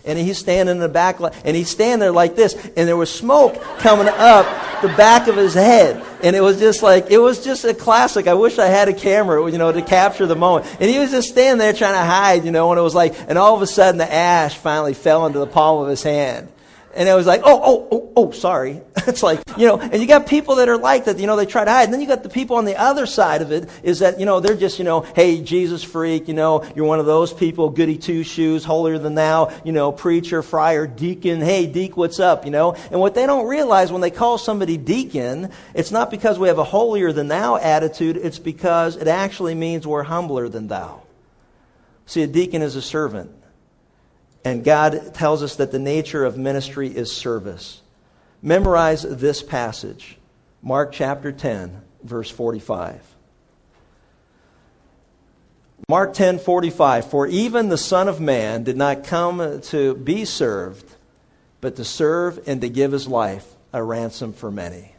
And 0.05 0.19
he's 0.19 0.39
standing 0.39 0.75
in 0.75 0.81
the 0.81 0.89
back, 0.89 1.21
and 1.21 1.57
he's 1.57 1.69
standing 1.69 1.99
there 2.01 2.13
like 2.13 2.35
this, 2.35 2.55
and 2.55 2.89
there 2.89 2.97
was 2.97 3.13
smoke 3.13 3.61
coming 3.79 4.09
up 4.09 4.47
the 4.81 4.89
back 4.89 5.29
of 5.29 5.37
his 5.37 5.55
head, 5.55 6.03
and 6.23 6.35
it 6.35 6.41
was 6.41 6.59
just 6.59 6.83
like 6.83 7.11
it 7.11 7.19
was 7.19 7.45
just 7.45 7.65
a 7.65 7.75
classic. 7.75 8.27
I 8.27 8.35
wish 8.35 8.59
I 8.59 8.67
had 8.67 8.89
a 8.89 8.93
camera, 8.93 9.51
you 9.51 9.59
know, 9.59 9.71
to 9.71 9.83
capture 9.83 10.27
the 10.27 10.37
moment. 10.37 10.67
And 10.81 10.89
he 10.89 10.99
was 10.99 11.11
just 11.11 11.29
standing 11.29 11.59
there 11.59 11.73
trying 11.73 11.95
to 11.95 12.05
hide, 12.05 12.45
you 12.45 12.51
know, 12.51 12.71
and 12.71 12.79
it 12.79 12.83
was 12.83 12.95
like, 12.95 13.15
and 13.29 13.37
all 13.37 13.55
of 13.55 13.63
a 13.63 13.67
sudden 13.67 13.99
the 13.99 14.13
ash 14.13 14.57
finally 14.57 14.95
fell 14.95 15.27
into 15.27 15.41
the 15.41 15.47
palm 15.47 15.83
of 15.83 15.89
his 15.89 16.03
hand, 16.03 16.49
and 16.99 17.09
it 17.09 17.15
was 17.15 17.29
like, 17.29 17.43
oh, 17.45 17.61
oh, 17.63 17.89
oh, 17.93 18.13
oh, 18.17 18.31
sorry. 18.33 18.83
it's 19.07 19.23
like, 19.23 19.41
you 19.57 19.69
know, 19.69 19.79
and 19.79 20.03
you 20.03 20.09
got 20.09 20.27
people 20.27 20.57
that 20.57 20.69
are 20.69 20.77
like 20.77 21.05
that, 21.05 21.21
you 21.21 21.29
know, 21.29 21.37
they 21.37 21.47
try 21.47 21.65
to 21.65 21.71
hide. 21.71 21.85
And 21.85 21.93
then 21.93 22.01
you 22.01 22.09
got 22.09 22.25
the 22.25 22.29
people 22.29 22.57
on 22.57 22.65
the 22.65 22.77
other 22.77 23.07
side 23.07 23.41
of 23.41 23.53
it 23.53 23.71
is 23.85 24.01
that, 24.01 24.19
you 24.19 24.27
know, 24.27 24.41
they're 24.41 24.57
just, 24.57 24.81
you 24.81 24.85
know, 24.85 25.03
hey, 25.03 25.41
Jesus 25.41 25.85
freak, 25.85 26.27
you 26.27 26.35
know, 26.35 26.65
you're 26.75 26.87
one 26.87 26.99
of 26.99 27.07
those 27.07 27.33
people, 27.33 27.71
goody 27.71 27.99
two 27.99 28.25
shoes, 28.25 28.65
holier 28.65 28.99
than 28.99 29.15
thou, 29.15 29.53
you 29.65 29.71
know, 29.71 29.93
preacher, 29.93 30.43
friar, 30.43 30.89
deacon, 30.89 31.41
hey, 31.41 31.67
deacon, 31.67 31.95
what's 31.95 32.19
up, 32.19 32.45
you 32.45 32.51
know? 32.51 32.73
And 32.91 33.01
what 33.01 33.15
they 33.15 33.27
don't 33.27 33.47
realize 33.47 33.93
when 33.93 34.01
they 34.01 34.11
call 34.11 34.37
somebody 34.37 34.77
deacon, 34.77 35.53
it's 35.75 35.93
not 35.93 36.11
because 36.11 36.37
we 36.37 36.49
have 36.49 36.59
a 36.59 36.65
holier 36.65 37.13
than 37.13 37.29
thou 37.29 37.59
attitude, 37.59 38.17
it's 38.17 38.41
because 38.41 38.97
it 38.97 39.07
actually 39.07 39.55
means 39.55 39.87
we're 39.87 40.03
humbler 40.03 40.49
than 40.49 40.67
thou. 40.67 41.03
See, 42.07 42.25
a 42.25 42.27
deacon 42.27 42.63
is 42.63 42.75
a 42.75 42.83
servant. 42.83 43.31
And 44.45 44.65
God 44.65 45.15
tells 45.15 45.43
us 45.43 45.57
that 45.57 45.73
the 45.73 45.79
nature 45.79 46.25
of 46.25 46.39
ministry 46.39 46.89
is 46.89 47.13
service. 47.13 47.81
Memorize 48.43 49.03
this 49.03 49.43
passage, 49.43 50.17
Mark 50.63 50.93
chapter 50.93 51.33
10, 51.33 51.83
verse 52.05 52.31
45. 52.31 53.01
Mark 55.89 56.13
10:45 56.13 57.05
For 57.05 57.27
even 57.27 57.69
the 57.69 57.79
son 57.79 58.09
of 58.09 58.21
man 58.21 58.65
did 58.65 58.77
not 58.77 59.05
come 59.05 59.61
to 59.63 59.95
be 59.95 60.25
served 60.25 60.85
but 61.61 61.77
to 61.77 61.85
serve 61.85 62.41
and 62.47 62.61
to 62.61 62.69
give 62.69 62.93
his 62.93 63.09
life 63.09 63.47
a 63.73 63.83
ransom 63.83 64.33
for 64.33 64.51
many. 64.51 64.95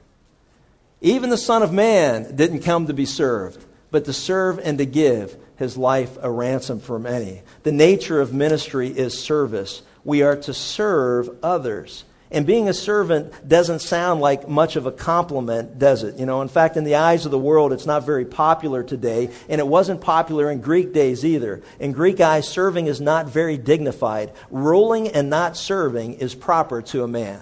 Even 1.01 1.29
the 1.29 1.37
son 1.37 1.63
of 1.63 1.71
man 1.71 2.35
didn't 2.35 2.61
come 2.61 2.87
to 2.87 2.93
be 2.93 3.05
served 3.05 3.63
but 3.91 4.05
to 4.05 4.13
serve 4.13 4.59
and 4.59 4.79
to 4.79 4.85
give 4.85 5.37
his 5.60 5.78
life 5.78 6.18
a 6.22 6.32
ransom 6.32 6.80
for 6.80 6.97
many. 6.97 7.41
The 7.64 7.74
nature 7.74 8.22
of 8.22 8.34
ministry 8.34 8.88
is 8.88 9.20
service. 9.20 9.82
We 10.05 10.24
are 10.24 10.38
to 10.38 10.53
serve 10.53 11.30
others. 11.43 12.05
And 12.32 12.45
being 12.45 12.70
a 12.70 12.74
servant 12.74 13.34
doesn't 13.47 13.80
sound 13.80 14.22
like 14.22 14.47
much 14.47 14.78
of 14.78 14.86
a 14.86 14.91
compliment, 14.91 15.78
does 15.78 16.03
it? 16.03 16.18
You 16.18 16.26
know, 16.26 16.41
in 16.41 16.47
fact, 16.47 16.78
in 16.78 16.86
the 16.86 16.95
eyes 16.95 17.26
of 17.26 17.32
the 17.32 17.38
world, 17.38 17.74
it's 17.74 17.88
not 17.88 18.05
very 18.05 18.24
popular 18.24 18.84
today, 18.84 19.32
and 19.49 19.60
it 19.60 19.68
wasn't 19.68 19.99
popular 19.99 20.49
in 20.49 20.62
Greek 20.62 20.93
days 20.93 21.26
either. 21.26 21.62
In 21.80 21.91
Greek 21.91 22.22
eyes, 22.22 22.47
serving 22.47 22.88
is 22.88 23.01
not 23.01 23.28
very 23.28 23.57
dignified. 23.57 24.32
Ruling 24.51 25.10
and 25.10 25.30
not 25.30 25.57
serving 25.57 26.16
is 26.16 26.36
proper 26.36 26.84
to 26.84 27.03
a 27.03 27.07
man. 27.07 27.41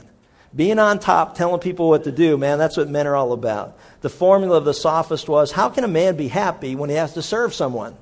Being 0.56 0.80
on 0.80 0.98
top, 0.98 1.36
telling 1.36 1.60
people 1.60 1.90
what 1.90 2.06
to 2.06 2.12
do, 2.12 2.36
man, 2.36 2.58
that's 2.58 2.78
what 2.78 2.90
men 2.90 3.06
are 3.06 3.16
all 3.16 3.34
about. 3.34 3.78
The 4.02 4.10
formula 4.10 4.58
of 4.58 4.66
the 4.66 4.74
sophist 4.74 5.30
was 5.30 5.52
how 5.52 5.70
can 5.70 5.84
a 5.84 5.90
man 5.90 6.16
be 6.16 6.30
happy 6.30 6.76
when 6.76 6.90
he 6.90 6.96
has 6.96 7.14
to 7.14 7.22
serve 7.22 7.54
someone? 7.54 7.96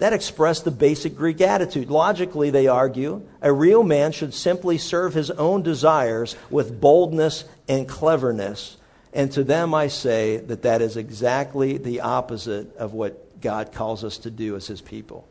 That 0.00 0.14
expressed 0.14 0.64
the 0.64 0.70
basic 0.70 1.14
Greek 1.14 1.42
attitude. 1.42 1.90
Logically, 1.90 2.48
they 2.48 2.68
argue, 2.68 3.20
a 3.42 3.52
real 3.52 3.82
man 3.82 4.12
should 4.12 4.32
simply 4.32 4.78
serve 4.78 5.12
his 5.12 5.30
own 5.30 5.62
desires 5.62 6.36
with 6.48 6.80
boldness 6.80 7.44
and 7.68 7.86
cleverness. 7.86 8.78
And 9.12 9.30
to 9.32 9.44
them, 9.44 9.74
I 9.74 9.88
say 9.88 10.38
that 10.38 10.62
that 10.62 10.80
is 10.80 10.96
exactly 10.96 11.76
the 11.76 12.00
opposite 12.00 12.76
of 12.76 12.94
what 12.94 13.42
God 13.42 13.72
calls 13.72 14.02
us 14.02 14.18
to 14.18 14.30
do 14.30 14.56
as 14.56 14.66
his 14.66 14.80
people. 14.80 15.28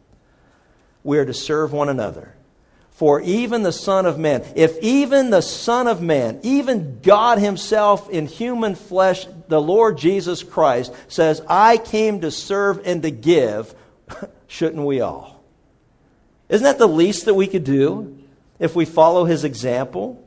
We 1.04 1.18
are 1.18 1.26
to 1.26 1.34
serve 1.34 1.74
one 1.74 1.90
another. 1.90 2.36
For 2.92 3.22
even 3.22 3.64
the 3.64 3.72
Son 3.72 4.06
of 4.06 4.20
Man, 4.20 4.44
if 4.56 4.78
even 4.84 5.32
the 5.32 5.42
Son 5.42 5.88
of 5.88 6.00
Man, 6.00 6.42
even 6.44 7.00
God 7.02 7.40
Himself 7.40 8.10
in 8.10 8.28
human 8.28 8.76
flesh, 8.76 9.26
the 9.48 9.62
Lord 9.62 9.98
Jesus 9.98 10.44
Christ, 10.44 10.94
says, 11.08 11.42
I 11.48 11.78
came 11.78 12.22
to 12.22 12.30
serve 12.30 12.82
and 12.86 13.02
to 13.02 13.10
give, 13.10 13.74
shouldn't 14.50 14.86
we 14.86 15.00
all? 15.00 15.42
Isn't 16.50 16.66
that 16.66 16.80
the 16.80 16.88
least 16.88 17.26
that 17.26 17.36
we 17.36 17.48
could 17.48 17.64
do 17.64 18.18
if 18.60 18.76
we 18.76 18.84
follow 18.84 19.24
his 19.24 19.46
example? 19.46 20.22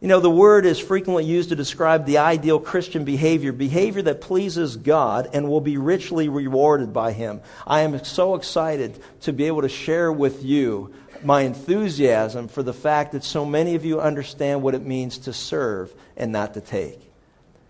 You 0.00 0.08
know, 0.08 0.18
the 0.18 0.28
word 0.28 0.66
is 0.66 0.80
frequently 0.80 1.24
used 1.24 1.50
to 1.50 1.56
describe 1.56 2.04
the 2.04 2.18
ideal 2.18 2.58
Christian 2.58 3.04
behavior, 3.04 3.52
behavior 3.52 4.02
that 4.02 4.20
pleases 4.20 4.76
God 4.76 5.30
and 5.32 5.48
will 5.48 5.60
be 5.60 5.76
richly 5.76 6.28
rewarded 6.28 6.92
by 6.92 7.12
him. 7.12 7.40
I 7.64 7.82
am 7.82 8.02
so 8.04 8.34
excited 8.34 9.00
to 9.22 9.32
be 9.32 9.44
able 9.44 9.62
to 9.62 9.68
share 9.68 10.10
with 10.12 10.44
you 10.44 10.92
my 11.22 11.42
enthusiasm 11.42 12.48
for 12.48 12.64
the 12.64 12.72
fact 12.72 13.12
that 13.12 13.22
so 13.22 13.44
many 13.44 13.76
of 13.76 13.84
you 13.84 14.00
understand 14.00 14.60
what 14.60 14.74
it 14.74 14.84
means 14.84 15.18
to 15.18 15.32
serve 15.32 15.94
and 16.16 16.32
not 16.32 16.54
to 16.54 16.60
take. 16.60 17.00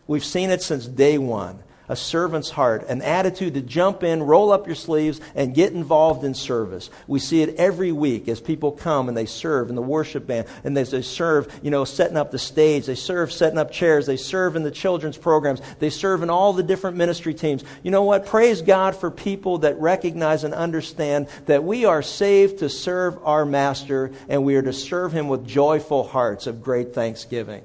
We've 0.07 0.25
seen 0.25 0.49
it 0.49 0.63
since 0.63 0.87
day 0.87 1.19
one 1.19 1.63
a 1.93 1.97
servant's 1.97 2.49
heart, 2.49 2.89
an 2.89 3.03
attitude 3.03 3.53
to 3.53 3.61
jump 3.61 4.03
in, 4.03 4.23
roll 4.23 4.51
up 4.51 4.67
your 4.67 4.75
sleeves, 4.75 5.21
and 5.35 5.55
get 5.55 5.75
involved 5.75 6.25
in 6.25 6.33
service. 6.33 6.89
We 7.07 7.19
see 7.19 7.43
it 7.43 7.57
every 7.57 7.93
week 7.93 8.29
as 8.29 8.41
people 8.41 8.73
come 8.73 9.09
and 9.09 9.17
they 9.17 9.27
serve 9.27 9.69
in 9.69 9.77
the 9.77 9.83
worship 9.83 10.27
band, 10.27 10.47
and 10.65 10.77
as 10.79 10.91
they 10.91 11.03
serve, 11.03 11.53
you 11.63 11.71
know, 11.71 11.85
setting 11.85 12.17
up 12.17 12.31
the 12.31 12.39
stage, 12.39 12.87
they 12.87 12.95
serve 12.95 13.31
setting 13.31 13.59
up 13.59 13.73
chairs, 13.73 14.07
they 14.07 14.17
serve 14.17 14.57
in 14.57 14.63
the 14.63 14.71
children's 14.71 15.19
programs, 15.19 15.61
they 15.81 15.91
serve 15.91 16.23
in 16.23 16.31
all 16.31 16.55
the 16.55 16.63
different 16.63 16.97
ministry 16.97 17.35
teams. 17.35 17.63
You 17.83 17.91
know 17.91 18.05
what? 18.05 18.25
Praise 18.25 18.63
God 18.63 18.97
for 18.97 19.11
people 19.11 19.59
that 19.59 19.79
recognize 19.79 20.45
and 20.45 20.55
understand 20.55 21.29
that 21.45 21.63
we 21.63 21.85
are 21.85 22.01
saved 22.01 22.61
to 22.61 22.71
serve 22.71 23.19
our 23.23 23.45
Master, 23.45 24.13
and 24.31 24.45
we 24.45 24.57
are 24.57 24.63
to 24.63 24.73
serve 24.73 25.13
Him 25.13 25.29
with 25.29 25.47
joyful 25.47 26.05
hearts 26.05 26.47
of 26.47 26.63
great 26.63 26.95
thanksgiving. 26.95 27.63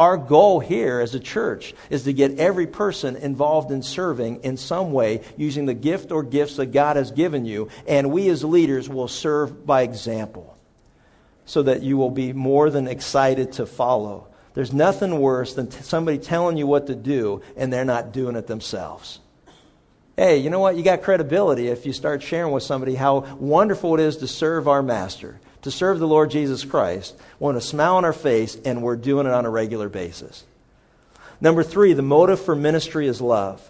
Our 0.00 0.16
goal 0.16 0.60
here 0.60 1.00
as 1.00 1.14
a 1.14 1.20
church 1.20 1.74
is 1.90 2.04
to 2.04 2.14
get 2.14 2.38
every 2.38 2.66
person 2.66 3.16
involved 3.16 3.70
in 3.70 3.82
serving 3.82 4.44
in 4.44 4.56
some 4.56 4.92
way 4.92 5.20
using 5.36 5.66
the 5.66 5.74
gift 5.74 6.10
or 6.10 6.22
gifts 6.22 6.56
that 6.56 6.72
God 6.72 6.96
has 6.96 7.10
given 7.10 7.44
you, 7.44 7.68
and 7.86 8.10
we 8.10 8.30
as 8.30 8.42
leaders 8.42 8.88
will 8.88 9.08
serve 9.08 9.66
by 9.66 9.82
example 9.82 10.56
so 11.44 11.64
that 11.64 11.82
you 11.82 11.98
will 11.98 12.10
be 12.10 12.32
more 12.32 12.70
than 12.70 12.88
excited 12.88 13.52
to 13.52 13.66
follow. 13.66 14.28
There's 14.54 14.72
nothing 14.72 15.18
worse 15.18 15.52
than 15.52 15.66
t- 15.66 15.82
somebody 15.82 16.16
telling 16.16 16.56
you 16.56 16.66
what 16.66 16.86
to 16.86 16.94
do 16.94 17.42
and 17.54 17.70
they're 17.70 17.84
not 17.84 18.14
doing 18.14 18.36
it 18.36 18.46
themselves. 18.46 19.20
Hey, 20.16 20.38
you 20.38 20.48
know 20.48 20.60
what? 20.60 20.78
You 20.78 20.82
got 20.82 21.02
credibility 21.02 21.68
if 21.68 21.84
you 21.84 21.92
start 21.92 22.22
sharing 22.22 22.52
with 22.52 22.62
somebody 22.62 22.94
how 22.94 23.36
wonderful 23.36 23.92
it 23.96 24.00
is 24.00 24.16
to 24.18 24.28
serve 24.28 24.66
our 24.66 24.82
master 24.82 25.38
to 25.62 25.70
serve 25.70 25.98
the 25.98 26.06
Lord 26.06 26.30
Jesus 26.30 26.64
Christ, 26.64 27.14
want 27.38 27.56
a 27.56 27.60
smile 27.60 27.96
on 27.96 28.04
our 28.04 28.12
face, 28.12 28.56
and 28.64 28.82
we're 28.82 28.96
doing 28.96 29.26
it 29.26 29.32
on 29.32 29.46
a 29.46 29.50
regular 29.50 29.88
basis. 29.88 30.44
Number 31.40 31.62
three, 31.62 31.92
the 31.92 32.02
motive 32.02 32.40
for 32.40 32.54
ministry 32.54 33.06
is 33.06 33.20
love. 33.20 33.66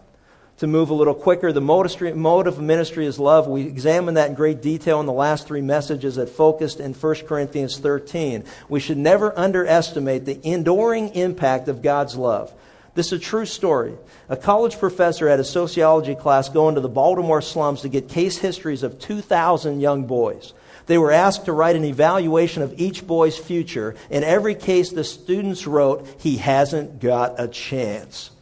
To 0.58 0.66
move 0.66 0.90
a 0.90 0.94
little 0.94 1.14
quicker, 1.14 1.52
the 1.52 1.60
mode 1.62 2.46
of 2.46 2.60
ministry 2.60 3.06
is 3.06 3.18
love. 3.18 3.46
We 3.46 3.62
examined 3.62 4.18
that 4.18 4.28
in 4.28 4.34
great 4.34 4.60
detail 4.60 5.00
in 5.00 5.06
the 5.06 5.12
last 5.12 5.46
three 5.46 5.62
messages 5.62 6.16
that 6.16 6.28
focused 6.28 6.80
in 6.80 6.92
1 6.92 7.14
Corinthians 7.26 7.78
13. 7.78 8.44
We 8.68 8.78
should 8.78 8.98
never 8.98 9.36
underestimate 9.38 10.26
the 10.26 10.38
enduring 10.46 11.14
impact 11.14 11.68
of 11.68 11.80
God's 11.80 12.14
love. 12.14 12.52
This 12.94 13.06
is 13.06 13.12
a 13.14 13.18
true 13.18 13.46
story. 13.46 13.94
A 14.28 14.36
college 14.36 14.78
professor 14.78 15.28
had 15.28 15.40
a 15.40 15.44
sociology 15.44 16.14
class 16.14 16.50
going 16.50 16.74
to 16.74 16.82
the 16.82 16.88
Baltimore 16.88 17.40
slums 17.40 17.82
to 17.82 17.88
get 17.88 18.08
case 18.10 18.36
histories 18.36 18.82
of 18.82 18.98
2,000 18.98 19.80
young 19.80 20.04
boys. 20.04 20.52
They 20.90 20.98
were 20.98 21.12
asked 21.12 21.44
to 21.44 21.52
write 21.52 21.76
an 21.76 21.84
evaluation 21.84 22.64
of 22.64 22.80
each 22.80 23.06
boy's 23.06 23.38
future. 23.38 23.94
In 24.10 24.24
every 24.24 24.56
case, 24.56 24.90
the 24.90 25.04
students 25.04 25.64
wrote, 25.64 26.04
He 26.18 26.36
hasn't 26.36 26.98
got 26.98 27.38
a 27.38 27.46
chance. 27.46 28.32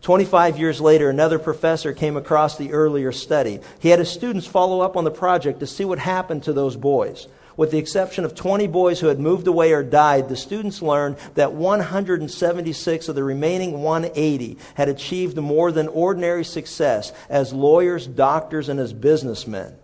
25 0.00 0.58
years 0.58 0.80
later, 0.80 1.10
another 1.10 1.38
professor 1.38 1.92
came 1.92 2.16
across 2.16 2.56
the 2.56 2.72
earlier 2.72 3.12
study. 3.12 3.60
He 3.80 3.90
had 3.90 3.98
his 3.98 4.08
students 4.08 4.46
follow 4.46 4.80
up 4.80 4.96
on 4.96 5.04
the 5.04 5.10
project 5.10 5.60
to 5.60 5.66
see 5.66 5.84
what 5.84 5.98
happened 5.98 6.44
to 6.44 6.54
those 6.54 6.74
boys. 6.74 7.28
With 7.58 7.70
the 7.70 7.76
exception 7.76 8.24
of 8.24 8.34
20 8.34 8.66
boys 8.68 8.98
who 8.98 9.08
had 9.08 9.20
moved 9.20 9.46
away 9.46 9.72
or 9.72 9.82
died, 9.82 10.30
the 10.30 10.36
students 10.36 10.80
learned 10.80 11.16
that 11.34 11.52
176 11.52 13.08
of 13.10 13.14
the 13.14 13.22
remaining 13.22 13.82
180 13.82 14.56
had 14.72 14.88
achieved 14.88 15.36
more 15.36 15.70
than 15.70 15.88
ordinary 15.88 16.44
success 16.44 17.12
as 17.28 17.52
lawyers, 17.52 18.06
doctors, 18.06 18.70
and 18.70 18.80
as 18.80 18.94
businessmen. 18.94 19.74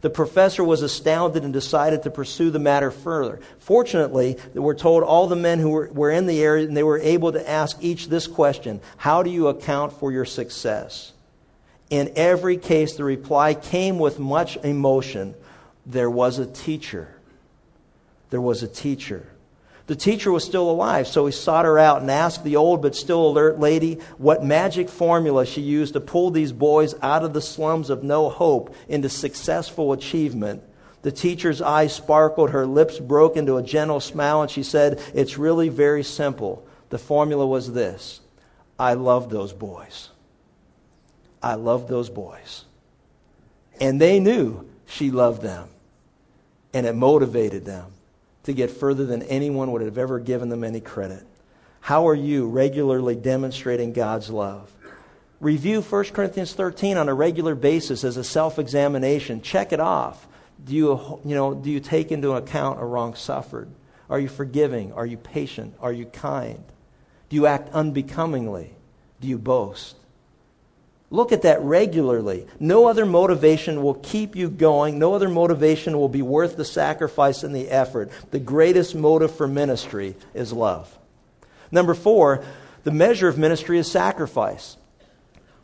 The 0.00 0.10
professor 0.10 0.62
was 0.62 0.82
astounded 0.82 1.42
and 1.42 1.52
decided 1.52 2.04
to 2.04 2.10
pursue 2.10 2.50
the 2.50 2.58
matter 2.58 2.90
further. 2.90 3.40
Fortunately, 3.58 4.36
we're 4.54 4.74
told 4.74 5.02
all 5.02 5.26
the 5.26 5.36
men 5.36 5.58
who 5.58 5.70
were, 5.70 5.90
were 5.92 6.10
in 6.10 6.26
the 6.26 6.40
area 6.42 6.66
and 6.66 6.76
they 6.76 6.82
were 6.84 6.98
able 6.98 7.32
to 7.32 7.50
ask 7.50 7.76
each 7.80 8.08
this 8.08 8.26
question 8.26 8.80
How 8.96 9.22
do 9.22 9.30
you 9.30 9.48
account 9.48 9.94
for 9.94 10.12
your 10.12 10.24
success? 10.24 11.12
In 11.90 12.12
every 12.16 12.58
case, 12.58 12.96
the 12.96 13.04
reply 13.04 13.54
came 13.54 13.98
with 13.98 14.18
much 14.18 14.56
emotion 14.58 15.34
there 15.86 16.10
was 16.10 16.38
a 16.38 16.46
teacher. 16.46 17.08
There 18.30 18.40
was 18.40 18.62
a 18.62 18.68
teacher. 18.68 19.26
The 19.88 19.96
teacher 19.96 20.30
was 20.30 20.44
still 20.44 20.70
alive, 20.70 21.08
so 21.08 21.24
he 21.24 21.32
sought 21.32 21.64
her 21.64 21.78
out 21.78 22.02
and 22.02 22.10
asked 22.10 22.44
the 22.44 22.56
old 22.56 22.82
but 22.82 22.94
still 22.94 23.26
alert 23.26 23.58
lady 23.58 24.00
what 24.18 24.44
magic 24.44 24.90
formula 24.90 25.46
she 25.46 25.62
used 25.62 25.94
to 25.94 26.00
pull 26.00 26.30
these 26.30 26.52
boys 26.52 26.94
out 27.00 27.24
of 27.24 27.32
the 27.32 27.40
slums 27.40 27.88
of 27.88 28.02
no 28.02 28.28
hope 28.28 28.74
into 28.86 29.08
successful 29.08 29.94
achievement. 29.94 30.62
The 31.00 31.10
teacher's 31.10 31.62
eyes 31.62 31.94
sparkled, 31.94 32.50
her 32.50 32.66
lips 32.66 32.98
broke 32.98 33.38
into 33.38 33.56
a 33.56 33.62
gentle 33.62 34.00
smile, 34.00 34.42
and 34.42 34.50
she 34.50 34.62
said, 34.62 35.00
It's 35.14 35.38
really 35.38 35.70
very 35.70 36.04
simple. 36.04 36.66
The 36.90 36.98
formula 36.98 37.46
was 37.46 37.72
this 37.72 38.20
I 38.78 38.92
love 38.92 39.30
those 39.30 39.54
boys. 39.54 40.10
I 41.42 41.54
love 41.54 41.88
those 41.88 42.10
boys. 42.10 42.64
And 43.80 43.98
they 43.98 44.20
knew 44.20 44.68
she 44.84 45.10
loved 45.10 45.40
them, 45.40 45.66
and 46.74 46.84
it 46.84 46.94
motivated 46.94 47.64
them 47.64 47.86
to 48.48 48.54
get 48.54 48.70
further 48.70 49.04
than 49.04 49.22
anyone 49.24 49.70
would 49.72 49.82
have 49.82 49.98
ever 49.98 50.18
given 50.18 50.48
them 50.48 50.64
any 50.64 50.80
credit. 50.80 51.22
How 51.80 52.08
are 52.08 52.14
you 52.14 52.48
regularly 52.48 53.14
demonstrating 53.14 53.92
God's 53.92 54.30
love? 54.30 54.72
Review 55.38 55.82
1 55.82 56.04
Corinthians 56.06 56.54
13 56.54 56.96
on 56.96 57.10
a 57.10 57.14
regular 57.14 57.54
basis 57.54 58.04
as 58.04 58.16
a 58.16 58.24
self 58.24 58.58
examination. 58.58 59.42
Check 59.42 59.74
it 59.74 59.80
off. 59.80 60.26
Do 60.64 60.74
you, 60.74 61.20
you, 61.26 61.34
know, 61.34 61.52
do 61.52 61.70
you 61.70 61.80
take 61.80 62.10
into 62.10 62.32
account 62.32 62.80
a 62.80 62.86
wrong 62.86 63.14
suffered? 63.14 63.68
Are 64.08 64.18
you 64.18 64.28
forgiving? 64.28 64.94
Are 64.94 65.04
you 65.04 65.18
patient? 65.18 65.74
Are 65.78 65.92
you 65.92 66.06
kind? 66.06 66.64
Do 67.28 67.36
you 67.36 67.44
act 67.46 67.74
unbecomingly? 67.74 68.72
Do 69.20 69.28
you 69.28 69.36
boast? 69.36 69.94
Look 71.10 71.32
at 71.32 71.42
that 71.42 71.62
regularly. 71.62 72.46
No 72.60 72.86
other 72.86 73.06
motivation 73.06 73.82
will 73.82 73.94
keep 73.94 74.36
you 74.36 74.50
going. 74.50 74.98
No 74.98 75.14
other 75.14 75.28
motivation 75.28 75.98
will 75.98 76.08
be 76.08 76.20
worth 76.20 76.56
the 76.56 76.66
sacrifice 76.66 77.44
and 77.44 77.54
the 77.54 77.70
effort. 77.70 78.10
The 78.30 78.38
greatest 78.38 78.94
motive 78.94 79.34
for 79.34 79.48
ministry 79.48 80.16
is 80.34 80.52
love. 80.52 80.94
Number 81.70 81.94
four, 81.94 82.44
the 82.84 82.90
measure 82.90 83.28
of 83.28 83.38
ministry 83.38 83.78
is 83.78 83.90
sacrifice. 83.90 84.76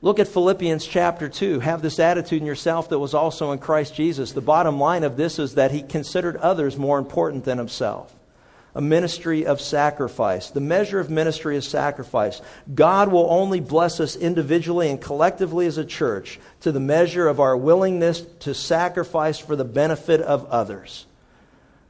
Look 0.00 0.18
at 0.18 0.28
Philippians 0.28 0.86
chapter 0.86 1.28
2. 1.28 1.60
Have 1.60 1.82
this 1.82 1.98
attitude 1.98 2.40
in 2.40 2.46
yourself 2.46 2.88
that 2.88 2.98
was 2.98 3.14
also 3.14 3.52
in 3.52 3.58
Christ 3.58 3.94
Jesus. 3.94 4.32
The 4.32 4.40
bottom 4.40 4.80
line 4.80 5.04
of 5.04 5.16
this 5.16 5.38
is 5.38 5.54
that 5.54 5.70
he 5.70 5.82
considered 5.82 6.36
others 6.36 6.76
more 6.76 6.98
important 6.98 7.44
than 7.44 7.58
himself 7.58 8.14
a 8.74 8.80
ministry 8.80 9.46
of 9.46 9.60
sacrifice. 9.60 10.50
The 10.50 10.60
measure 10.60 10.98
of 10.98 11.08
ministry 11.08 11.56
is 11.56 11.66
sacrifice. 11.66 12.40
God 12.74 13.12
will 13.12 13.28
only 13.30 13.60
bless 13.60 14.00
us 14.00 14.16
individually 14.16 14.90
and 14.90 15.00
collectively 15.00 15.66
as 15.66 15.78
a 15.78 15.84
church 15.84 16.40
to 16.62 16.72
the 16.72 16.80
measure 16.80 17.28
of 17.28 17.38
our 17.38 17.56
willingness 17.56 18.22
to 18.40 18.54
sacrifice 18.54 19.38
for 19.38 19.54
the 19.54 19.64
benefit 19.64 20.20
of 20.20 20.46
others. 20.46 21.06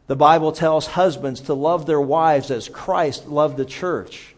The 0.07 0.17
Bible 0.17 0.53
tells 0.53 0.87
husbands 0.87 1.43
to 1.43 1.55
love 1.55 1.87
their 1.87 2.01
wives 2.01 2.51
as 2.51 2.69
Christ 2.69 3.27
loved 3.27 3.57
the 3.57 3.65
church, 3.65 4.35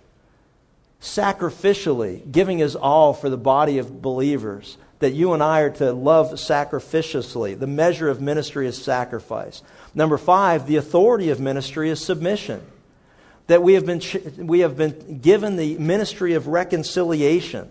sacrificially, 1.03 2.31
giving 2.31 2.59
his 2.59 2.77
all 2.77 3.13
for 3.13 3.29
the 3.29 3.37
body 3.37 3.79
of 3.79 4.01
believers. 4.01 4.77
That 5.01 5.13
you 5.13 5.35
and 5.35 5.43
I 5.43 5.61
are 5.61 5.71
to 5.71 5.93
love 5.93 6.33
sacrificially. 6.33 7.59
The 7.59 7.67
measure 7.67 8.09
of 8.09 8.21
ministry 8.21 8.67
is 8.67 8.83
sacrifice. 8.83 9.63
Number 9.95 10.17
five, 10.17 10.67
the 10.67 10.77
authority 10.77 11.31
of 11.31 11.41
ministry 11.41 11.91
is 11.91 12.05
submission. 12.05 12.63
That 13.47 13.63
we 13.63 13.75
have 13.75 13.87
been, 13.87 14.01
we 14.39 14.61
have 14.61 14.77
been 14.77 15.21
given 15.21 15.57
the 15.57 15.79
ministry 15.79 16.35
of 16.35 16.47
reconciliation. 16.49 17.69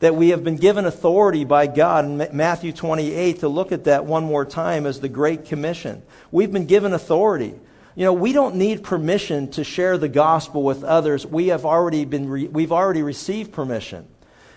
That 0.00 0.14
we 0.14 0.30
have 0.30 0.44
been 0.44 0.56
given 0.56 0.84
authority 0.84 1.44
by 1.44 1.68
God 1.68 2.04
in 2.04 2.36
Matthew 2.36 2.72
28 2.72 3.40
to 3.40 3.48
look 3.48 3.72
at 3.72 3.84
that 3.84 4.04
one 4.04 4.24
more 4.24 4.44
time 4.44 4.84
as 4.84 5.00
the 5.00 5.08
Great 5.08 5.46
Commission. 5.46 6.02
We've 6.30 6.52
been 6.52 6.66
given 6.66 6.92
authority. 6.92 7.54
You 7.94 8.04
know, 8.04 8.12
we 8.12 8.34
don't 8.34 8.56
need 8.56 8.82
permission 8.82 9.50
to 9.52 9.64
share 9.64 9.96
the 9.96 10.08
gospel 10.08 10.62
with 10.62 10.84
others. 10.84 11.24
We 11.24 11.46
have 11.46 11.64
already 11.64 12.04
been, 12.04 12.28
re- 12.28 12.46
we've 12.46 12.72
already 12.72 13.02
received 13.02 13.52
permission. 13.52 14.06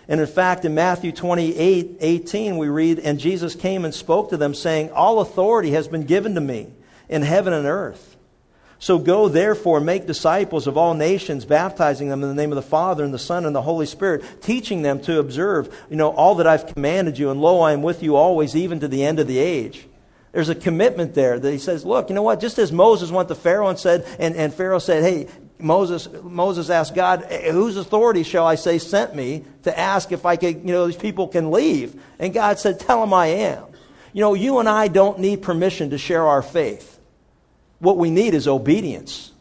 And 0.09 0.19
in 0.19 0.25
fact, 0.25 0.65
in 0.65 0.73
Matthew 0.73 1.11
28, 1.11 1.97
18, 2.01 2.57
we 2.57 2.67
read, 2.67 2.97
And 2.97 3.19
Jesus 3.19 3.53
came 3.53 3.85
and 3.85 3.93
spoke 3.93 4.31
to 4.31 4.37
them, 4.37 4.55
saying, 4.55 4.91
All 4.91 5.19
authority 5.19 5.71
has 5.71 5.87
been 5.87 6.03
given 6.03 6.33
to 6.33 6.41
me 6.41 6.67
in 7.07 7.21
heaven 7.21 7.53
and 7.53 7.67
earth. 7.67 8.17
So 8.79 8.97
go 8.97 9.27
therefore, 9.27 9.79
make 9.79 10.07
disciples 10.07 10.65
of 10.65 10.77
all 10.77 10.95
nations, 10.95 11.45
baptizing 11.45 12.09
them 12.09 12.23
in 12.23 12.29
the 12.29 12.35
name 12.35 12.51
of 12.51 12.55
the 12.55 12.61
Father 12.63 13.03
and 13.03 13.13
the 13.13 13.19
Son 13.19 13.45
and 13.45 13.55
the 13.55 13.61
Holy 13.61 13.85
Spirit, 13.85 14.23
teaching 14.41 14.81
them 14.81 14.99
to 15.01 15.19
observe, 15.19 15.77
you 15.91 15.95
know, 15.95 16.09
all 16.09 16.35
that 16.35 16.47
I've 16.47 16.73
commanded 16.73 17.19
you, 17.19 17.29
and 17.29 17.39
lo, 17.39 17.61
I 17.61 17.73
am 17.73 17.83
with 17.83 18.01
you 18.01 18.15
always, 18.15 18.55
even 18.55 18.79
to 18.79 18.87
the 18.87 19.05
end 19.05 19.19
of 19.19 19.27
the 19.27 19.37
age. 19.37 19.85
There's 20.31 20.49
a 20.49 20.55
commitment 20.55 21.13
there 21.13 21.37
that 21.37 21.51
he 21.51 21.59
says, 21.59 21.85
look, 21.85 22.09
you 22.09 22.15
know 22.15 22.23
what? 22.23 22.39
Just 22.39 22.57
as 22.57 22.71
Moses 22.71 23.11
went 23.11 23.27
to 23.29 23.35
Pharaoh 23.35 23.67
and 23.67 23.77
said, 23.77 24.07
and, 24.17 24.35
and 24.35 24.53
Pharaoh 24.53 24.79
said, 24.79 25.03
hey, 25.03 25.27
Moses, 25.59 26.07
Moses 26.23 26.69
asked 26.69 26.95
God, 26.95 27.25
eh, 27.29 27.51
whose 27.51 27.75
authority 27.75 28.23
shall 28.23 28.47
I 28.47 28.55
say 28.55 28.77
sent 28.77 29.13
me 29.13 29.43
to 29.63 29.77
ask 29.77 30.11
if 30.11 30.25
I 30.25 30.37
could, 30.37 30.61
you 30.61 30.71
know, 30.71 30.87
these 30.87 30.95
people 30.95 31.27
can 31.27 31.51
leave? 31.51 32.01
And 32.17 32.33
God 32.33 32.59
said, 32.59 32.79
tell 32.79 33.01
them 33.01 33.13
I 33.13 33.27
am. 33.27 33.65
You 34.13 34.21
know, 34.21 34.33
you 34.33 34.59
and 34.59 34.69
I 34.69 34.87
don't 34.87 35.19
need 35.19 35.41
permission 35.41 35.89
to 35.91 35.97
share 35.97 36.25
our 36.25 36.41
faith. 36.41 36.99
What 37.79 37.97
we 37.97 38.09
need 38.09 38.33
is 38.33 38.47
obedience 38.47 39.31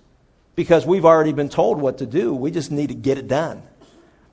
because 0.57 0.85
we've 0.85 1.05
already 1.05 1.33
been 1.33 1.49
told 1.49 1.81
what 1.81 1.99
to 1.99 2.07
do. 2.07 2.35
We 2.35 2.51
just 2.51 2.73
need 2.73 2.89
to 2.89 2.95
get 2.95 3.17
it 3.17 3.29
done. 3.29 3.63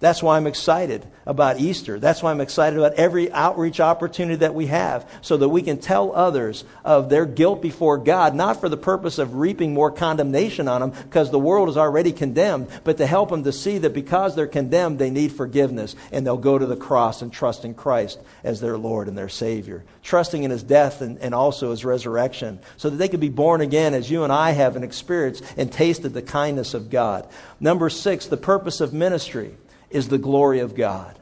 That's 0.02 0.22
why 0.22 0.36
I'm 0.36 0.46
excited 0.46 1.08
about 1.26 1.60
Easter. 1.60 2.00
That's 2.00 2.22
why 2.22 2.30
I'm 2.30 2.42
excited 2.42 2.78
about 2.78 2.96
every 2.96 3.32
outreach 3.32 3.80
opportunity 3.80 4.38
that 4.38 4.54
we 4.54 4.68
have 4.68 5.10
so 5.22 5.38
that 5.38 5.48
we 5.48 5.62
can 5.62 5.78
tell 5.78 6.14
others 6.14 6.66
of 6.84 7.10
their 7.10 7.26
guilt 7.26 7.62
before 7.62 7.98
God, 7.98 8.36
not 8.36 8.60
for 8.60 8.68
the 8.68 8.76
purpose 8.76 9.20
of 9.20 9.36
reaping 9.36 9.74
more 9.74 9.92
condemnation 9.92 10.68
on 10.68 10.82
them 10.82 10.90
because 10.90 11.32
the 11.32 11.40
world 11.40 11.70
is 11.70 11.78
already 11.78 12.12
condemned, 12.12 12.68
but 12.84 12.98
to 12.98 13.08
help 13.08 13.30
them 13.30 13.46
to 13.46 13.54
see 13.54 13.78
that 13.78 13.94
because 13.94 14.36
they're 14.36 14.48
condemned, 14.48 15.00
they 15.00 15.12
need 15.12 15.32
forgiveness 15.32 15.96
and 16.12 16.28
they'll 16.28 16.36
go 16.36 16.58
to 16.58 16.66
the 16.66 16.76
cross 16.76 17.22
and 17.22 17.32
trust 17.32 17.64
in 17.64 17.74
Christ 17.74 18.20
as 18.44 18.60
their 18.60 18.78
Lord 18.78 19.08
and 19.08 19.18
their 19.18 19.30
Savior. 19.30 19.86
Trusting 20.04 20.44
in 20.44 20.52
His 20.52 20.64
death 20.64 21.00
and, 21.02 21.20
and 21.20 21.34
also 21.34 21.72
His 21.72 21.86
resurrection 21.86 22.60
so 22.76 22.90
that 22.90 22.98
they 22.98 23.08
can 23.08 23.22
be 23.22 23.30
born 23.30 23.62
again 23.62 23.94
as 23.94 24.12
you 24.12 24.26
and 24.26 24.34
I 24.34 24.52
have 24.52 24.76
an 24.76 24.84
experience 24.84 25.42
and 25.56 25.72
tasted 25.72 26.10
the 26.10 26.22
kindness 26.22 26.74
of 26.74 26.90
God. 26.90 27.30
Number 27.62 27.90
six, 27.90 28.26
the 28.26 28.36
purpose 28.36 28.82
of 28.82 28.94
ministry 28.94 29.56
is 29.96 30.10
the 30.10 30.18
glory 30.18 30.60
of 30.60 30.76
God. 30.76 31.18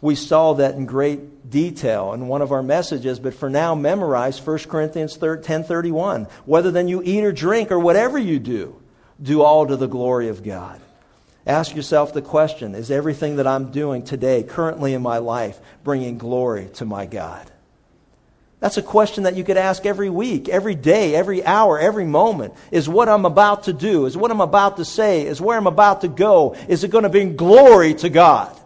We 0.00 0.14
saw 0.14 0.54
that 0.54 0.74
in 0.74 0.86
great 0.86 1.50
detail 1.50 2.12
in 2.12 2.28
one 2.28 2.42
of 2.42 2.52
our 2.52 2.62
messages, 2.62 3.18
but 3.18 3.34
for 3.34 3.50
now, 3.50 3.74
memorize 3.74 4.40
1 4.40 4.58
Corinthians 4.60 5.16
10.31. 5.18 6.30
Whether 6.44 6.70
then 6.70 6.86
you 6.86 7.02
eat 7.02 7.24
or 7.24 7.32
drink 7.32 7.72
or 7.72 7.78
whatever 7.78 8.18
you 8.18 8.38
do, 8.38 8.80
do 9.20 9.42
all 9.42 9.66
to 9.66 9.76
the 9.76 9.88
glory 9.88 10.28
of 10.28 10.44
God. 10.44 10.80
Ask 11.46 11.74
yourself 11.74 12.12
the 12.12 12.22
question, 12.22 12.74
is 12.74 12.90
everything 12.90 13.36
that 13.36 13.46
I'm 13.46 13.70
doing 13.70 14.04
today, 14.04 14.42
currently 14.42 14.94
in 14.94 15.02
my 15.02 15.18
life, 15.18 15.58
bringing 15.84 16.18
glory 16.18 16.68
to 16.74 16.84
my 16.84 17.06
God? 17.06 17.50
That's 18.58 18.78
a 18.78 18.82
question 18.82 19.24
that 19.24 19.36
you 19.36 19.44
could 19.44 19.58
ask 19.58 19.84
every 19.84 20.08
week, 20.08 20.48
every 20.48 20.74
day, 20.74 21.14
every 21.14 21.44
hour, 21.44 21.78
every 21.78 22.06
moment. 22.06 22.54
Is 22.70 22.88
what 22.88 23.08
I'm 23.08 23.26
about 23.26 23.64
to 23.64 23.72
do, 23.72 24.06
is 24.06 24.16
what 24.16 24.30
I'm 24.30 24.40
about 24.40 24.78
to 24.78 24.84
say, 24.84 25.26
is 25.26 25.40
where 25.40 25.58
I'm 25.58 25.66
about 25.66 26.00
to 26.02 26.08
go, 26.08 26.54
is 26.68 26.82
it 26.82 26.90
going 26.90 27.04
to 27.04 27.10
bring 27.10 27.36
glory 27.36 27.94
to 27.94 28.08
God? 28.08 28.58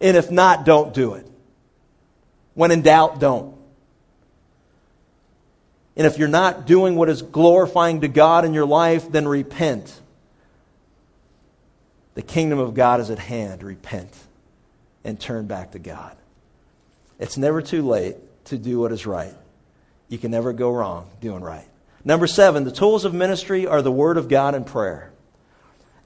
And 0.00 0.16
if 0.16 0.30
not, 0.30 0.64
don't 0.64 0.94
do 0.94 1.14
it. 1.14 1.26
When 2.54 2.70
in 2.70 2.82
doubt, 2.82 3.20
don't. 3.20 3.56
And 5.94 6.06
if 6.06 6.18
you're 6.18 6.28
not 6.28 6.66
doing 6.66 6.96
what 6.96 7.10
is 7.10 7.20
glorifying 7.20 8.00
to 8.00 8.08
God 8.08 8.46
in 8.46 8.54
your 8.54 8.64
life, 8.64 9.12
then 9.12 9.28
repent. 9.28 9.92
The 12.14 12.22
kingdom 12.22 12.58
of 12.58 12.72
God 12.72 13.00
is 13.00 13.10
at 13.10 13.18
hand. 13.18 13.62
Repent 13.62 14.14
and 15.04 15.20
turn 15.20 15.46
back 15.46 15.72
to 15.72 15.78
God. 15.78 16.16
It's 17.18 17.36
never 17.36 17.60
too 17.60 17.86
late 17.86 18.16
to 18.46 18.58
do 18.58 18.80
what 18.80 18.92
is 18.92 19.06
right. 19.06 19.34
You 20.08 20.18
can 20.18 20.30
never 20.30 20.52
go 20.52 20.70
wrong 20.70 21.08
doing 21.20 21.42
right. 21.42 21.66
Number 22.04 22.26
seven, 22.26 22.64
the 22.64 22.72
tools 22.72 23.04
of 23.04 23.14
ministry 23.14 23.66
are 23.66 23.82
the 23.82 23.92
Word 23.92 24.16
of 24.16 24.28
God 24.28 24.54
and 24.54 24.66
prayer. 24.66 25.12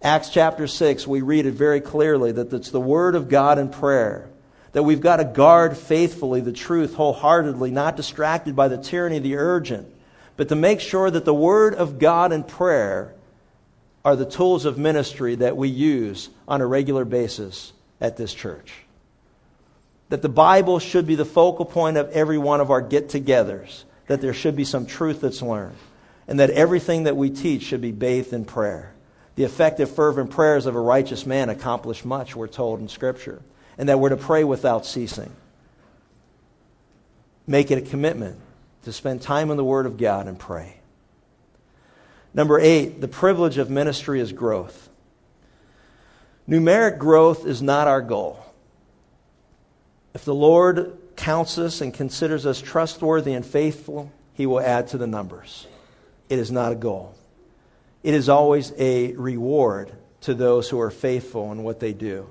Acts 0.02 0.28
chapter 0.28 0.66
6, 0.66 1.06
we 1.06 1.22
read 1.22 1.46
it 1.46 1.54
very 1.54 1.80
clearly 1.80 2.32
that 2.32 2.52
it's 2.52 2.70
the 2.70 2.80
Word 2.80 3.14
of 3.14 3.28
God 3.28 3.58
and 3.58 3.72
prayer. 3.72 4.28
That 4.72 4.82
we've 4.82 5.00
got 5.00 5.16
to 5.16 5.24
guard 5.24 5.76
faithfully 5.76 6.42
the 6.42 6.52
truth 6.52 6.94
wholeheartedly, 6.94 7.70
not 7.70 7.96
distracted 7.96 8.54
by 8.54 8.68
the 8.68 8.76
tyranny 8.76 9.16
of 9.16 9.22
the 9.22 9.36
urgent, 9.36 9.88
but 10.36 10.50
to 10.50 10.54
make 10.54 10.80
sure 10.80 11.10
that 11.10 11.24
the 11.24 11.34
Word 11.34 11.74
of 11.74 11.98
God 11.98 12.32
and 12.32 12.46
prayer 12.46 13.14
are 14.04 14.16
the 14.16 14.26
tools 14.26 14.66
of 14.66 14.76
ministry 14.78 15.36
that 15.36 15.56
we 15.56 15.68
use 15.68 16.28
on 16.46 16.60
a 16.60 16.66
regular 16.66 17.04
basis 17.04 17.72
at 18.00 18.16
this 18.16 18.32
church. 18.32 18.72
That 20.08 20.22
the 20.22 20.28
Bible 20.28 20.78
should 20.78 21.06
be 21.06 21.16
the 21.16 21.24
focal 21.24 21.64
point 21.64 21.96
of 21.96 22.10
every 22.10 22.38
one 22.38 22.60
of 22.60 22.70
our 22.70 22.80
get 22.80 23.08
togethers, 23.08 23.84
that 24.06 24.20
there 24.20 24.34
should 24.34 24.54
be 24.54 24.64
some 24.64 24.86
truth 24.86 25.20
that's 25.20 25.42
learned, 25.42 25.76
and 26.28 26.40
that 26.40 26.50
everything 26.50 27.04
that 27.04 27.16
we 27.16 27.30
teach 27.30 27.62
should 27.62 27.80
be 27.80 27.92
bathed 27.92 28.32
in 28.32 28.44
prayer. 28.44 28.92
The 29.34 29.44
effective, 29.44 29.90
fervent 29.90 30.30
prayers 30.30 30.66
of 30.66 30.76
a 30.76 30.80
righteous 30.80 31.26
man 31.26 31.50
accomplish 31.50 32.04
much, 32.04 32.36
we're 32.36 32.46
told 32.46 32.80
in 32.80 32.88
Scripture, 32.88 33.42
and 33.76 33.88
that 33.88 33.98
we're 33.98 34.10
to 34.10 34.16
pray 34.16 34.44
without 34.44 34.86
ceasing. 34.86 35.30
Make 37.46 37.70
it 37.70 37.78
a 37.78 37.82
commitment 37.82 38.38
to 38.84 38.92
spend 38.92 39.22
time 39.22 39.50
in 39.50 39.56
the 39.56 39.64
Word 39.64 39.86
of 39.86 39.98
God 39.98 40.28
and 40.28 40.38
pray. 40.38 40.76
Number 42.32 42.60
eight, 42.60 43.00
the 43.00 43.08
privilege 43.08 43.58
of 43.58 43.70
ministry 43.70 44.20
is 44.20 44.32
growth. 44.32 44.88
Numeric 46.48 46.98
growth 46.98 47.44
is 47.44 47.60
not 47.60 47.88
our 47.88 48.00
goal. 48.00 48.45
If 50.16 50.24
the 50.24 50.34
Lord 50.34 50.98
counts 51.14 51.58
us 51.58 51.80
and 51.80 51.94
considers 51.94 52.46
us 52.46 52.60
trustworthy 52.60 53.34
and 53.34 53.46
faithful, 53.46 54.10
He 54.34 54.46
will 54.46 54.60
add 54.60 54.88
to 54.88 54.98
the 54.98 55.06
numbers. 55.06 55.66
It 56.28 56.40
is 56.40 56.50
not 56.50 56.72
a 56.72 56.74
goal 56.74 57.14
it 58.06 58.14
is 58.14 58.28
always 58.28 58.72
a 58.78 59.14
reward 59.14 59.90
to 60.20 60.34
those 60.34 60.68
who 60.68 60.80
are 60.80 60.92
faithful 60.92 61.50
in 61.50 61.64
what 61.64 61.80
they 61.80 61.92
do. 61.92 62.28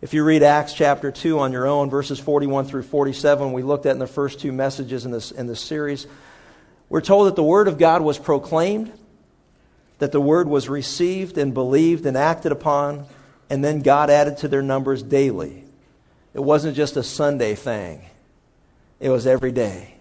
If 0.00 0.14
you 0.14 0.24
read 0.24 0.42
Acts 0.42 0.72
chapter 0.72 1.12
2 1.12 1.40
on 1.40 1.52
your 1.52 1.66
own, 1.66 1.90
verses 1.90 2.18
41 2.18 2.64
through 2.64 2.84
47, 2.84 3.52
we 3.52 3.62
looked 3.62 3.84
at 3.84 3.92
in 3.92 3.98
the 3.98 4.06
first 4.06 4.40
two 4.40 4.50
messages 4.50 5.04
in 5.04 5.10
this, 5.10 5.30
in 5.30 5.46
this 5.46 5.60
series, 5.60 6.06
we're 6.88 7.02
told 7.02 7.26
that 7.26 7.36
the 7.36 7.42
Word 7.42 7.68
of 7.68 7.76
God 7.76 8.00
was 8.00 8.18
proclaimed, 8.18 8.92
that 9.98 10.10
the 10.10 10.22
Word 10.22 10.48
was 10.48 10.70
received 10.70 11.36
and 11.36 11.52
believed 11.52 12.06
and 12.06 12.16
acted 12.16 12.52
upon, 12.52 13.04
and 13.50 13.62
then 13.62 13.80
God 13.80 14.08
added 14.08 14.38
to 14.38 14.48
their 14.48 14.62
numbers 14.62 15.02
daily. 15.02 15.63
It 16.34 16.40
wasn't 16.40 16.76
just 16.76 16.96
a 16.96 17.02
Sunday 17.02 17.54
thing, 17.54 18.02
it 19.00 19.08
was 19.08 19.26
every 19.26 19.52
day. 19.52 19.94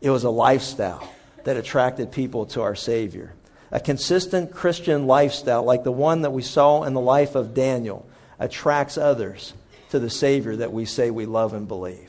It 0.00 0.10
was 0.10 0.24
a 0.24 0.30
lifestyle 0.30 1.08
that 1.44 1.56
attracted 1.56 2.12
people 2.12 2.46
to 2.46 2.62
our 2.62 2.74
Savior 2.74 3.34
a 3.74 3.80
consistent 3.80 4.52
Christian 4.52 5.08
lifestyle 5.08 5.64
like 5.64 5.82
the 5.82 5.90
one 5.90 6.22
that 6.22 6.30
we 6.30 6.42
saw 6.42 6.84
in 6.84 6.94
the 6.94 7.00
life 7.00 7.34
of 7.34 7.54
Daniel 7.54 8.06
attracts 8.38 8.96
others 8.96 9.52
to 9.90 9.98
the 9.98 10.08
Savior 10.08 10.54
that 10.56 10.72
we 10.72 10.84
say 10.84 11.10
we 11.10 11.26
love 11.26 11.54
and 11.54 11.66
believe. 11.66 12.08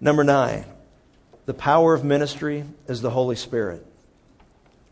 Number 0.00 0.22
nine, 0.22 0.64
the 1.46 1.52
power 1.52 1.94
of 1.94 2.04
ministry 2.04 2.64
is 2.86 3.02
the 3.02 3.10
Holy 3.10 3.34
Spirit. 3.34 3.84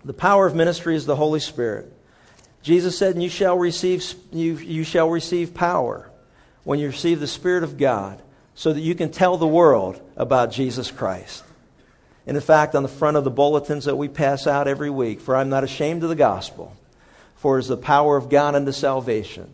The 0.04 0.12
power 0.12 0.44
of 0.44 0.56
ministry 0.56 0.96
is 0.96 1.06
the 1.06 1.14
Holy 1.14 1.40
Spirit. 1.40 1.92
Jesus 2.62 2.98
said, 2.98 3.14
and 3.14 3.22
you 3.22 3.30
shall 3.30 3.56
receive, 3.56 4.04
you, 4.32 4.54
you 4.56 4.82
shall 4.82 5.08
receive 5.08 5.54
power 5.54 6.09
when 6.70 6.78
you 6.78 6.86
receive 6.86 7.18
the 7.18 7.26
Spirit 7.26 7.64
of 7.64 7.76
God 7.76 8.22
so 8.54 8.72
that 8.72 8.80
you 8.80 8.94
can 8.94 9.10
tell 9.10 9.36
the 9.36 9.44
world 9.44 10.00
about 10.16 10.52
Jesus 10.52 10.88
Christ. 10.88 11.42
And 12.28 12.36
in 12.36 12.40
fact, 12.40 12.76
on 12.76 12.84
the 12.84 12.88
front 12.88 13.16
of 13.16 13.24
the 13.24 13.30
bulletins 13.30 13.86
that 13.86 13.96
we 13.96 14.06
pass 14.06 14.46
out 14.46 14.68
every 14.68 14.88
week, 14.88 15.20
for 15.20 15.34
I'm 15.34 15.48
not 15.48 15.64
ashamed 15.64 16.04
of 16.04 16.10
the 16.10 16.14
gospel, 16.14 16.72
for 17.38 17.56
it 17.56 17.62
is 17.62 17.66
the 17.66 17.76
power 17.76 18.16
of 18.16 18.28
God 18.28 18.54
unto 18.54 18.70
salvation 18.70 19.52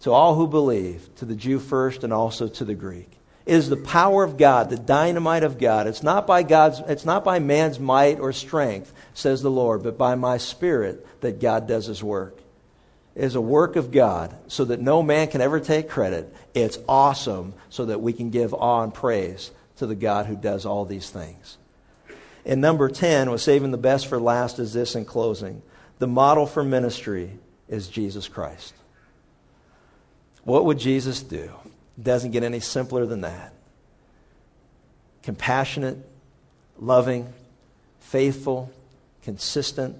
to 0.00 0.10
all 0.10 0.34
who 0.34 0.48
believe, 0.48 1.08
to 1.18 1.26
the 1.26 1.36
Jew 1.36 1.60
first 1.60 2.02
and 2.02 2.12
also 2.12 2.48
to 2.48 2.64
the 2.64 2.74
Greek. 2.74 3.12
It 3.46 3.54
is 3.54 3.68
the 3.68 3.76
power 3.76 4.24
of 4.24 4.36
God, 4.36 4.70
the 4.70 4.76
dynamite 4.76 5.44
of 5.44 5.58
God. 5.58 5.86
It's 5.86 6.02
not 6.02 6.26
by 6.26 6.42
God's 6.42 6.80
it's 6.88 7.04
not 7.04 7.22
by 7.22 7.38
man's 7.38 7.78
might 7.78 8.18
or 8.18 8.32
strength, 8.32 8.92
says 9.14 9.42
the 9.42 9.48
Lord, 9.48 9.84
but 9.84 9.96
by 9.96 10.16
my 10.16 10.38
spirit 10.38 11.06
that 11.20 11.40
God 11.40 11.68
does 11.68 11.86
his 11.86 12.02
work. 12.02 12.36
Is 13.16 13.36
a 13.36 13.40
work 13.40 13.76
of 13.76 13.92
God 13.92 14.34
so 14.48 14.64
that 14.64 14.80
no 14.80 15.00
man 15.00 15.28
can 15.28 15.40
ever 15.40 15.60
take 15.60 15.88
credit. 15.88 16.34
It's 16.52 16.78
awesome 16.88 17.54
so 17.70 17.84
that 17.84 18.00
we 18.00 18.12
can 18.12 18.30
give 18.30 18.52
awe 18.52 18.82
and 18.82 18.92
praise 18.92 19.52
to 19.76 19.86
the 19.86 19.94
God 19.94 20.26
who 20.26 20.34
does 20.34 20.66
all 20.66 20.84
these 20.84 21.08
things. 21.08 21.56
And 22.44 22.60
number 22.60 22.88
10, 22.88 23.30
was 23.30 23.42
saving 23.42 23.70
the 23.70 23.78
best 23.78 24.08
for 24.08 24.18
last, 24.18 24.58
is 24.58 24.72
this 24.72 24.96
in 24.96 25.04
closing. 25.04 25.62
The 25.98 26.08
model 26.08 26.44
for 26.44 26.64
ministry 26.64 27.30
is 27.68 27.88
Jesus 27.88 28.26
Christ. 28.26 28.74
What 30.42 30.64
would 30.66 30.78
Jesus 30.78 31.22
do? 31.22 31.50
Doesn't 32.02 32.32
get 32.32 32.42
any 32.42 32.60
simpler 32.60 33.06
than 33.06 33.22
that. 33.22 33.52
Compassionate, 35.22 35.98
loving, 36.78 37.32
faithful, 38.00 38.70
consistent, 39.22 39.96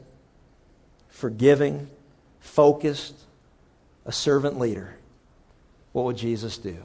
forgiving, 1.08 1.88
focused, 2.54 3.14
a 4.06 4.12
servant 4.12 4.58
leader. 4.58 4.94
What 5.92 6.04
would 6.04 6.16
Jesus 6.16 6.58
do? 6.58 6.76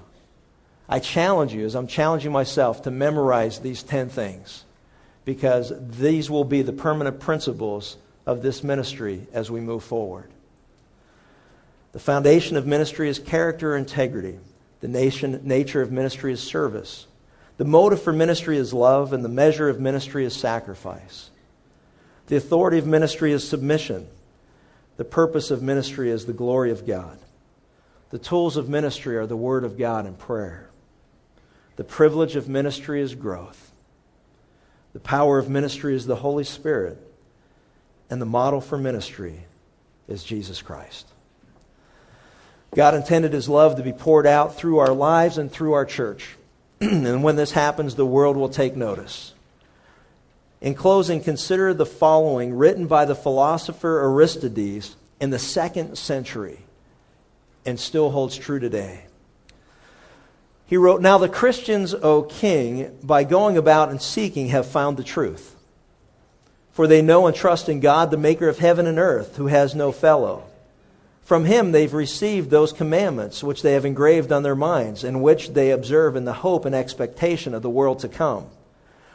I 0.88 1.00
challenge 1.00 1.54
you, 1.54 1.66
as 1.66 1.76
I'm 1.76 1.88
challenging 1.88 2.32
myself, 2.32 2.84
to 2.84 2.92
memorize 2.92 3.60
these 3.60 3.84
10 3.84 4.10
things 4.10 4.64
because 5.26 5.72
these 5.92 6.30
will 6.30 6.44
be 6.44 6.64
the 6.64 6.74
permanent 6.74 7.20
principles 7.20 7.98
of 8.26 8.42
this 8.42 8.64
ministry 8.64 9.28
as 9.32 9.52
we 9.52 9.60
move 9.60 9.84
forward. 9.84 10.32
The 11.92 12.00
foundation 12.00 12.58
of 12.58 12.66
ministry 12.66 13.10
is 13.10 13.20
character 13.20 13.76
integrity. 13.76 14.40
The 14.82 14.88
nation, 14.88 15.42
nature 15.44 15.82
of 15.84 15.92
ministry 15.92 16.34
is 16.34 16.42
service. 16.42 17.06
The 17.58 17.66
motive 17.66 18.02
for 18.02 18.14
ministry 18.14 18.58
is 18.58 18.74
love, 18.74 19.14
and 19.14 19.24
the 19.24 19.30
measure 19.30 19.70
of 19.70 19.80
ministry 19.80 20.26
is 20.26 20.36
sacrifice. 20.36 21.30
The 22.28 22.38
authority 22.38 22.80
of 22.80 22.88
ministry 22.88 23.34
is 23.34 23.48
submission. 23.48 24.08
The 25.00 25.06
purpose 25.06 25.50
of 25.50 25.64
ministry 25.64 26.10
is 26.10 26.26
the 26.26 26.34
glory 26.34 26.72
of 26.72 26.86
God. 26.86 27.18
The 28.10 28.20
tools 28.20 28.58
of 28.58 28.68
ministry 28.68 29.16
are 29.16 29.26
the 29.26 29.38
Word 29.38 29.64
of 29.64 29.78
God 29.78 30.06
and 30.06 30.20
prayer. 30.20 30.70
The 31.78 31.86
privilege 31.86 32.36
of 32.36 32.50
ministry 32.50 33.00
is 33.00 33.16
growth. 33.16 33.72
The 34.92 35.00
power 35.00 35.40
of 35.40 35.50
ministry 35.50 35.96
is 35.96 36.06
the 36.06 36.18
Holy 36.18 36.44
Spirit. 36.44 36.98
And 38.10 38.22
the 38.22 38.26
model 38.26 38.60
for 38.60 38.78
ministry 38.78 39.40
is 40.10 40.22
Jesus 40.22 40.62
Christ. 40.62 41.08
God 42.76 42.94
intended 42.94 43.32
his 43.32 43.48
love 43.48 43.78
to 43.78 43.84
be 43.84 43.94
poured 43.94 44.28
out 44.28 44.58
through 44.58 44.80
our 44.80 44.92
lives 44.92 45.38
and 45.38 45.50
through 45.50 45.76
our 45.76 45.86
church. 45.86 46.36
and 46.82 47.24
when 47.24 47.38
this 47.38 47.54
happens, 47.54 47.96
the 47.96 48.06
world 48.06 48.36
will 48.36 48.50
take 48.50 48.76
notice. 48.76 49.34
In 50.62 50.76
closing, 50.76 51.22
consider 51.22 51.74
the 51.74 51.86
following 51.86 52.54
written 52.54 52.88
by 52.88 53.06
the 53.06 53.16
philosopher 53.16 54.02
Aristides 54.04 54.96
in 55.22 55.30
the 55.30 55.40
second 55.40 55.98
century 55.98 56.60
and 57.66 57.80
still 57.80 58.10
holds 58.10 58.36
true 58.36 58.60
today. 58.60 59.04
He 60.66 60.78
wrote, 60.78 61.02
Now 61.02 61.18
the 61.18 61.30
Christians, 61.30 61.94
O 61.94 62.24
king, 62.24 62.98
by 63.02 63.24
going 63.24 63.58
about 63.58 63.90
and 63.90 64.02
seeking, 64.02 64.50
have 64.50 64.68
found 64.68 64.98
the 64.98 65.04
truth. 65.04 65.56
For 66.74 66.88
they 66.88 67.02
know 67.02 67.28
and 67.28 67.36
trust 67.36 67.70
in 67.70 67.80
God, 67.80 68.12
the 68.12 68.18
maker 68.18 68.48
of 68.48 68.60
heaven 68.60 68.86
and 68.86 69.00
earth, 69.00 69.38
who 69.38 69.48
has 69.48 69.74
no 69.74 69.92
fellow. 69.92 70.44
From 71.24 71.46
him 71.46 71.72
they've 71.72 71.94
received 71.94 72.50
those 72.50 72.74
commandments 72.74 73.44
which 73.44 73.62
they 73.62 73.74
have 73.74 73.86
engraved 73.86 74.32
on 74.32 74.44
their 74.44 74.56
minds, 74.56 75.04
and 75.04 75.22
which 75.22 75.50
they 75.50 75.72
observe 75.72 76.16
in 76.16 76.26
the 76.26 76.34
hope 76.34 76.66
and 76.66 76.76
expectation 76.76 77.54
of 77.54 77.62
the 77.62 77.70
world 77.70 78.00
to 78.00 78.10
come. 78.10 78.46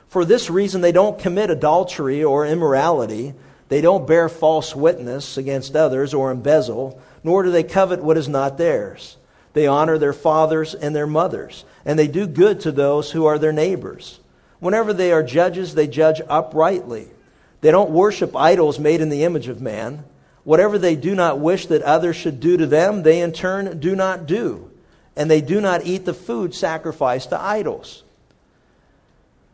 For 0.08 0.24
this 0.24 0.50
reason 0.50 0.80
they 0.80 0.92
don't 0.92 1.18
commit 1.18 1.50
adultery 1.50 2.24
or 2.24 2.46
immorality, 2.46 3.34
they 3.68 3.80
don't 3.80 4.06
bear 4.06 4.28
false 4.28 4.74
witness 4.74 5.36
against 5.36 5.74
others 5.74 6.14
or 6.14 6.30
embezzle, 6.30 6.98
nor 7.22 7.42
do 7.42 7.50
they 7.50 7.62
covet 7.62 8.02
what 8.02 8.16
is 8.16 8.28
not 8.28 8.58
theirs. 8.58 9.16
They 9.52 9.66
honor 9.66 9.98
their 9.98 10.12
fathers 10.12 10.74
and 10.74 10.94
their 10.94 11.06
mothers, 11.06 11.64
and 11.84 11.98
they 11.98 12.08
do 12.08 12.26
good 12.26 12.60
to 12.60 12.72
those 12.72 13.10
who 13.10 13.26
are 13.26 13.38
their 13.38 13.52
neighbors. 13.52 14.18
Whenever 14.60 14.92
they 14.92 15.12
are 15.12 15.22
judges, 15.22 15.74
they 15.74 15.86
judge 15.86 16.20
uprightly. 16.28 17.08
They 17.60 17.70
don't 17.70 17.90
worship 17.90 18.36
idols 18.36 18.78
made 18.78 19.00
in 19.00 19.08
the 19.08 19.24
image 19.24 19.48
of 19.48 19.60
man, 19.60 20.04
Whatever 20.44 20.78
they 20.78 20.94
do 20.94 21.14
not 21.14 21.40
wish 21.40 21.66
that 21.66 21.82
others 21.82 22.16
should 22.16 22.38
do 22.38 22.58
to 22.58 22.66
them, 22.66 23.02
they 23.02 23.20
in 23.20 23.32
turn 23.32 23.80
do 23.80 23.96
not 23.96 24.26
do. 24.26 24.70
And 25.16 25.30
they 25.30 25.40
do 25.40 25.60
not 25.60 25.86
eat 25.86 26.04
the 26.04 26.14
food 26.14 26.54
sacrificed 26.54 27.30
to 27.30 27.40
idols. 27.40 28.03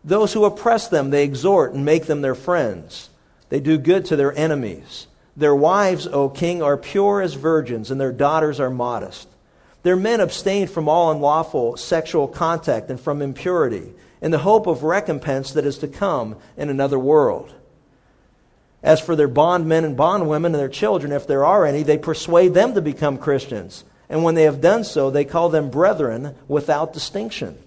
Those 0.04 0.32
who 0.32 0.44
oppress 0.44 0.88
them, 0.88 1.10
they 1.10 1.24
exhort 1.24 1.74
and 1.74 1.84
make 1.84 2.06
them 2.06 2.22
their 2.22 2.34
friends. 2.34 3.10
They 3.50 3.60
do 3.60 3.76
good 3.76 4.06
to 4.06 4.16
their 4.16 4.36
enemies. 4.36 5.06
Their 5.36 5.54
wives, 5.54 6.06
O 6.06 6.28
king, 6.28 6.62
are 6.62 6.76
pure 6.76 7.20
as 7.20 7.34
virgins, 7.34 7.90
and 7.90 8.00
their 8.00 8.12
daughters 8.12 8.60
are 8.60 8.70
modest. 8.70 9.28
Their 9.82 9.96
men 9.96 10.20
abstain 10.20 10.66
from 10.66 10.88
all 10.88 11.10
unlawful 11.10 11.76
sexual 11.76 12.28
contact 12.28 12.90
and 12.90 13.00
from 13.00 13.22
impurity, 13.22 13.94
in 14.20 14.30
the 14.30 14.38
hope 14.38 14.66
of 14.66 14.82
recompense 14.82 15.52
that 15.52 15.64
is 15.64 15.78
to 15.78 15.88
come 15.88 16.36
in 16.56 16.68
another 16.68 16.98
world. 16.98 17.52
As 18.82 19.00
for 19.00 19.16
their 19.16 19.28
bondmen 19.28 19.84
and 19.84 19.96
bondwomen 19.96 20.54
and 20.54 20.60
their 20.60 20.68
children, 20.68 21.12
if 21.12 21.26
there 21.26 21.44
are 21.44 21.64
any, 21.64 21.82
they 21.82 21.98
persuade 21.98 22.54
them 22.54 22.74
to 22.74 22.80
become 22.80 23.18
Christians. 23.18 23.84
And 24.08 24.24
when 24.24 24.34
they 24.34 24.44
have 24.44 24.60
done 24.60 24.84
so, 24.84 25.10
they 25.10 25.24
call 25.24 25.50
them 25.50 25.70
brethren 25.70 26.34
without 26.48 26.92
distinction. 26.92 27.58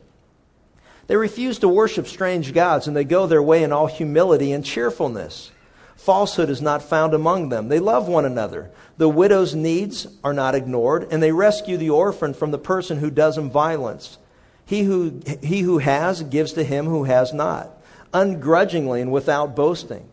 They 1.07 1.15
refuse 1.15 1.59
to 1.59 1.67
worship 1.67 2.07
strange 2.07 2.53
gods, 2.53 2.87
and 2.87 2.95
they 2.95 3.03
go 3.03 3.27
their 3.27 3.43
way 3.43 3.63
in 3.63 3.71
all 3.71 3.87
humility 3.87 4.53
and 4.53 4.63
cheerfulness. 4.63 5.51
Falsehood 5.97 6.49
is 6.49 6.61
not 6.61 6.81
found 6.81 7.13
among 7.13 7.49
them. 7.49 7.67
They 7.67 7.79
love 7.79 8.07
one 8.07 8.25
another. 8.25 8.71
The 8.97 9.09
widow's 9.09 9.53
needs 9.53 10.07
are 10.23 10.33
not 10.33 10.55
ignored, 10.55 11.07
and 11.11 11.21
they 11.21 11.31
rescue 11.31 11.77
the 11.77 11.91
orphan 11.91 12.33
from 12.33 12.51
the 12.51 12.57
person 12.57 12.97
who 12.97 13.09
does 13.09 13.37
him 13.37 13.49
violence. 13.49 14.17
He 14.65 14.83
who, 14.83 15.19
he 15.41 15.61
who 15.61 15.77
has 15.77 16.21
gives 16.23 16.53
to 16.53 16.63
him 16.63 16.85
who 16.85 17.03
has 17.03 17.33
not, 17.33 17.69
ungrudgingly 18.13 19.01
and 19.01 19.11
without 19.11 19.55
boasting. 19.55 20.05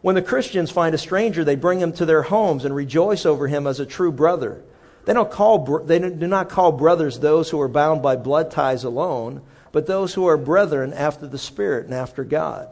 When 0.00 0.14
the 0.14 0.22
Christians 0.22 0.70
find 0.70 0.94
a 0.94 0.98
stranger, 0.98 1.44
they 1.44 1.56
bring 1.56 1.80
him 1.80 1.92
to 1.94 2.06
their 2.06 2.22
homes 2.22 2.64
and 2.64 2.74
rejoice 2.74 3.26
over 3.26 3.46
him 3.46 3.66
as 3.66 3.80
a 3.80 3.86
true 3.86 4.12
brother. 4.12 4.62
They, 5.04 5.12
don't 5.12 5.30
call, 5.30 5.82
they 5.84 5.98
do 5.98 6.26
not 6.26 6.48
call 6.48 6.72
brothers 6.72 7.18
those 7.18 7.50
who 7.50 7.60
are 7.60 7.68
bound 7.68 8.02
by 8.02 8.16
blood 8.16 8.50
ties 8.50 8.84
alone, 8.84 9.42
but 9.72 9.86
those 9.86 10.14
who 10.14 10.26
are 10.26 10.36
brethren 10.36 10.92
after 10.92 11.26
the 11.26 11.38
Spirit 11.38 11.86
and 11.86 11.94
after 11.94 12.24
God. 12.24 12.68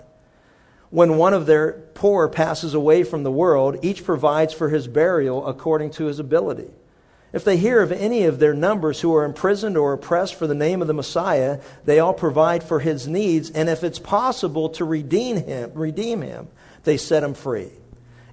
When 0.90 1.16
one 1.16 1.34
of 1.34 1.47
their 1.47 1.72
poor 1.94 2.28
passes 2.28 2.74
away 2.74 3.03
from 3.03 3.22
the 3.22 3.30
world, 3.30 3.78
each 3.82 4.05
provides 4.05 4.55
for 4.55 4.68
his 4.68 4.86
burial 4.86 5.47
according 5.47 5.90
to 5.92 6.05
his 6.07 6.18
ability. 6.18 6.70
If 7.32 7.44
they 7.44 7.57
hear 7.57 7.82
of 7.82 7.92
any 7.92 8.24
of 8.24 8.38
their 8.38 8.55
numbers 8.55 9.01
who 9.01 9.14
are 9.16 9.24
imprisoned 9.24 9.76
or 9.76 9.92
oppressed 9.92 10.36
for 10.36 10.47
the 10.47 10.55
name 10.55 10.80
of 10.80 10.88
the 10.88 10.94
Messiah, 10.94 11.59
they 11.84 11.99
all 11.99 12.14
provide 12.14 12.62
for 12.62 12.78
his 12.78 13.07
needs, 13.09 13.51
and 13.51 13.68
if 13.68 13.84
it's 13.84 13.99
possible 13.99 14.70
to 14.70 14.84
redeem 14.84 15.36
him, 15.36 15.72
redeem 15.74 16.22
him, 16.22 16.49
they 16.84 16.97
set 16.97 17.22
him 17.22 17.34
free. 17.34 17.72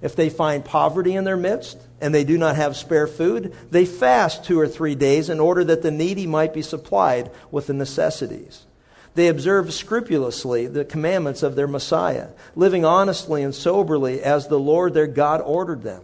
If 0.04 0.16
they 0.16 0.28
find 0.28 0.62
poverty 0.62 1.14
in 1.14 1.24
their 1.24 1.38
midst 1.38 1.78
and 1.98 2.14
they 2.14 2.24
do 2.24 2.36
not 2.36 2.56
have 2.56 2.76
spare 2.76 3.06
food, 3.06 3.54
they 3.70 3.86
fast 3.86 4.44
two 4.44 4.60
or 4.60 4.68
three 4.68 4.94
days 4.94 5.30
in 5.30 5.40
order 5.40 5.64
that 5.64 5.80
the 5.80 5.90
needy 5.90 6.26
might 6.26 6.52
be 6.52 6.60
supplied 6.60 7.30
with 7.50 7.68
the 7.68 7.72
necessities. 7.72 8.66
They 9.14 9.28
observe 9.28 9.72
scrupulously 9.72 10.66
the 10.66 10.84
commandments 10.84 11.42
of 11.42 11.56
their 11.56 11.66
Messiah, 11.66 12.28
living 12.54 12.84
honestly 12.84 13.42
and 13.42 13.54
soberly 13.54 14.22
as 14.22 14.46
the 14.46 14.60
Lord 14.60 14.92
their 14.92 15.06
God 15.06 15.40
ordered 15.40 15.82
them. 15.82 16.02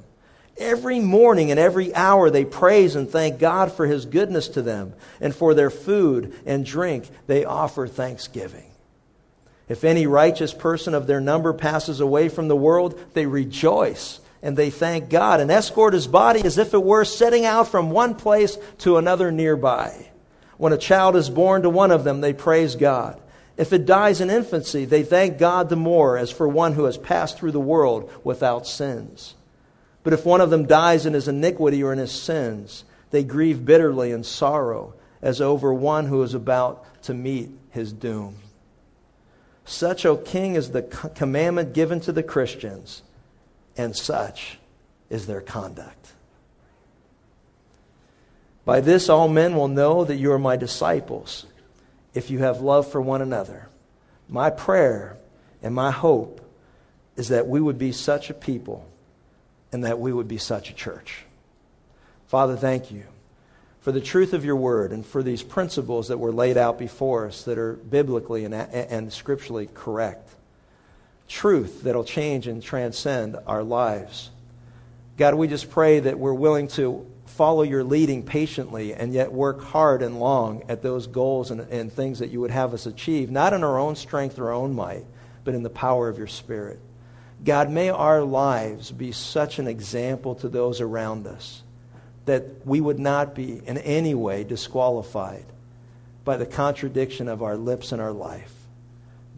Every 0.57 0.98
morning 0.98 1.51
and 1.51 1.61
every 1.61 1.94
hour 1.94 2.30
they 2.30 2.46
praise 2.46 2.96
and 2.96 3.07
thank 3.07 3.38
God 3.38 3.70
for 3.70 3.84
his 3.84 4.07
goodness 4.07 4.48
to 4.48 4.62
them, 4.62 4.94
and 5.20 5.34
for 5.34 5.53
their 5.53 5.70
food 5.70 6.34
and 6.46 6.64
drink 6.64 7.07
they 7.26 7.44
offer 7.44 7.86
thanksgiving. 7.86 8.69
If 9.70 9.84
any 9.84 10.08
righteous 10.08 10.52
person 10.52 10.94
of 10.94 11.06
their 11.06 11.20
number 11.20 11.52
passes 11.52 12.00
away 12.00 12.28
from 12.28 12.48
the 12.48 12.56
world, 12.56 12.98
they 13.14 13.26
rejoice 13.26 14.18
and 14.42 14.56
they 14.56 14.70
thank 14.70 15.08
God 15.08 15.38
and 15.38 15.48
escort 15.48 15.94
his 15.94 16.08
body 16.08 16.42
as 16.42 16.58
if 16.58 16.74
it 16.74 16.82
were 16.82 17.04
setting 17.04 17.46
out 17.46 17.68
from 17.68 17.92
one 17.92 18.16
place 18.16 18.58
to 18.78 18.96
another 18.96 19.30
nearby. 19.30 19.94
When 20.56 20.72
a 20.72 20.76
child 20.76 21.14
is 21.14 21.30
born 21.30 21.62
to 21.62 21.70
one 21.70 21.92
of 21.92 22.02
them, 22.02 22.20
they 22.20 22.32
praise 22.32 22.74
God. 22.74 23.20
If 23.56 23.72
it 23.72 23.86
dies 23.86 24.20
in 24.20 24.28
infancy, 24.28 24.86
they 24.86 25.04
thank 25.04 25.38
God 25.38 25.68
the 25.68 25.76
more 25.76 26.18
as 26.18 26.32
for 26.32 26.48
one 26.48 26.72
who 26.72 26.86
has 26.86 26.98
passed 26.98 27.38
through 27.38 27.52
the 27.52 27.60
world 27.60 28.10
without 28.24 28.66
sins. 28.66 29.36
But 30.02 30.14
if 30.14 30.26
one 30.26 30.40
of 30.40 30.50
them 30.50 30.66
dies 30.66 31.06
in 31.06 31.12
his 31.12 31.28
iniquity 31.28 31.84
or 31.84 31.92
in 31.92 32.00
his 32.00 32.10
sins, 32.10 32.82
they 33.12 33.22
grieve 33.22 33.64
bitterly 33.64 34.10
and 34.10 34.26
sorrow 34.26 34.94
as 35.22 35.40
over 35.40 35.72
one 35.72 36.06
who 36.06 36.24
is 36.24 36.34
about 36.34 36.84
to 37.04 37.14
meet 37.14 37.50
his 37.70 37.92
doom. 37.92 38.34
Such, 39.70 40.04
O 40.04 40.16
King, 40.16 40.56
is 40.56 40.72
the 40.72 40.82
commandment 40.82 41.74
given 41.74 42.00
to 42.00 42.10
the 42.10 42.24
Christians, 42.24 43.02
and 43.76 43.94
such 43.94 44.58
is 45.08 45.28
their 45.28 45.40
conduct. 45.40 46.12
By 48.64 48.80
this, 48.80 49.08
all 49.08 49.28
men 49.28 49.54
will 49.54 49.68
know 49.68 50.04
that 50.04 50.16
you 50.16 50.32
are 50.32 50.40
my 50.40 50.56
disciples 50.56 51.46
if 52.14 52.32
you 52.32 52.40
have 52.40 52.62
love 52.62 52.90
for 52.90 53.00
one 53.00 53.22
another. 53.22 53.68
My 54.28 54.50
prayer 54.50 55.16
and 55.62 55.72
my 55.72 55.92
hope 55.92 56.40
is 57.14 57.28
that 57.28 57.46
we 57.46 57.60
would 57.60 57.78
be 57.78 57.92
such 57.92 58.28
a 58.28 58.34
people 58.34 58.84
and 59.70 59.84
that 59.84 60.00
we 60.00 60.12
would 60.12 60.26
be 60.26 60.38
such 60.38 60.70
a 60.70 60.74
church. 60.74 61.24
Father, 62.26 62.56
thank 62.56 62.90
you 62.90 63.04
for 63.81 63.93
the 63.93 64.01
truth 64.01 64.35
of 64.35 64.45
your 64.45 64.57
word 64.57 64.93
and 64.93 65.05
for 65.05 65.22
these 65.22 65.43
principles 65.43 66.09
that 66.09 66.18
were 66.18 66.33
laid 66.33 66.57
out 66.57 66.78
before 66.78 67.26
us 67.26 67.45
that 67.45 67.59
are 67.59 67.74
biblically 67.74 68.45
and, 68.45 68.55
and 68.55 69.12
scripturally 69.12 69.68
correct. 69.72 70.28
Truth 71.28 71.83
that'll 71.85 72.05
change 72.05 72.47
and 72.47 72.62
transcend 72.62 73.37
our 73.47 73.62
lives. 73.62 74.31
God, 75.16 75.35
we 75.35 75.49
just 75.49 75.70
pray 75.70 76.01
that 76.01 76.18
we're 76.18 76.35
willing 76.35 76.68
to 76.68 77.07
follow 77.26 77.62
your 77.62 77.85
leading 77.85 78.22
patiently 78.22 78.93
and 78.93 79.14
yet 79.14 79.33
work 79.33 79.62
hard 79.62 80.03
and 80.03 80.20
long 80.20 80.64
at 80.68 80.83
those 80.83 81.07
goals 81.07 81.51
and, 81.51 81.61
and 81.61 81.91
things 81.91 82.18
that 82.18 82.31
you 82.31 82.41
would 82.41 82.51
have 82.51 82.74
us 82.74 82.85
achieve, 82.85 83.31
not 83.31 83.55
in 83.55 83.64
our 83.64 83.78
own 83.78 83.97
strength 83.97 84.39
or 84.39 84.49
our 84.49 84.53
own 84.53 84.74
might, 84.74 85.05
but 85.45 85.55
in 85.55 85.62
the 85.62 85.70
power 85.70 86.09
of 86.09 86.18
your 86.18 86.26
Spirit. 86.26 86.78
God, 87.43 87.70
may 87.70 87.89
our 87.89 88.22
lives 88.22 88.91
be 88.91 89.12
such 89.12 89.59
an 89.59 89.68
example 89.68 90.35
to 90.37 90.49
those 90.51 90.83
around 90.83 91.26
us 91.26 91.62
that 92.31 92.64
we 92.64 92.81
would 92.81 93.01
not 93.01 93.35
be 93.35 93.61
in 93.66 93.76
any 93.76 94.14
way 94.14 94.45
disqualified 94.45 95.45
by 96.24 96.37
the 96.37 96.47
contradiction 96.47 97.26
of 97.26 97.43
our 97.43 97.57
lips 97.57 97.91
and 97.91 98.01
our 98.01 98.12
life. 98.12 98.53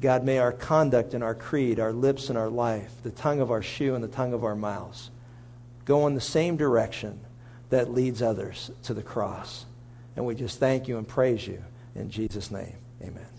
God, 0.03 0.25
may 0.25 0.39
our 0.39 0.53
conduct 0.53 1.15
and 1.15 1.25
our 1.25 1.35
creed, 1.35 1.81
our 1.81 1.93
lips 1.93 2.29
and 2.29 2.37
our 2.37 2.51
life, 2.51 2.91
the 3.03 3.11
tongue 3.11 3.41
of 3.41 3.51
our 3.51 3.63
shoe 3.63 3.95
and 3.95 4.05
the 4.05 4.09
tongue 4.09 4.35
of 4.35 4.45
our 4.45 4.55
mouths, 4.55 5.09
go 5.87 6.07
in 6.07 6.15
the 6.15 6.21
same 6.21 6.59
direction 6.59 7.19
that 7.71 7.91
leads 7.91 8.21
others 8.21 8.71
to 8.83 8.93
the 8.93 9.03
cross. 9.03 9.65
And 10.15 10.27
we 10.27 10.35
just 10.35 10.61
thank 10.61 10.87
you 10.87 10.99
and 10.99 11.09
praise 11.09 11.47
you 11.47 11.65
in 11.95 12.11
Jesus' 12.11 12.51
name. 12.51 12.75
Amen. 13.01 13.32